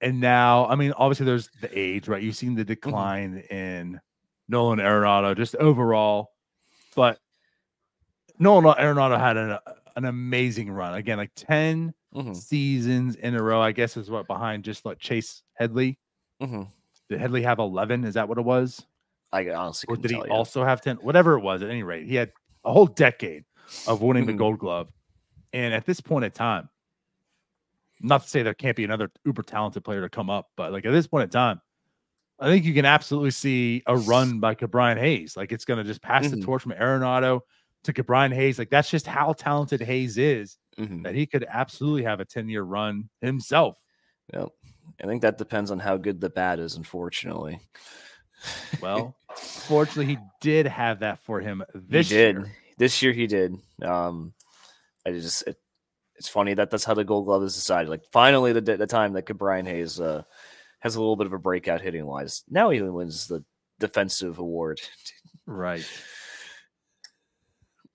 And 0.00 0.20
now, 0.20 0.66
I 0.66 0.74
mean, 0.74 0.92
obviously 0.96 1.26
there's 1.26 1.48
the 1.60 1.70
age, 1.72 2.08
right? 2.08 2.22
You've 2.22 2.34
seen 2.36 2.54
the 2.56 2.64
decline 2.64 3.44
in 3.50 4.00
Nolan 4.48 4.78
Arenado 4.80 5.36
just 5.36 5.54
overall. 5.56 6.30
But 6.94 7.20
Nolan 8.38 8.74
Arenado 8.76 9.18
had 9.18 9.36
an, 9.36 9.58
an 9.96 10.04
amazing 10.04 10.70
run. 10.70 10.94
Again, 10.94 11.18
like 11.18 11.32
10 11.34 11.94
Mhm, 12.12 12.40
seasons 12.40 13.16
in 13.16 13.34
a 13.34 13.42
row, 13.42 13.60
I 13.60 13.72
guess 13.72 13.96
is 13.96 14.10
what 14.10 14.26
behind 14.26 14.64
just 14.64 14.84
like 14.84 14.98
Chase 14.98 15.42
Headley. 15.54 15.98
mhm. 16.40 16.66
Did 17.10 17.20
Headley 17.20 17.42
have 17.42 17.58
11? 17.58 18.04
Is 18.04 18.14
that 18.14 18.26
what 18.28 18.38
it 18.38 18.44
was? 18.44 18.86
I 19.32 19.48
honestly 19.50 19.88
Or 19.88 19.96
did 19.96 20.10
he 20.10 20.24
you. 20.24 20.30
also 20.30 20.64
have 20.64 20.80
10? 20.80 20.96
Whatever 20.96 21.34
it 21.36 21.40
was, 21.40 21.62
at 21.62 21.70
any 21.70 21.82
rate, 21.82 22.06
he 22.06 22.14
had 22.14 22.32
a 22.64 22.72
whole 22.72 22.86
decade 22.86 23.44
of 23.86 24.02
winning 24.02 24.26
the 24.26 24.32
Mhm. 24.32 24.34
gold 24.34 24.58
glove. 24.58 24.88
And 25.52 25.74
at 25.74 25.86
this 25.86 26.00
point 26.00 26.24
in 26.26 26.32
time, 26.32 26.70
not 28.00 28.22
to 28.22 28.28
say 28.28 28.42
there 28.42 28.54
can't 28.54 28.76
be 28.76 28.84
another 28.84 29.10
uber 29.24 29.42
talented 29.42 29.84
player 29.84 30.00
to 30.00 30.08
come 30.08 30.30
up, 30.30 30.50
but 30.56 30.72
like 30.72 30.84
at 30.86 30.92
this 30.92 31.06
point 31.06 31.24
in 31.24 31.30
time, 31.30 31.60
I 32.40 32.46
think 32.46 32.64
you 32.64 32.72
can 32.74 32.86
absolutely 32.86 33.30
see 33.32 33.82
a 33.86 33.96
run 33.96 34.40
by 34.40 34.54
Ke'Bryan 34.54 34.98
Hayes. 34.98 35.36
Like 35.36 35.52
it's 35.52 35.64
going 35.66 35.78
to 35.78 35.84
just 35.84 36.00
pass 36.00 36.28
the 36.30 36.36
Mhm. 36.36 36.44
torch 36.44 36.62
from 36.62 36.72
Arenado 36.72 37.40
to 37.84 37.92
Ke'Bryan 37.92 38.32
Hayes. 38.34 38.58
Like 38.58 38.70
that's 38.70 38.90
just 38.90 39.06
how 39.06 39.32
talented 39.34 39.80
Hayes 39.82 40.16
is 40.18 40.56
Mhm. 40.78 41.02
that 41.04 41.14
he 41.14 41.26
could 41.26 41.44
absolutely 41.48 42.02
have 42.04 42.20
a 42.20 42.24
10 42.24 42.48
year 42.48 42.62
run 42.62 43.08
himself. 43.20 43.78
Yep. 44.32 44.48
I 45.02 45.06
think 45.06 45.22
that 45.22 45.36
depends 45.38 45.70
on 45.70 45.78
how 45.78 45.96
good 45.98 46.20
the 46.20 46.30
bat 46.30 46.58
is. 46.58 46.76
Unfortunately, 46.76 47.60
Well, 48.80 49.16
fortunately, 49.36 50.14
he 50.14 50.18
did 50.40 50.66
have 50.66 51.00
that 51.00 51.18
for 51.20 51.40
him 51.40 51.62
this 51.74 52.08
he 52.08 52.16
did 52.16 52.36
year. 52.36 52.52
this 52.78 53.02
year. 53.02 53.12
He 53.12 53.26
did. 53.26 53.56
Um, 53.82 54.32
I 55.06 55.12
just 55.12 55.46
it, 55.46 55.56
it's 56.16 56.28
funny 56.28 56.54
that 56.54 56.70
that's 56.70 56.84
how 56.84 56.94
the 56.94 57.04
Gold 57.04 57.26
Glove 57.26 57.42
is 57.42 57.54
decided. 57.54 57.88
Like 57.90 58.04
finally, 58.12 58.52
the 58.52 58.60
the 58.60 58.86
time 58.86 59.12
that 59.14 59.26
Brian 59.36 59.66
Hayes 59.66 60.00
uh, 60.00 60.22
has 60.80 60.96
a 60.96 61.00
little 61.00 61.16
bit 61.16 61.26
of 61.26 61.32
a 61.32 61.38
breakout 61.38 61.80
hitting 61.80 62.04
wise. 62.06 62.42
Now 62.48 62.70
he 62.70 62.82
wins 62.82 63.26
the 63.26 63.44
defensive 63.78 64.38
award. 64.38 64.80
Right. 65.46 65.84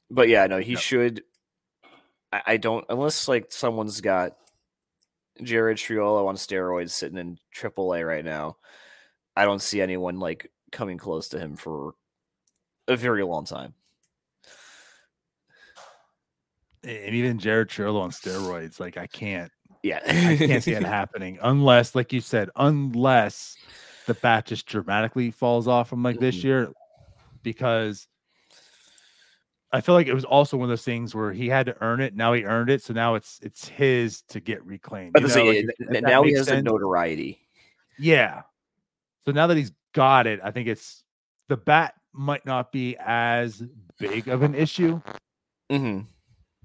But 0.09 0.29
yeah, 0.29 0.47
no, 0.47 0.59
he 0.59 0.73
Yep. 0.73 0.79
should. 0.81 1.23
I, 2.31 2.41
I 2.47 2.57
don't 2.57 2.85
unless 2.89 3.27
like 3.27 3.51
someone's 3.51 4.01
got 4.01 4.35
Jared 5.41 5.77
Triolo 5.77 6.27
on 6.27 6.35
steroids 6.35 6.91
sitting 6.91 7.17
in 7.17 7.37
AAA 7.55 8.07
right 8.07 8.25
now. 8.25 8.57
I 9.35 9.45
don't 9.45 9.61
see 9.61 9.81
anyone 9.81 10.19
like 10.19 10.51
coming 10.71 10.97
close 10.97 11.29
to 11.29 11.39
him 11.39 11.55
for 11.55 11.95
a 12.87 12.95
very 12.95 13.23
long 13.23 13.45
time. 13.45 13.73
And 16.83 17.15
even 17.15 17.39
Jared 17.39 17.69
Triolo 17.69 18.01
on 18.01 18.11
steroids, 18.11 18.79
like 18.79 18.97
I 18.97 19.07
can't, 19.07 19.51
Yeah, 19.85 19.99
I 20.03 20.35
can't 20.35 20.63
see 20.63 20.71
it 20.73 20.81
happening 20.81 21.37
unless, 21.43 21.93
like 21.93 22.11
you 22.11 22.19
said, 22.19 22.49
unless 22.55 23.55
the 24.07 24.15
bat 24.15 24.47
just 24.47 24.65
dramatically 24.65 25.29
falls 25.29 25.67
off 25.67 25.89
from 25.89 26.01
like 26.01 26.19
this 26.19 26.37
Mhm. 26.37 26.43
year, 26.43 26.71
because 27.43 28.07
I 29.71 29.81
feel 29.81 29.93
like 29.93 30.07
it 30.07 30.15
was 30.15 30.25
also 30.25 30.57
one 30.57 30.65
of 30.65 30.69
those 30.69 30.83
things 30.83 31.13
where 31.13 31.31
he 31.31 31.47
had 31.47 31.67
to 31.67 31.75
earn 31.83 32.01
it. 32.01 32.15
Now 32.15 32.33
he 32.33 32.45
earned 32.45 32.71
it, 32.71 32.81
so 32.81 32.93
now 32.93 33.13
it's 33.13 33.39
it's 33.43 33.67
his 33.67 34.23
to 34.29 34.39
get 34.39 34.65
reclaimed. 34.65 35.13
But 35.13 35.21
you 35.21 35.27
know, 35.27 35.45
like, 35.45 35.57
n- 35.57 35.69
if- 35.69 35.75
if 35.81 35.87
n- 35.87 35.93
that 35.93 36.03
now 36.03 36.23
he 36.23 36.33
has 36.33 36.47
sense. 36.47 36.63
notoriety. 36.65 37.39
Yeah. 37.99 38.41
So 39.27 39.33
now 39.33 39.45
that 39.45 39.57
he's 39.57 39.71
got 39.93 40.25
it, 40.25 40.39
I 40.43 40.49
think 40.49 40.67
it's 40.67 41.03
the 41.47 41.57
bat 41.57 41.93
might 42.11 42.43
not 42.43 42.71
be 42.71 42.97
as 42.97 43.61
big 43.99 44.29
of 44.29 44.41
an 44.41 44.55
issue, 44.55 44.99
hmm 45.69 45.99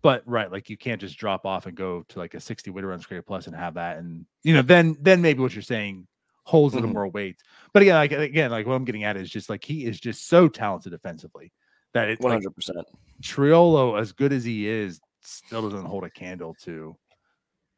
but 0.03 0.23
right, 0.27 0.51
like 0.51 0.71
you 0.71 0.77
can't 0.77 1.01
just 1.01 1.19
drop 1.19 1.45
off 1.45 1.67
and 1.67 1.77
go 1.77 2.05
to 2.09 2.19
like 2.19 2.35
a 2.35 2.41
60 2.41 2.71
weighted 2.71 2.89
runs 2.89 3.07
created 3.07 3.27
plus 3.27 3.47
and 3.47 3.57
have 3.57 3.75
that. 3.75 3.99
And 3.99 4.25
you 4.43 4.55
know, 4.55 4.63
then 4.63 4.97
then 5.01 5.21
maybe 5.21 5.41
what 5.41 5.55
you're 5.55 5.63
saying 5.63 6.07
holds 6.45 6.75
a 6.75 6.77
little 6.77 6.89
mm-hmm. 6.89 6.95
more 6.95 7.09
weight. 7.09 7.37
But 7.73 7.83
again, 7.83 7.95
like 7.97 8.13
again, 8.13 8.51
like 8.51 8.67
what 8.67 8.75
I'm 8.75 8.85
getting 8.85 9.05
at 9.05 9.17
is 9.17 9.31
just 9.31 9.51
like 9.51 9.65
he 9.65 9.85
is 9.85 10.01
just 10.01 10.29
so 10.29 10.49
talented 10.49 10.93
defensively 10.93 11.53
that 11.93 12.09
it's 12.09 12.21
One 12.21 12.33
like 12.33 12.39
hundred 12.39 12.55
percent. 12.55 12.87
Triolo, 13.23 14.01
as 14.01 14.13
good 14.13 14.33
as 14.33 14.45
he 14.45 14.69
is, 14.69 15.01
still 15.23 15.63
doesn't 15.63 15.85
hold 15.85 16.05
a 16.05 16.11
candle 16.11 16.55
to 16.63 16.97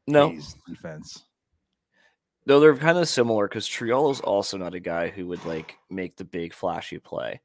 No, 0.07 0.31
Hayes' 0.31 0.57
defense. 0.69 1.25
though 2.47 2.61
they're 2.61 2.77
kind 2.77 2.99
of 2.99 3.09
similar 3.09 3.49
because 3.49 3.69
Triolo's 3.69 4.21
also 4.21 4.57
not 4.57 4.75
a 4.75 4.81
guy 4.81 5.09
who 5.09 5.27
would 5.27 5.45
like 5.45 5.77
make 5.91 6.17
the 6.17 6.25
big 6.25 6.55
flashy 6.55 6.99
play. 6.99 7.41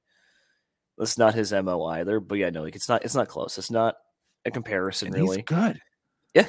That's 0.98 1.18
not 1.18 1.36
his 1.36 1.52
mo 1.52 1.84
either. 1.86 2.20
But 2.20 2.38
yeah, 2.38 2.50
no, 2.50 2.64
like 2.64 2.76
it's 2.76 2.90
not. 2.90 3.04
It's 3.06 3.16
not 3.16 3.28
close. 3.28 3.58
It's 3.58 3.72
not 3.72 3.96
a 4.48 4.52
comparison, 4.52 5.08
And 5.10 5.16
really. 5.16 5.38
he's 5.38 5.46
good. 5.46 5.80
Yeah, 6.34 6.48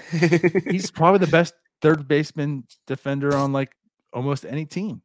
He's 0.70 0.90
probably 0.92 1.18
the 1.24 1.30
best 1.30 1.54
third 1.80 2.06
baseman 2.08 2.64
defender 2.86 3.34
on 3.34 3.52
like 3.52 3.72
almost 4.12 4.44
any 4.44 4.66
team. 4.66 5.02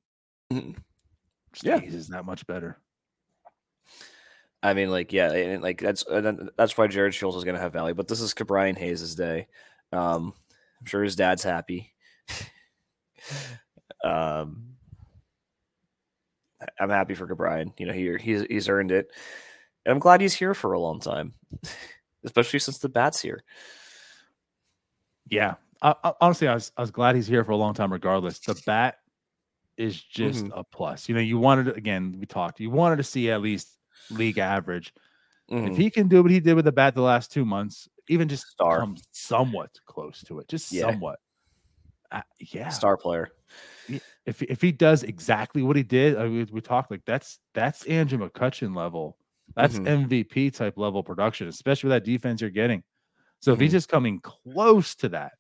Mhm. 0.52 0.76
Yeah. 1.62 1.80
He's 1.80 2.08
that 2.10 2.26
much 2.26 2.46
better. 2.48 2.78
I 4.62 4.74
mean, 4.74 4.90
like, 4.90 5.12
yeah, 5.14 5.32
and 5.32 5.62
like 5.62 5.82
that's 5.82 6.06
and 6.08 6.50
that's 6.58 6.78
why 6.78 6.88
Jared 6.88 7.14
Schultz 7.14 7.38
is 7.38 7.44
going 7.44 7.56
to 7.56 7.62
have 7.62 7.74
value. 7.74 7.94
But 7.94 8.08
this 8.08 8.22
is 8.22 8.34
Brian 8.34 8.76
Hayes' 8.78 9.14
day. 9.14 9.48
Um, 9.92 10.34
I'm 10.80 10.86
sure 10.86 11.04
his 11.04 11.16
dad's 11.18 11.44
happy. 11.44 11.94
um, 14.04 14.76
I'm 16.80 16.90
happy 16.90 17.14
for 17.14 17.26
Brian. 17.36 17.74
You 17.78 17.88
know, 17.88 17.94
he 17.94 18.16
he's 18.20 18.44
he's 18.50 18.70
earned 18.70 18.92
it, 18.92 19.08
and 19.86 19.92
I'm 19.94 20.00
glad 20.00 20.22
he's 20.22 20.34
here 20.34 20.54
for 20.54 20.74
a 20.74 20.80
long 20.80 21.00
time, 21.02 21.34
especially 22.24 22.60
since 22.60 22.80
the 22.80 22.90
bat's 22.90 23.22
here. 23.22 23.44
Yeah. 25.30 25.56
I, 25.82 25.96
I- 26.04 26.14
honestly, 26.22 26.48
I 26.48 26.54
was 26.54 26.72
I 26.78 26.82
was 26.82 26.92
glad 26.92 27.16
he's 27.16 27.28
here 27.28 27.44
for 27.44 27.52
a 27.52 27.58
long 27.58 27.74
time. 27.74 27.92
Regardless, 27.92 28.40
the 28.40 28.60
bat 28.66 29.00
is 29.78 30.02
just 30.02 30.46
Mhm. 30.46 30.52
a 30.56 30.64
plus. 30.64 31.10
You 31.10 31.16
know, 31.16 31.22
you 31.22 31.38
wanted 31.40 31.66
to, 31.66 31.74
again. 31.74 32.16
We 32.20 32.26
talked. 32.26 32.60
You 32.60 32.70
wanted 32.70 32.98
to 32.98 33.04
see 33.04 33.32
at 33.32 33.42
least 33.42 33.70
league 34.12 34.38
average. 34.38 34.94
If 35.50 35.74
Mhm. 35.74 35.78
he 35.78 35.90
can 35.90 36.08
do 36.08 36.22
what 36.22 36.32
he 36.32 36.40
did 36.40 36.56
with 36.56 36.66
the 36.66 36.72
bat 36.72 36.96
the 36.96 37.02
last 37.02 37.32
two 37.32 37.44
months, 37.46 37.88
even 38.08 38.30
just 38.30 38.48
Star. 38.48 38.80
come 38.80 38.98
somewhat 39.12 39.72
close 39.86 40.22
to 40.24 40.40
it, 40.40 40.48
just 40.48 40.72
Yeah. 40.72 40.90
somewhat. 40.92 41.20
Uh, 42.12 42.22
yeah. 42.40 42.70
Star 42.70 42.96
player. 42.98 43.30
if 44.26 44.42
if 44.42 44.62
he 44.62 44.72
does 44.72 45.04
exactly 45.04 45.62
what 45.62 45.76
he 45.76 45.84
did, 45.84 46.16
I 46.18 46.28
mean, 46.28 46.48
we 46.52 46.62
talked 46.62 46.90
like 46.90 47.04
that's 47.06 47.40
that's 47.54 47.86
Andrew 47.86 48.18
McCutcheon 48.18 48.74
level, 48.76 49.18
that's 49.56 49.78
Mhm. 49.80 50.08
MVP 50.08 50.54
type 50.54 50.78
level 50.78 51.04
production, 51.04 51.48
especially 51.48 51.90
with 51.90 51.96
that 51.98 52.10
defense 52.10 52.42
you're 52.42 52.50
getting. 52.50 52.84
So 53.40 53.54
if 53.54 53.60
he's 53.60 53.70
Mhm. 53.70 53.74
just 53.74 53.90
coming 53.90 54.20
close 54.22 54.96
to 54.96 55.10
that, 55.10 55.34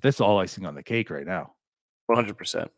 that's 0.00 0.20
all 0.20 0.38
icing 0.38 0.66
on 0.66 0.74
the 0.74 0.82
cake 0.82 1.10
right 1.10 1.26
now. 1.26 1.54
100. 2.06 2.36
percent 2.36 2.70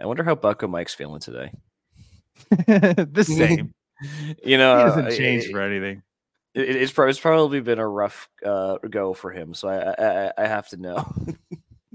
I 0.00 0.06
wonder 0.06 0.22
how 0.22 0.34
Bucko 0.36 0.68
Mike's 0.68 0.94
feeling 0.94 1.20
today. 1.20 1.52
the 2.66 3.24
same. 3.26 3.74
You 4.44 4.56
know, 4.58 4.76
he 4.78 4.84
doesn't 4.84 5.06
uh, 5.06 5.10
change 5.10 5.48
for 5.50 5.60
anything. 5.60 6.02
It, 6.54 6.76
it's, 6.76 6.92
prob- 6.92 7.08
it's 7.10 7.18
probably 7.18 7.60
been 7.60 7.80
a 7.80 7.88
rough 7.88 8.28
uh, 8.46 8.78
go 8.88 9.12
for 9.12 9.32
him, 9.32 9.54
so 9.54 9.68
I, 9.68 9.94
I- 10.28 10.32
I 10.38 10.46
have 10.46 10.68
to 10.68 10.76
know. 10.76 11.04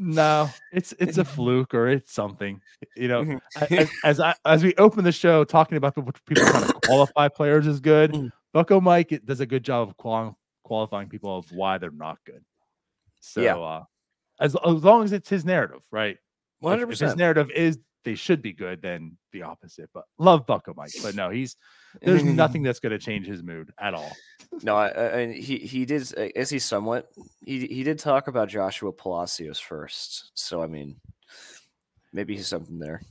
No, 0.06 0.50
it's 0.74 0.94
it's 1.00 1.18
a 1.18 1.24
fluke 1.36 1.74
or 1.74 1.88
it's 1.88 2.12
something. 2.14 2.60
You 2.98 3.08
know, 3.08 3.24
Mhm. 3.24 3.40
as, 3.72 3.90
as 4.04 4.20
I 4.20 4.36
as 4.46 4.64
we 4.64 4.74
open 4.76 5.04
the 5.06 5.12
show 5.14 5.44
talking 5.46 5.78
about 5.78 5.96
people, 5.96 6.12
people 6.26 6.44
trying 6.46 6.68
to 6.68 6.80
qualify 6.86 7.30
players 7.30 7.66
is 7.68 7.80
good. 7.80 8.12
Mm. 8.12 8.32
Bucko 8.54 8.82
Mike 8.82 9.12
it 9.14 9.26
does 9.26 9.40
a 9.40 9.46
good 9.46 9.64
job 9.64 9.88
of 9.90 9.98
qual- 9.98 10.38
qualifying 10.64 11.08
people 11.10 11.38
of 11.38 11.46
why 11.52 11.78
they're 11.78 11.90
not 11.92 12.18
good. 12.26 12.44
So 13.22 13.42
Yeah. 13.42 13.56
uh, 13.58 13.84
as 14.40 14.56
as 14.56 14.84
long 14.84 15.04
as 15.06 15.14
it's 15.14 15.30
his 15.30 15.46
narrative, 15.46 15.84
right? 15.92 16.18
One 16.60 16.74
hundred 16.74 16.90
If, 16.92 17.02
if 17.02 17.08
his 17.08 17.16
narrative 17.16 17.50
is 17.52 17.80
they 18.04 18.16
should 18.16 18.42
be 18.42 18.52
good, 18.52 18.82
then 18.82 19.18
the 19.32 19.44
opposite. 19.44 19.90
But 19.94 20.04
love 20.20 20.46
Bucko 20.46 20.74
Mike, 20.76 20.92
but 21.02 21.16
no, 21.16 21.30
he's 21.30 21.56
there's 22.02 22.24
nothing 22.24 22.62
that's 22.64 22.82
going 22.82 22.92
to 22.92 23.00
change 23.00 23.26
his 23.26 23.42
mood 23.42 23.72
at 23.80 23.94
all. 23.94 24.12
No, 24.62 24.76
I, 24.76 24.88
I, 24.90 25.18
I- 25.20 25.32
he 25.34 25.58
he 25.58 25.86
did. 25.86 26.14
Is 26.36 26.50
he 26.50 26.60
somewhat? 26.60 27.10
He 27.46 27.66
he 27.68 27.84
did 27.84 28.00
talk 28.00 28.28
about 28.28 28.50
Joshua 28.50 28.92
Palacios 28.92 29.60
first, 29.60 30.32
so 30.36 30.62
I 30.62 30.68
mean, 30.68 30.96
maybe 32.12 32.36
he's 32.36 32.48
something 32.48 32.80
there. 32.80 33.02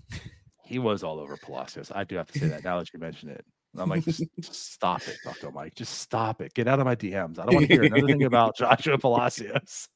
He 0.65 0.79
was 0.79 1.03
all 1.03 1.19
over 1.19 1.37
Palacios. 1.37 1.91
I 1.95 2.05
do 2.05 2.17
have 2.17 2.31
to 2.33 2.39
say 2.39 2.47
that 2.49 2.65
now 2.65 2.79
that 2.79 2.93
you 2.93 3.01
mention 3.01 3.29
it. 3.29 3.45
I'm 3.77 3.89
like, 3.89 4.05
just, 4.05 4.23
just 4.39 4.73
stop 4.73 5.01
it, 5.09 5.17
Bucko 5.25 5.51
Mike. 5.51 5.75
Just 5.75 5.99
stop 5.99 6.43
it. 6.43 6.53
Get 6.55 6.69
out 6.69 6.79
of 6.79 6.85
my 6.85 6.95
DMs. 6.95 7.39
I 7.39 7.47
don't 7.47 7.55
want 7.55 7.69
to 7.69 7.73
hear 7.75 7.85
another 7.85 8.07
thing 8.07 8.25
about 8.25 8.55
Joshua 8.59 8.99
Palacios. 8.99 9.89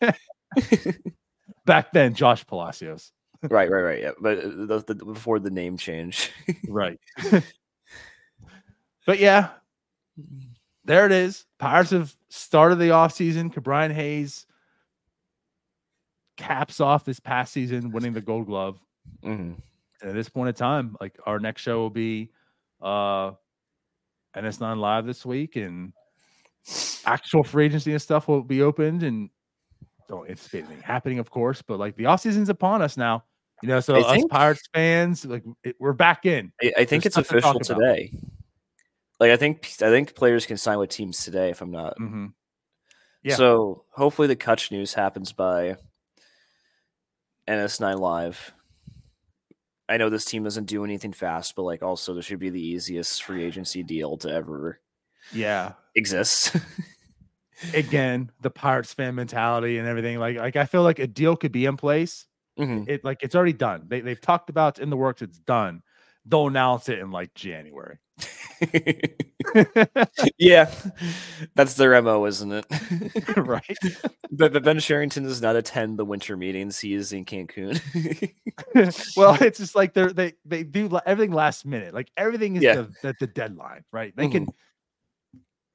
Back 1.66 1.92
then, 1.92 2.14
Josh 2.14 2.46
Palacios. 2.46 3.12
right, 3.42 3.70
right, 3.70 3.82
right. 3.82 4.00
Yeah, 4.00 4.12
but 4.20 4.38
uh, 4.38 4.48
the, 4.48 4.84
the, 4.86 4.94
before 4.94 5.38
the 5.40 5.50
name 5.50 5.76
change. 5.76 6.30
right. 6.68 6.98
but 9.06 9.18
yeah, 9.18 9.50
there 10.84 11.06
it 11.06 11.12
is. 11.12 11.44
Pirates 11.58 11.90
have 11.90 12.14
started 12.28 12.76
the 12.76 12.88
offseason. 12.88 13.52
Ke'Bryan 13.52 13.92
Hayes 13.92 14.46
caps 16.36 16.80
off 16.80 17.04
this 17.04 17.20
past 17.20 17.52
season 17.52 17.92
winning 17.92 18.12
the 18.12 18.20
gold 18.20 18.46
glove. 18.46 18.78
Mm-hmm. 19.24 19.54
And 20.00 20.10
at 20.10 20.14
this 20.14 20.28
point 20.28 20.48
in 20.48 20.54
time, 20.54 20.96
like 21.00 21.18
our 21.26 21.38
next 21.38 21.62
show 21.62 21.78
will 21.78 21.90
be 21.90 22.30
uh 22.80 23.32
NS9 24.36 24.78
live 24.78 25.06
this 25.06 25.24
week 25.24 25.56
and 25.56 25.92
actual 27.04 27.44
free 27.44 27.66
agency 27.66 27.92
and 27.92 28.00
stuff 28.00 28.28
will 28.28 28.42
be 28.42 28.62
opened 28.62 29.02
and 29.02 29.30
don't 30.08 30.28
anticipate 30.28 30.64
anything 30.64 30.82
happening, 30.82 31.18
of 31.18 31.30
course, 31.30 31.62
but 31.62 31.78
like 31.78 31.96
the 31.96 32.06
off 32.06 32.20
season's 32.20 32.48
upon 32.48 32.82
us 32.82 32.96
now. 32.96 33.24
You 33.62 33.68
know, 33.68 33.80
so 33.80 33.94
I 33.94 34.00
us 34.00 34.16
think, 34.16 34.30
Pirates 34.30 34.62
fans, 34.74 35.24
like 35.24 35.44
it, 35.62 35.76
we're 35.78 35.92
back 35.92 36.26
in. 36.26 36.52
I, 36.60 36.72
I 36.78 36.84
think 36.84 37.04
There's 37.04 37.16
it's 37.16 37.30
official 37.30 37.54
to 37.60 37.74
today. 37.74 38.12
Like 39.20 39.30
I 39.30 39.36
think 39.36 39.72
I 39.80 39.90
think 39.90 40.14
players 40.14 40.46
can 40.46 40.56
sign 40.56 40.78
with 40.78 40.90
teams 40.90 41.24
today 41.24 41.50
if 41.50 41.60
I'm 41.60 41.70
not. 41.70 41.96
Mm-hmm. 41.98 42.26
Yeah. 43.22 43.36
So 43.36 43.84
hopefully 43.90 44.28
the 44.28 44.36
Kutch 44.36 44.70
news 44.70 44.94
happens 44.94 45.32
by 45.32 45.76
NS9 47.48 47.98
Live. 47.98 48.52
I 49.88 49.96
know 49.96 50.08
this 50.08 50.24
team 50.24 50.44
doesn't 50.44 50.64
do 50.64 50.84
anything 50.84 51.12
fast, 51.12 51.54
but 51.54 51.62
like 51.62 51.82
also 51.82 52.14
this 52.14 52.24
should 52.24 52.38
be 52.38 52.50
the 52.50 52.60
easiest 52.60 53.22
free 53.22 53.44
agency 53.44 53.82
deal 53.82 54.16
to 54.18 54.30
ever 54.30 54.80
yeah 55.32 55.72
exist. 55.94 56.56
Again, 57.74 58.30
the 58.40 58.50
Pirates 58.50 58.92
fan 58.92 59.14
mentality 59.14 59.78
and 59.78 59.86
everything. 59.86 60.18
Like 60.18 60.36
like 60.36 60.56
I 60.56 60.64
feel 60.64 60.82
like 60.82 60.98
a 60.98 61.06
deal 61.06 61.36
could 61.36 61.52
be 61.52 61.66
in 61.66 61.76
place. 61.76 62.26
Mm-hmm. 62.58 62.90
It 62.90 63.04
like 63.04 63.22
it's 63.22 63.34
already 63.34 63.52
done. 63.52 63.84
They 63.86 64.00
they've 64.00 64.20
talked 64.20 64.50
about 64.50 64.78
in 64.78 64.90
the 64.90 64.96
works, 64.96 65.22
it's 65.22 65.38
done. 65.38 65.82
They'll 66.24 66.46
announce 66.46 66.88
it 66.88 66.98
in 66.98 67.10
like 67.10 67.34
January. 67.34 67.98
yeah, 70.38 70.70
that's 71.54 71.74
their 71.74 72.00
mo, 72.02 72.26
isn't 72.26 72.52
it? 72.52 72.66
right. 73.36 73.78
But, 74.30 74.52
but 74.52 74.62
Ben 74.62 74.78
Cherington 74.78 75.24
does 75.24 75.42
not 75.42 75.56
attend 75.56 75.98
the 75.98 76.04
winter 76.04 76.36
meetings. 76.36 76.78
He 76.78 76.94
is 76.94 77.12
in 77.12 77.24
Cancun. 77.24 77.80
well, 79.16 79.36
it's 79.40 79.58
just 79.58 79.74
like 79.74 79.94
they're 79.94 80.12
they 80.12 80.34
they 80.44 80.62
do 80.62 80.98
everything 81.06 81.32
last 81.32 81.66
minute. 81.66 81.94
Like 81.94 82.10
everything 82.16 82.56
is 82.56 82.62
yeah. 82.62 82.84
the, 83.02 83.14
the, 83.18 83.26
deadline, 83.26 83.84
right? 83.92 84.14
They 84.16 84.24
mm-hmm. 84.24 84.44
can. 84.46 84.54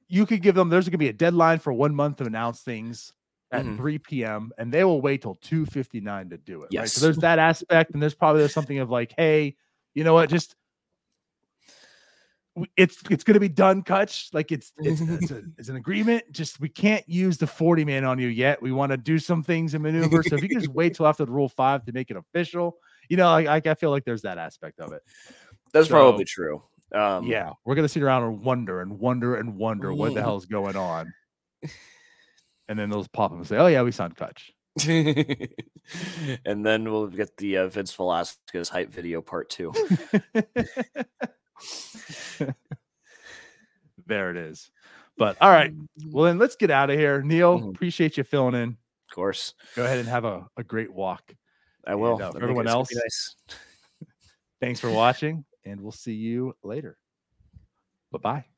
You 0.08 0.24
could 0.24 0.42
give 0.42 0.54
them. 0.54 0.70
There's 0.70 0.86
going 0.86 0.92
to 0.92 0.98
be 0.98 1.08
a 1.08 1.12
deadline 1.12 1.58
for 1.58 1.72
one 1.72 1.94
month 1.94 2.16
to 2.16 2.24
announce 2.24 2.62
things 2.62 3.12
at 3.50 3.64
mm-hmm. 3.64 3.76
3 3.76 3.98
p.m. 3.98 4.52
and 4.58 4.72
they 4.72 4.84
will 4.84 5.00
wait 5.00 5.22
till 5.22 5.36
2:59 5.36 6.30
to 6.30 6.38
do 6.38 6.62
it. 6.62 6.68
Yes. 6.70 6.80
Right? 6.80 6.88
So 6.88 7.00
there's 7.04 7.18
that 7.18 7.38
aspect, 7.38 7.92
and 7.92 8.02
there's 8.02 8.14
probably 8.14 8.40
there's 8.40 8.54
something 8.54 8.78
of 8.78 8.90
like, 8.90 9.12
hey, 9.16 9.56
you 9.98 10.04
know 10.04 10.14
what? 10.14 10.30
Just 10.30 10.54
it's 12.76 13.02
it's 13.10 13.24
going 13.24 13.34
to 13.34 13.40
be 13.40 13.48
done, 13.48 13.82
Kutch. 13.82 14.32
Like 14.32 14.52
it's 14.52 14.72
it's, 14.78 15.00
it's, 15.22 15.30
a, 15.32 15.42
it's, 15.58 15.68
an 15.68 15.74
agreement. 15.74 16.30
Just 16.30 16.60
we 16.60 16.68
can't 16.68 17.06
use 17.08 17.36
the 17.36 17.48
40 17.48 17.84
man 17.84 18.04
on 18.04 18.20
you 18.20 18.28
yet. 18.28 18.62
We 18.62 18.70
want 18.70 18.92
to 18.92 18.96
do 18.96 19.18
some 19.18 19.42
things 19.42 19.74
and 19.74 19.82
maneuver. 19.82 20.22
So 20.22 20.36
if 20.36 20.42
you 20.42 20.48
can 20.48 20.60
just 20.60 20.72
wait 20.72 20.94
till 20.94 21.08
after 21.08 21.24
the 21.24 21.32
rule 21.32 21.48
five 21.48 21.84
to 21.86 21.92
make 21.92 22.12
it 22.12 22.16
official, 22.16 22.76
you 23.08 23.16
know, 23.16 23.28
like 23.28 23.66
I, 23.66 23.74
feel 23.74 23.90
like 23.90 24.04
there's 24.04 24.22
that 24.22 24.38
aspect 24.38 24.78
of 24.78 24.92
it. 24.92 25.02
That's 25.72 25.88
so, 25.88 25.94
probably 25.94 26.24
true. 26.24 26.62
Um, 26.94 27.24
yeah, 27.26 27.50
we're 27.64 27.74
gonna 27.74 27.88
sit 27.88 28.04
around 28.04 28.22
and 28.22 28.40
wonder 28.40 28.80
and 28.80 29.00
wonder 29.00 29.34
and 29.34 29.56
wonder 29.56 29.92
what 29.92 30.14
the 30.14 30.22
hell's 30.22 30.46
going 30.46 30.76
on, 30.76 31.12
and 32.68 32.78
then 32.78 32.88
they'll 32.88 33.04
pop 33.12 33.32
up 33.32 33.36
and 33.36 33.46
say, 33.46 33.56
"Oh 33.56 33.66
yeah, 33.66 33.82
we 33.82 33.90
signed 33.90 34.16
Kutch." 34.16 34.52
and 36.44 36.64
then 36.64 36.84
we'll 36.90 37.06
get 37.08 37.36
the 37.36 37.58
uh, 37.58 37.68
Vince 37.68 37.94
Velasquez 37.94 38.68
hype 38.68 38.92
video 38.92 39.20
part 39.20 39.50
two. 39.50 39.72
there 44.06 44.30
it 44.30 44.36
is. 44.36 44.70
But 45.16 45.36
all 45.40 45.50
right. 45.50 45.72
Well, 46.06 46.24
then 46.24 46.38
let's 46.38 46.56
get 46.56 46.70
out 46.70 46.90
of 46.90 46.98
here. 46.98 47.22
Neil, 47.22 47.58
mm-hmm. 47.58 47.70
appreciate 47.70 48.16
you 48.16 48.24
filling 48.24 48.54
in. 48.54 48.68
Of 48.70 49.14
course. 49.14 49.54
Go 49.74 49.84
ahead 49.84 49.98
and 49.98 50.08
have 50.08 50.24
a, 50.24 50.46
a 50.56 50.62
great 50.62 50.92
walk. 50.92 51.34
I 51.86 51.94
will. 51.94 52.14
And, 52.14 52.22
uh, 52.22 52.32
everyone 52.40 52.68
else, 52.68 52.90
nice. 52.92 53.36
thanks 54.60 54.80
for 54.80 54.90
watching, 54.90 55.44
and 55.64 55.80
we'll 55.80 55.92
see 55.92 56.14
you 56.14 56.54
later. 56.62 56.98
Bye 58.12 58.18
bye. 58.18 58.57